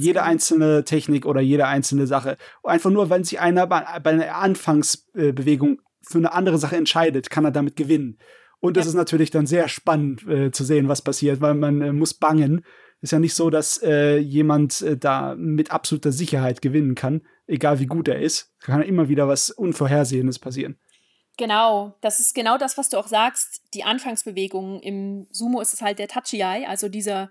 jede 0.00 0.14
genau. 0.14 0.26
einzelne 0.26 0.84
Technik 0.84 1.26
oder 1.26 1.40
jede 1.40 1.66
einzelne 1.66 2.06
Sache. 2.06 2.36
Einfach 2.62 2.90
nur, 2.90 3.10
wenn 3.10 3.24
sich 3.24 3.40
einer 3.40 3.66
bei, 3.66 3.84
bei 4.02 4.10
einer 4.10 4.36
Anfangsbewegung 4.36 5.80
für 6.02 6.18
eine 6.18 6.32
andere 6.32 6.58
Sache 6.58 6.76
entscheidet, 6.76 7.30
kann 7.30 7.44
er 7.44 7.50
damit 7.50 7.76
gewinnen. 7.76 8.18
Und 8.60 8.76
es 8.76 8.84
ja. 8.84 8.90
ist 8.90 8.96
natürlich 8.96 9.30
dann 9.30 9.46
sehr 9.46 9.68
spannend 9.68 10.26
äh, 10.26 10.50
zu 10.50 10.64
sehen, 10.64 10.88
was 10.88 11.02
passiert, 11.02 11.40
weil 11.40 11.54
man 11.54 11.82
äh, 11.82 11.92
muss 11.92 12.14
bangen. 12.14 12.64
Ist 13.04 13.10
ja 13.10 13.18
nicht 13.18 13.34
so, 13.34 13.50
dass 13.50 13.82
äh, 13.82 14.16
jemand 14.16 14.80
äh, 14.80 14.96
da 14.96 15.34
mit 15.34 15.70
absoluter 15.70 16.10
Sicherheit 16.10 16.62
gewinnen 16.62 16.94
kann, 16.94 17.20
egal 17.46 17.78
wie 17.78 17.84
gut 17.84 18.08
er 18.08 18.18
ist. 18.18 18.54
Kann 18.60 18.80
immer 18.80 19.10
wieder 19.10 19.28
was 19.28 19.50
Unvorhersehendes 19.50 20.38
passieren. 20.38 20.78
Genau, 21.36 21.98
das 22.00 22.18
ist 22.18 22.34
genau 22.34 22.56
das, 22.56 22.78
was 22.78 22.88
du 22.88 22.96
auch 22.96 23.06
sagst. 23.06 23.60
Die 23.74 23.84
Anfangsbewegungen 23.84 24.80
im 24.80 25.26
Sumo 25.30 25.60
ist 25.60 25.74
es 25.74 25.82
halt 25.82 25.98
der 25.98 26.08
Tachiai, 26.08 26.66
also 26.66 26.88
dieser, 26.88 27.30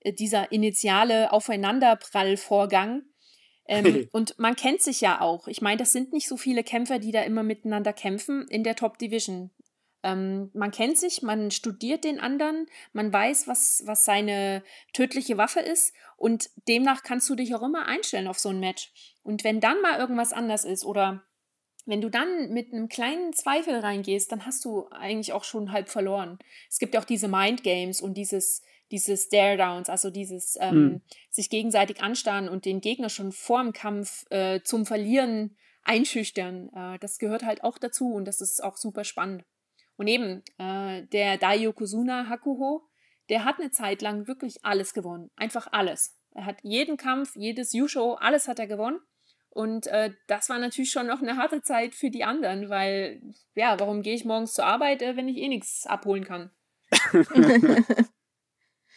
äh, 0.00 0.12
dieser 0.12 0.52
initiale 0.52 1.32
Aufeinanderprallvorgang. 1.32 3.04
Ähm, 3.66 4.06
und 4.12 4.38
man 4.38 4.56
kennt 4.56 4.82
sich 4.82 5.00
ja 5.00 5.22
auch. 5.22 5.48
Ich 5.48 5.62
meine, 5.62 5.78
das 5.78 5.92
sind 5.92 6.12
nicht 6.12 6.28
so 6.28 6.36
viele 6.36 6.62
Kämpfer, 6.62 6.98
die 6.98 7.12
da 7.12 7.22
immer 7.22 7.44
miteinander 7.44 7.94
kämpfen 7.94 8.46
in 8.48 8.62
der 8.62 8.76
Top 8.76 8.98
Division. 8.98 9.52
Ähm, 10.04 10.50
man 10.52 10.70
kennt 10.70 10.98
sich, 10.98 11.22
man 11.22 11.50
studiert 11.50 12.04
den 12.04 12.20
anderen, 12.20 12.66
man 12.92 13.12
weiß, 13.12 13.48
was, 13.48 13.82
was 13.86 14.04
seine 14.04 14.62
tödliche 14.92 15.38
Waffe 15.38 15.60
ist 15.60 15.94
und 16.16 16.50
demnach 16.68 17.02
kannst 17.02 17.28
du 17.30 17.34
dich 17.34 17.54
auch 17.54 17.62
immer 17.62 17.86
einstellen 17.86 18.28
auf 18.28 18.38
so 18.38 18.50
ein 18.50 18.60
Match. 18.60 18.92
Und 19.22 19.42
wenn 19.42 19.60
dann 19.60 19.80
mal 19.80 19.98
irgendwas 19.98 20.34
anders 20.34 20.64
ist 20.64 20.84
oder 20.84 21.24
wenn 21.86 22.02
du 22.02 22.10
dann 22.10 22.50
mit 22.50 22.72
einem 22.72 22.88
kleinen 22.88 23.32
Zweifel 23.32 23.78
reingehst, 23.78 24.30
dann 24.30 24.46
hast 24.46 24.64
du 24.64 24.88
eigentlich 24.90 25.32
auch 25.32 25.44
schon 25.44 25.72
halb 25.72 25.88
verloren. 25.88 26.38
Es 26.68 26.78
gibt 26.78 26.94
ja 26.94 27.00
auch 27.00 27.04
diese 27.04 27.28
Mind 27.28 27.62
Games 27.62 28.00
und 28.00 28.14
dieses, 28.14 28.62
dieses 28.90 29.24
Stare 29.24 29.56
Downs, 29.56 29.88
also 29.88 30.10
dieses 30.10 30.58
ähm, 30.60 30.76
mhm. 30.76 31.00
sich 31.30 31.48
gegenseitig 31.48 32.02
anstarren 32.02 32.48
und 32.48 32.66
den 32.66 32.80
Gegner 32.80 33.08
schon 33.08 33.32
vor 33.32 33.62
dem 33.62 33.72
Kampf 33.72 34.24
äh, 34.30 34.60
zum 34.62 34.84
Verlieren 34.84 35.56
einschüchtern. 35.82 36.70
Äh, 36.74 36.98
das 36.98 37.18
gehört 37.18 37.44
halt 37.44 37.64
auch 37.64 37.78
dazu 37.78 38.12
und 38.12 38.26
das 38.26 38.40
ist 38.40 38.62
auch 38.62 38.76
super 38.76 39.04
spannend. 39.04 39.44
Und 39.96 40.08
eben, 40.08 40.42
äh, 40.58 41.02
der 41.06 41.38
Daiokozuna 41.38 42.28
Hakuho, 42.28 42.82
der 43.28 43.44
hat 43.44 43.58
eine 43.58 43.70
Zeit 43.70 44.02
lang 44.02 44.26
wirklich 44.26 44.64
alles 44.64 44.92
gewonnen. 44.92 45.30
Einfach 45.36 45.68
alles. 45.70 46.16
Er 46.32 46.46
hat 46.46 46.58
jeden 46.62 46.96
Kampf, 46.96 47.36
jedes 47.36 47.72
Yusho, 47.72 48.14
alles 48.14 48.48
hat 48.48 48.58
er 48.58 48.66
gewonnen. 48.66 49.00
Und 49.50 49.86
äh, 49.86 50.10
das 50.26 50.48
war 50.48 50.58
natürlich 50.58 50.90
schon 50.90 51.06
noch 51.06 51.22
eine 51.22 51.36
harte 51.36 51.62
Zeit 51.62 51.94
für 51.94 52.10
die 52.10 52.24
anderen, 52.24 52.68
weil, 52.70 53.22
ja, 53.54 53.78
warum 53.78 54.02
gehe 54.02 54.16
ich 54.16 54.24
morgens 54.24 54.52
zur 54.52 54.66
Arbeit, 54.66 55.00
äh, 55.00 55.16
wenn 55.16 55.28
ich 55.28 55.36
eh 55.36 55.46
nichts 55.46 55.86
abholen 55.86 56.24
kann? 56.24 56.50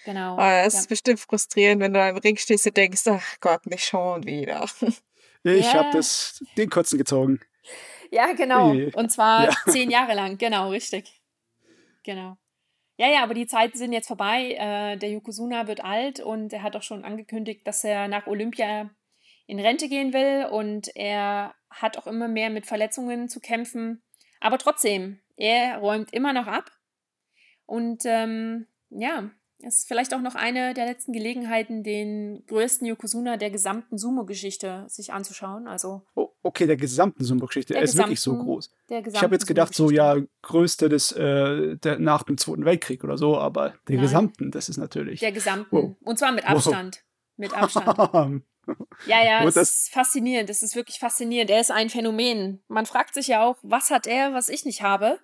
genau. 0.03 0.35
Oh, 0.35 0.41
es 0.41 0.73
ja. 0.73 0.79
ist 0.79 0.89
bestimmt 0.89 1.19
frustrierend, 1.19 1.79
wenn 1.79 1.93
du 1.93 2.09
im 2.09 2.17
Ring 2.17 2.37
stehst 2.37 2.65
und 2.65 2.75
denkst, 2.75 3.03
ach 3.05 3.39
Gott, 3.39 3.67
nicht 3.67 3.85
schon 3.85 4.25
wieder. 4.25 4.67
Ich 5.43 5.65
ja. 5.65 5.75
habe 5.75 5.89
das 5.93 6.43
den 6.57 6.69
kurzen 6.71 6.97
gezogen. 6.97 7.39
Ja, 8.11 8.33
genau. 8.33 8.71
Und 8.93 9.11
zwar 9.11 9.45
ja. 9.45 9.55
zehn 9.67 9.89
Jahre 9.89 10.13
lang, 10.13 10.37
genau, 10.37 10.69
richtig. 10.69 11.21
Genau. 12.03 12.37
Ja, 12.97 13.07
ja, 13.09 13.23
aber 13.23 13.33
die 13.33 13.47
Zeiten 13.47 13.77
sind 13.77 13.93
jetzt 13.93 14.07
vorbei. 14.07 14.53
Äh, 14.53 14.97
der 14.97 15.11
Yokozuna 15.11 15.67
wird 15.67 15.83
alt 15.83 16.19
und 16.19 16.51
er 16.51 16.63
hat 16.63 16.75
auch 16.75 16.81
schon 16.81 17.05
angekündigt, 17.05 17.67
dass 17.67 17.83
er 17.83 18.07
nach 18.07 18.27
Olympia 18.27 18.89
in 19.45 19.59
Rente 19.59 19.87
gehen 19.87 20.13
will 20.13 20.47
und 20.51 20.89
er 20.95 21.53
hat 21.69 21.97
auch 21.97 22.07
immer 22.07 22.27
mehr 22.27 22.49
mit 22.49 22.65
Verletzungen 22.65 23.29
zu 23.29 23.39
kämpfen. 23.39 24.01
Aber 24.39 24.57
trotzdem, 24.57 25.19
er 25.35 25.77
räumt 25.77 26.11
immer 26.13 26.33
noch 26.33 26.47
ab. 26.47 26.71
Und 27.65 28.03
ähm, 28.05 28.67
ja, 28.89 29.29
ist 29.59 29.87
vielleicht 29.87 30.13
auch 30.13 30.21
noch 30.21 30.35
eine 30.35 30.73
der 30.73 30.85
letzten 30.85 31.13
Gelegenheiten, 31.13 31.83
den 31.83 32.43
größten 32.47 32.87
Yokozuna 32.87 33.37
der 33.37 33.49
gesamten 33.49 33.97
Sumo-Geschichte 33.97 34.85
sich 34.87 35.11
anzuschauen. 35.11 35.67
Also 35.67 36.03
oh, 36.15 36.29
okay, 36.43 36.67
der 36.67 36.77
gesamten 36.77 37.23
Sumo-Geschichte. 37.23 37.75
Er 37.75 37.81
ist 37.81 37.97
wirklich 37.97 38.21
so 38.21 38.37
groß. 38.37 38.71
Ich 38.89 39.21
habe 39.21 39.35
jetzt 39.35 39.47
gedacht, 39.47 39.73
so 39.73 39.89
ja, 39.89 40.17
größte 40.43 40.89
des 40.89 41.11
äh, 41.13 41.75
der, 41.77 41.99
nach 41.99 42.23
dem 42.23 42.37
Zweiten 42.37 42.65
Weltkrieg 42.65 43.03
oder 43.03 43.17
so, 43.17 43.37
aber 43.37 43.73
der 43.87 43.95
Nein. 43.95 44.01
gesamten, 44.01 44.51
das 44.51 44.69
ist 44.69 44.77
natürlich. 44.77 45.19
Der 45.19 45.31
gesamten. 45.31 45.75
Wow. 45.75 45.95
Und 46.03 46.19
zwar 46.19 46.31
mit 46.31 46.47
Abstand. 46.47 46.97
Wow. 46.97 47.03
Mit 47.37 47.53
Abstand. 47.53 48.43
ja, 49.07 49.23
ja, 49.23 49.43
es 49.45 49.55
ist 49.55 49.89
faszinierend. 49.93 50.49
Das 50.49 50.61
ist 50.61 50.75
wirklich 50.75 50.99
faszinierend. 50.99 51.49
Er 51.49 51.61
ist 51.61 51.71
ein 51.71 51.89
Phänomen. 51.89 52.61
Man 52.67 52.85
fragt 52.85 53.13
sich 53.13 53.27
ja 53.27 53.43
auch, 53.43 53.57
was 53.61 53.91
hat 53.91 54.07
er, 54.07 54.33
was 54.33 54.49
ich 54.49 54.65
nicht 54.65 54.81
habe? 54.81 55.19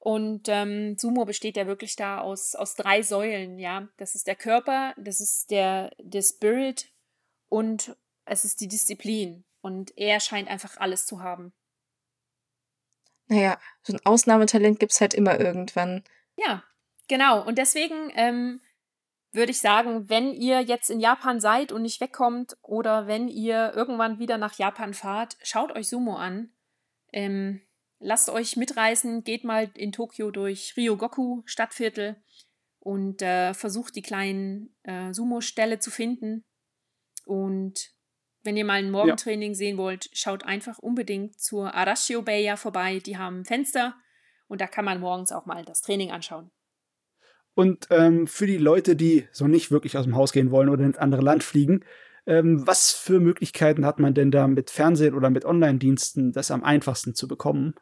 Und 0.00 0.48
ähm, 0.48 0.96
Sumo 0.96 1.26
besteht 1.26 1.58
ja 1.58 1.66
wirklich 1.66 1.94
da 1.94 2.20
aus, 2.20 2.54
aus 2.54 2.74
drei 2.74 3.02
Säulen, 3.02 3.58
ja. 3.58 3.86
Das 3.98 4.14
ist 4.14 4.26
der 4.26 4.34
Körper, 4.34 4.94
das 4.96 5.20
ist 5.20 5.50
der, 5.50 5.92
der 5.98 6.22
Spirit 6.22 6.90
und 7.50 7.94
es 8.24 8.46
ist 8.46 8.62
die 8.62 8.68
Disziplin. 8.68 9.44
Und 9.60 9.92
er 9.98 10.18
scheint 10.20 10.48
einfach 10.48 10.78
alles 10.78 11.04
zu 11.04 11.22
haben. 11.22 11.52
Naja, 13.26 13.58
so 13.82 13.92
ein 13.92 14.00
Ausnahmetalent 14.06 14.80
gibt 14.80 14.92
es 14.92 15.02
halt 15.02 15.12
immer 15.12 15.38
irgendwann. 15.38 16.02
Ja, 16.34 16.64
genau. 17.06 17.46
Und 17.46 17.58
deswegen 17.58 18.10
ähm, 18.14 18.62
würde 19.32 19.52
ich 19.52 19.60
sagen, 19.60 20.08
wenn 20.08 20.32
ihr 20.32 20.62
jetzt 20.62 20.88
in 20.88 20.98
Japan 20.98 21.40
seid 21.40 21.72
und 21.72 21.82
nicht 21.82 22.00
wegkommt 22.00 22.56
oder 22.62 23.06
wenn 23.06 23.28
ihr 23.28 23.74
irgendwann 23.76 24.18
wieder 24.18 24.38
nach 24.38 24.54
Japan 24.54 24.94
fahrt, 24.94 25.36
schaut 25.42 25.72
euch 25.72 25.90
Sumo 25.90 26.16
an. 26.16 26.50
Ähm, 27.12 27.60
lasst 28.00 28.30
euch 28.30 28.56
mitreißen, 28.56 29.22
geht 29.22 29.44
mal 29.44 29.70
in 29.74 29.92
Tokio 29.92 30.30
durch 30.30 30.74
Ryogoku 30.76 31.42
Stadtviertel 31.44 32.16
und 32.80 33.22
äh, 33.22 33.54
versucht 33.54 33.94
die 33.94 34.02
kleinen 34.02 34.74
äh, 34.82 35.12
Sumo-Ställe 35.12 35.78
zu 35.78 35.90
finden. 35.90 36.44
Und 37.26 37.92
wenn 38.42 38.56
ihr 38.56 38.64
mal 38.64 38.74
ein 38.74 38.90
Morgentraining 38.90 39.52
ja. 39.52 39.56
sehen 39.56 39.76
wollt, 39.76 40.08
schaut 40.12 40.44
einfach 40.44 40.78
unbedingt 40.78 41.38
zur 41.38 41.74
Arashio 41.74 42.22
Beya 42.22 42.56
vorbei. 42.56 42.98
Die 42.98 43.18
haben 43.18 43.44
Fenster 43.44 43.94
und 44.48 44.60
da 44.60 44.66
kann 44.66 44.84
man 44.84 45.00
morgens 45.00 45.30
auch 45.30 45.46
mal 45.46 45.64
das 45.64 45.82
Training 45.82 46.10
anschauen. 46.10 46.50
Und 47.54 47.88
ähm, 47.90 48.26
für 48.26 48.46
die 48.46 48.56
Leute, 48.56 48.96
die 48.96 49.28
so 49.32 49.46
nicht 49.46 49.70
wirklich 49.70 49.98
aus 49.98 50.04
dem 50.04 50.16
Haus 50.16 50.32
gehen 50.32 50.50
wollen 50.50 50.70
oder 50.70 50.84
ins 50.84 50.96
andere 50.96 51.20
Land 51.20 51.42
fliegen, 51.42 51.84
ähm, 52.26 52.66
was 52.66 52.92
für 52.92 53.20
Möglichkeiten 53.20 53.84
hat 53.84 53.98
man 53.98 54.14
denn 54.14 54.30
da 54.30 54.46
mit 54.46 54.70
Fernsehen 54.70 55.14
oder 55.14 55.30
mit 55.30 55.44
Online-Diensten, 55.44 56.32
das 56.32 56.50
am 56.50 56.64
einfachsten 56.64 57.14
zu 57.14 57.28
bekommen? 57.28 57.74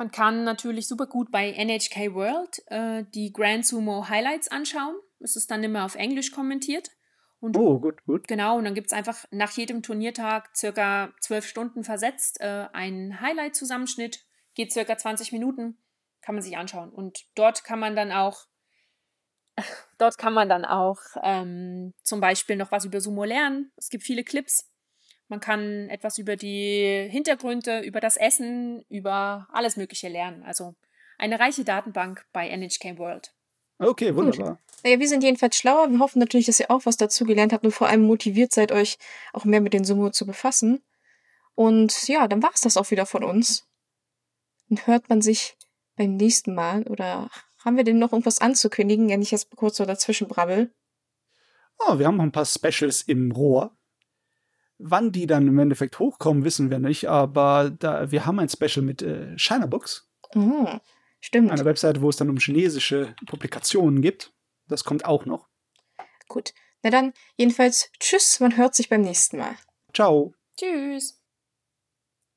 Man 0.00 0.10
kann 0.10 0.44
natürlich 0.44 0.88
super 0.88 1.06
gut 1.06 1.30
bei 1.30 1.52
NHK 1.52 2.14
World 2.14 2.62
äh, 2.68 3.04
die 3.12 3.34
Grand 3.34 3.66
Sumo 3.66 4.08
Highlights 4.08 4.48
anschauen. 4.48 4.94
Es 5.18 5.36
ist 5.36 5.50
dann 5.50 5.62
immer 5.62 5.84
auf 5.84 5.94
Englisch 5.94 6.32
kommentiert. 6.32 6.90
Und 7.38 7.54
oh, 7.58 7.78
gut, 7.78 8.02
gut. 8.06 8.26
Genau, 8.26 8.56
und 8.56 8.64
dann 8.64 8.72
gibt 8.72 8.86
es 8.86 8.94
einfach 8.94 9.26
nach 9.30 9.50
jedem 9.50 9.82
Turniertag 9.82 10.56
circa 10.56 11.12
zwölf 11.20 11.46
Stunden 11.46 11.84
versetzt 11.84 12.40
äh, 12.40 12.68
einen 12.72 13.20
Highlight-Zusammenschnitt, 13.20 14.24
geht 14.54 14.72
circa 14.72 14.96
20 14.96 15.32
Minuten, 15.32 15.76
kann 16.22 16.34
man 16.34 16.40
sich 16.40 16.56
anschauen. 16.56 16.88
Und 16.88 17.26
dort 17.34 17.62
kann 17.64 17.78
man 17.78 17.94
dann 17.94 18.10
auch, 18.10 18.46
dort 19.98 20.16
kann 20.16 20.32
man 20.32 20.48
dann 20.48 20.64
auch 20.64 20.96
ähm, 21.22 21.92
zum 22.04 22.22
Beispiel 22.22 22.56
noch 22.56 22.72
was 22.72 22.86
über 22.86 23.02
Sumo 23.02 23.24
lernen. 23.24 23.70
Es 23.76 23.90
gibt 23.90 24.04
viele 24.04 24.24
Clips, 24.24 24.69
man 25.30 25.40
kann 25.40 25.88
etwas 25.88 26.18
über 26.18 26.36
die 26.36 27.08
Hintergründe, 27.10 27.80
über 27.80 28.00
das 28.00 28.16
Essen, 28.16 28.84
über 28.88 29.48
alles 29.52 29.76
Mögliche 29.76 30.08
lernen. 30.08 30.42
Also 30.42 30.74
eine 31.18 31.38
reiche 31.38 31.64
Datenbank 31.64 32.26
bei 32.32 32.48
NHK 32.48 32.98
World. 32.98 33.32
Okay, 33.78 34.14
wunderbar. 34.14 34.58
Naja, 34.82 34.98
wir 34.98 35.08
sind 35.08 35.22
jedenfalls 35.22 35.56
schlauer. 35.56 35.90
Wir 35.90 36.00
hoffen 36.00 36.18
natürlich, 36.18 36.46
dass 36.46 36.60
ihr 36.60 36.70
auch 36.70 36.84
was 36.84 36.96
dazu 36.96 37.24
gelernt 37.24 37.52
habt 37.52 37.64
und 37.64 37.72
vor 37.72 37.88
allem 37.88 38.02
motiviert 38.02 38.52
seid, 38.52 38.72
euch 38.72 38.98
auch 39.32 39.44
mehr 39.44 39.60
mit 39.60 39.72
den 39.72 39.84
Sumo 39.84 40.10
zu 40.10 40.26
befassen. 40.26 40.82
Und 41.54 42.08
ja, 42.08 42.28
dann 42.28 42.42
war 42.42 42.50
es 42.54 42.60
das 42.60 42.76
auch 42.76 42.90
wieder 42.90 43.06
von 43.06 43.24
uns. 43.24 43.66
Dann 44.68 44.86
hört 44.86 45.08
man 45.08 45.22
sich 45.22 45.56
beim 45.96 46.16
nächsten 46.16 46.54
Mal 46.54 46.82
oder 46.84 47.30
haben 47.64 47.76
wir 47.76 47.84
denn 47.84 47.98
noch 47.98 48.12
irgendwas 48.12 48.40
anzukündigen, 48.40 49.08
wenn 49.08 49.22
ich 49.22 49.30
jetzt 49.30 49.54
kurz 49.56 49.76
so 49.76 49.84
dazwischen 49.84 50.28
brabbel? 50.28 50.72
Oh, 51.78 51.98
wir 51.98 52.06
haben 52.06 52.16
noch 52.16 52.24
ein 52.24 52.32
paar 52.32 52.46
Specials 52.46 53.02
im 53.02 53.32
Rohr. 53.32 53.76
Wann 54.82 55.12
die 55.12 55.26
dann 55.26 55.46
im 55.46 55.58
Endeffekt 55.58 55.98
hochkommen, 55.98 56.44
wissen 56.44 56.70
wir 56.70 56.78
nicht, 56.78 57.08
aber 57.08 57.70
da, 57.70 58.10
wir 58.10 58.24
haben 58.24 58.38
ein 58.38 58.48
Special 58.48 58.84
mit 58.84 59.02
äh, 59.02 59.36
China 59.36 59.66
Books. 59.66 60.08
Oh, 60.34 60.68
stimmt. 61.20 61.50
Eine 61.50 61.64
Webseite, 61.64 62.00
wo 62.00 62.08
es 62.08 62.16
dann 62.16 62.30
um 62.30 62.38
chinesische 62.38 63.14
Publikationen 63.26 64.00
gibt. 64.00 64.32
Das 64.68 64.84
kommt 64.84 65.04
auch 65.04 65.26
noch. 65.26 65.48
Gut. 66.28 66.54
Na 66.82 66.90
dann, 66.90 67.12
jedenfalls, 67.36 67.90
tschüss, 67.98 68.40
man 68.40 68.56
hört 68.56 68.74
sich 68.74 68.88
beim 68.88 69.02
nächsten 69.02 69.36
Mal. 69.36 69.56
Ciao. 69.92 70.32
Tschüss. 70.56 71.19